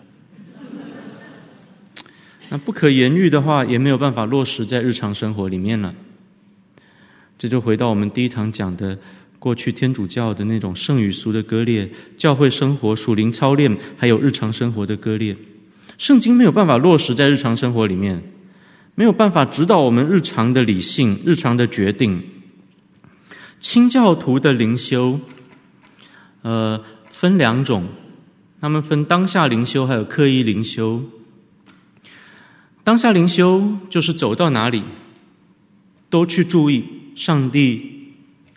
[2.51, 5.95] 那不可言喻的话，也没有办法落实在日常生活里面了。
[7.39, 8.99] 这就回到我们第一堂讲的，
[9.41, 15.37] 过去天主教的那种圣与俗的割裂，教会生活、属灵操练，还有日常生活的割裂。
[15.99, 18.23] 圣经没有办法落实在日常生活里面，
[18.95, 22.23] 没有办法指导我们日常的理性、日常的决定。
[23.59, 25.21] 清教徒的灵修，
[26.43, 27.89] 呃，分两种，
[28.61, 31.03] 他们分当下灵修还有刻意灵修。
[32.85, 34.83] 当下灵修就是走到哪里，
[36.09, 36.85] 都去注意
[37.15, 38.00] 上帝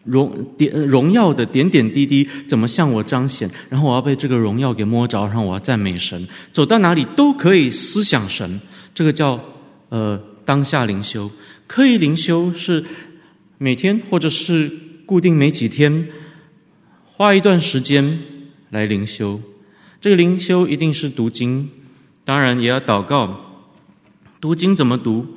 [0.03, 6.27] 荣点荣耀的点点滴滴怎么向我彰显，然后我要被这个荣耀给摸着，然后我要赞美神。
[6.51, 8.61] 走到哪里都可以思想神，
[8.93, 9.39] 这个叫
[9.89, 11.29] 呃当下灵修。
[11.67, 12.83] 刻意灵修是
[13.57, 14.79] 每天或者是。
[15.05, 16.07] 固定没几天，
[17.17, 18.21] 花一段时间
[18.69, 19.39] 来灵修。
[19.99, 21.69] 这个灵修一定是读经，
[22.23, 23.37] 当然也要祷告。
[24.39, 25.27] 读经怎么读？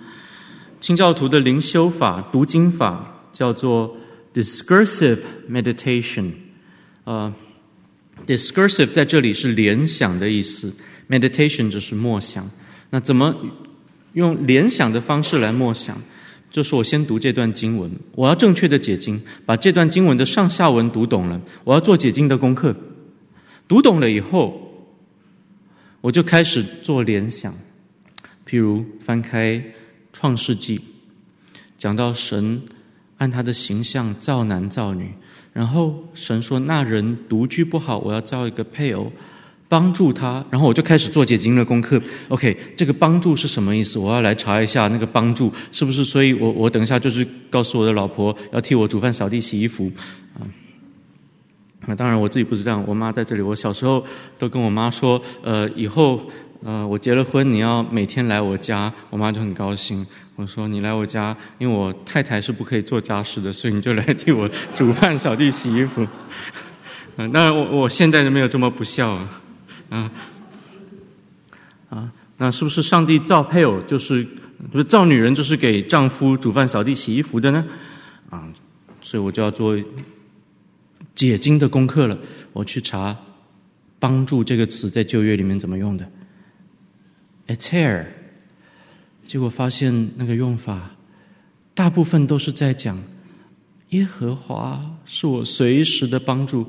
[0.80, 3.96] 清教徒的灵修法、读经法叫做
[4.36, 6.30] discursive meditation。
[7.04, 7.34] 啊
[8.26, 10.70] ，discursive 在这里是联想的意思
[11.08, 12.50] ，meditation 就是默想。
[12.90, 13.34] 那怎么
[14.12, 15.98] 用联想的方式来默想？
[16.50, 22.76] 就是我先读这段经文，我要正确的解经，把这段经文的上下文读懂了，我要做解经的功课。
[23.66, 24.86] 读懂了以后，
[26.02, 27.54] 我就开始做联想。
[28.46, 29.62] 譬如翻开
[30.12, 30.80] 创世纪，
[31.76, 32.62] 讲到神
[33.18, 35.12] 按他的形象造男造女，
[35.52, 39.10] 然后神说那人独居不好，我要造一个配偶。
[39.68, 42.00] 帮助他，然后我就开始做解经的功课。
[42.28, 43.98] OK，这个帮助是什么意思？
[43.98, 46.04] 我要来查一下那个帮助是不是？
[46.04, 49.90] 所以我我等一下就是告诉我的老婆要替我煮饭、扫地、洗衣服
[50.34, 50.46] 啊。
[51.84, 53.42] 那当然我自己不是这样，我妈在这里。
[53.42, 54.04] 我小时候
[54.38, 56.22] 都跟我妈说，呃，以后
[56.66, 60.04] 呃我结了婚，你要每天来我家，我妈就很高兴。
[60.34, 66.04] 我说你来我家，因为我太太是不可以做家事的，所以你就来替我煮饭、扫地、洗衣服。
[67.18, 69.42] 嗯，当然我我现在就没有这么不孝啊。
[69.90, 70.10] 啊
[71.88, 74.26] 啊，那是不是上帝造配偶就是，
[74.72, 77.64] 不是造女人就是给丈夫煮饭、扫地、洗衣服的呢？
[78.28, 78.42] 啊，
[79.00, 79.78] 所以我就要做
[81.14, 82.18] 解经的功课了。
[82.52, 83.16] 我去查
[84.00, 86.04] “帮助”这个词在旧约里面怎么用的。
[87.46, 88.06] Eter，
[89.26, 90.90] 结果发现那个用法
[91.74, 93.02] 大部分都是在讲
[93.90, 96.66] 耶和华是我随时的帮助。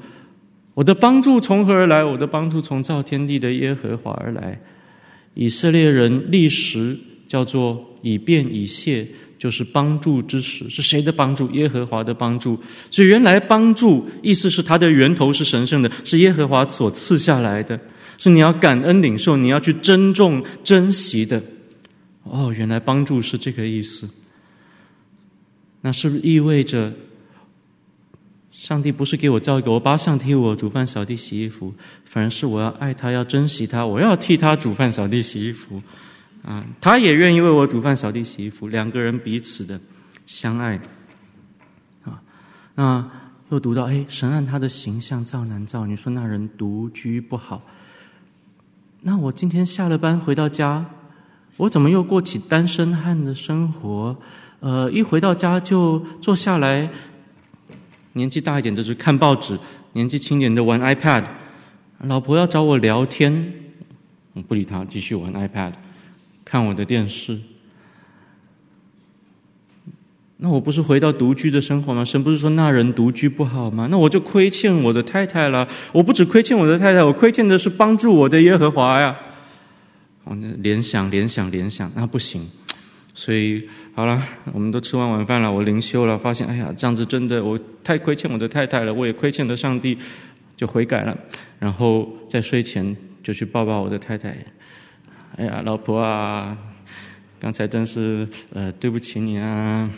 [0.73, 2.03] 我的帮助从何而来？
[2.03, 4.59] 我的帮助从造天地的耶和华而来。
[5.33, 6.95] 以色列人历时
[7.27, 9.07] 叫做以便以谢，
[9.39, 11.49] 就是帮助之时，是谁的帮助？
[11.51, 12.59] 耶和华的帮助。
[12.91, 17.79] 所以原来帮助意思是它的源头是神圣的，是耶和华所赐下来的，
[18.17, 21.41] 是你要感恩领受，你要去珍重珍惜的。
[22.23, 24.09] 哦，原来帮助是这个意思。
[25.81, 26.93] 那是不是意味着
[28.51, 31.73] 上帝不是给我造一个欧巴桑替我煮饭、扫地、洗衣服，
[32.03, 35.81] 反而是我要爱他，要珍惜他，我要替他煮饭、扫地、洗衣服。
[36.43, 39.79] 啊，他也愿意为我煮饭、扫地、洗衣服，两个人彼此的
[40.25, 40.79] 相爱。
[42.03, 42.21] 啊，
[42.75, 43.09] 那
[43.49, 47.61] 又读到，哎，神按他的形象造男造女，说那人独居不好。
[49.01, 50.85] 那我今天下了班回到家，
[51.55, 54.17] 我怎么又过起单身汉的生活？
[54.59, 56.89] 呃，一回到家就坐下来，
[58.13, 59.57] 年纪大一点的就看报纸，
[59.93, 61.23] 年纪轻点的玩 iPad。
[61.99, 63.53] 老婆要找我聊天，
[64.33, 65.73] 我不理他，继续玩 iPad。
[66.43, 67.39] 看我的电视，
[70.39, 72.05] 那我不是回到独居的生活吗？
[72.05, 73.87] 神不是说那人独居不好吗？
[73.89, 75.67] 那我就亏欠我的太太了。
[75.91, 79.17] 我不只亏欠我的太太，我亏欠的是帮助我的耶和华呀。
[80.23, 82.47] 我那联想、联想、联想，那不行。
[83.15, 84.21] 所以好了，
[84.53, 89.97] 我们都吃完晚饭了，我灵修了，发现哎呀，这样子真的我太亏欠我的太太了，我也亏欠了上帝，
[90.55, 91.17] 就悔改了。
[91.57, 94.37] 然后在睡前就去抱抱我的太太。
[95.37, 96.55] 哎呀，老婆啊，
[97.39, 99.89] 刚才真是呃对不起你啊。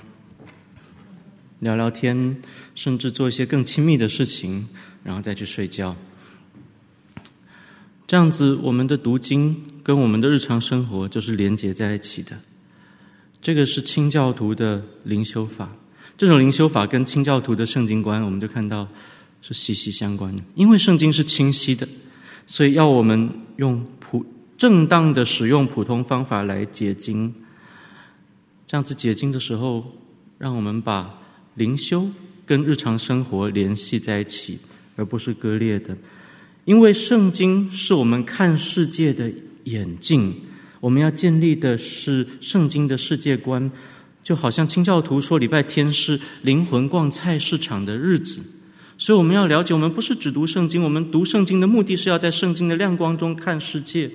[1.60, 2.42] 聊聊天，
[2.76, 4.68] 甚至做一些更亲密的事情，
[5.04, 5.96] 然后再去睡觉。
[8.08, 12.38] 这样子，我们的读经跟我们的日常生活就是连结在一起的。
[13.42, 15.70] 这个是清教徒的灵修法，
[16.18, 18.88] 这种灵修法跟清教徒的圣经观，我们就看到
[19.42, 20.42] 是息息相关的。
[20.56, 21.88] 因为圣经是清晰的，
[22.48, 24.26] 所以要我们用普。
[24.58, 27.34] 正当的使用普通方法来解经，
[28.68, 29.86] 这样子解经的时候，
[30.38, 31.14] 让我们把
[31.60, 32.10] 灵修
[32.46, 34.58] 跟日常生活联系在一起，
[34.96, 35.96] 而不是割裂的。
[36.64, 39.30] 因为圣经是我们看世界的
[39.66, 40.34] 眼镜，
[40.80, 43.70] 我们要建立的是圣经的世界观，
[44.24, 48.42] 就好像清教徒说礼拜天是灵魂逛菜市场的日子，
[48.98, 54.10] 所以我们要了解，我们不是只读圣经，我们读圣经的目的是要在圣经的亮光中看世界。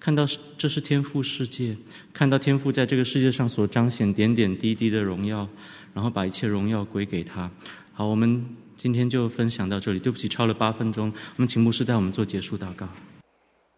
[0.00, 0.26] 看到
[0.58, 1.76] 这是天赋世界，
[2.12, 5.48] 看到天赋在这个世界上所彰显点点滴滴的荣耀，
[5.92, 7.50] 然后把一切荣耀归给他。
[7.92, 9.98] 好，我们今天就分享到这里。
[9.98, 11.12] 对不起，超了八分钟。
[11.36, 12.88] 我们请牧师带我们做结束祷告。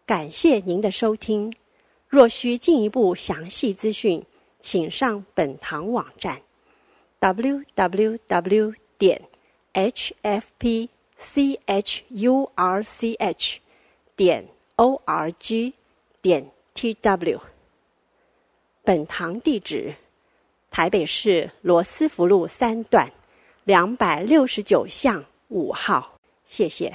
[0.05, 1.53] 感谢您的收听。
[2.07, 4.23] 若需进一步详细资讯，
[4.59, 6.41] 请上本堂网站
[7.19, 9.21] ：www 点
[9.73, 10.89] hfpchurch
[14.15, 14.47] 点
[14.77, 15.73] org。
[16.21, 17.39] 点 tw，
[18.83, 19.93] 本堂地址：
[20.75, 23.09] 台北市罗斯福路三段
[23.63, 26.19] 两百六十九巷五号。
[26.47, 26.93] 谢谢。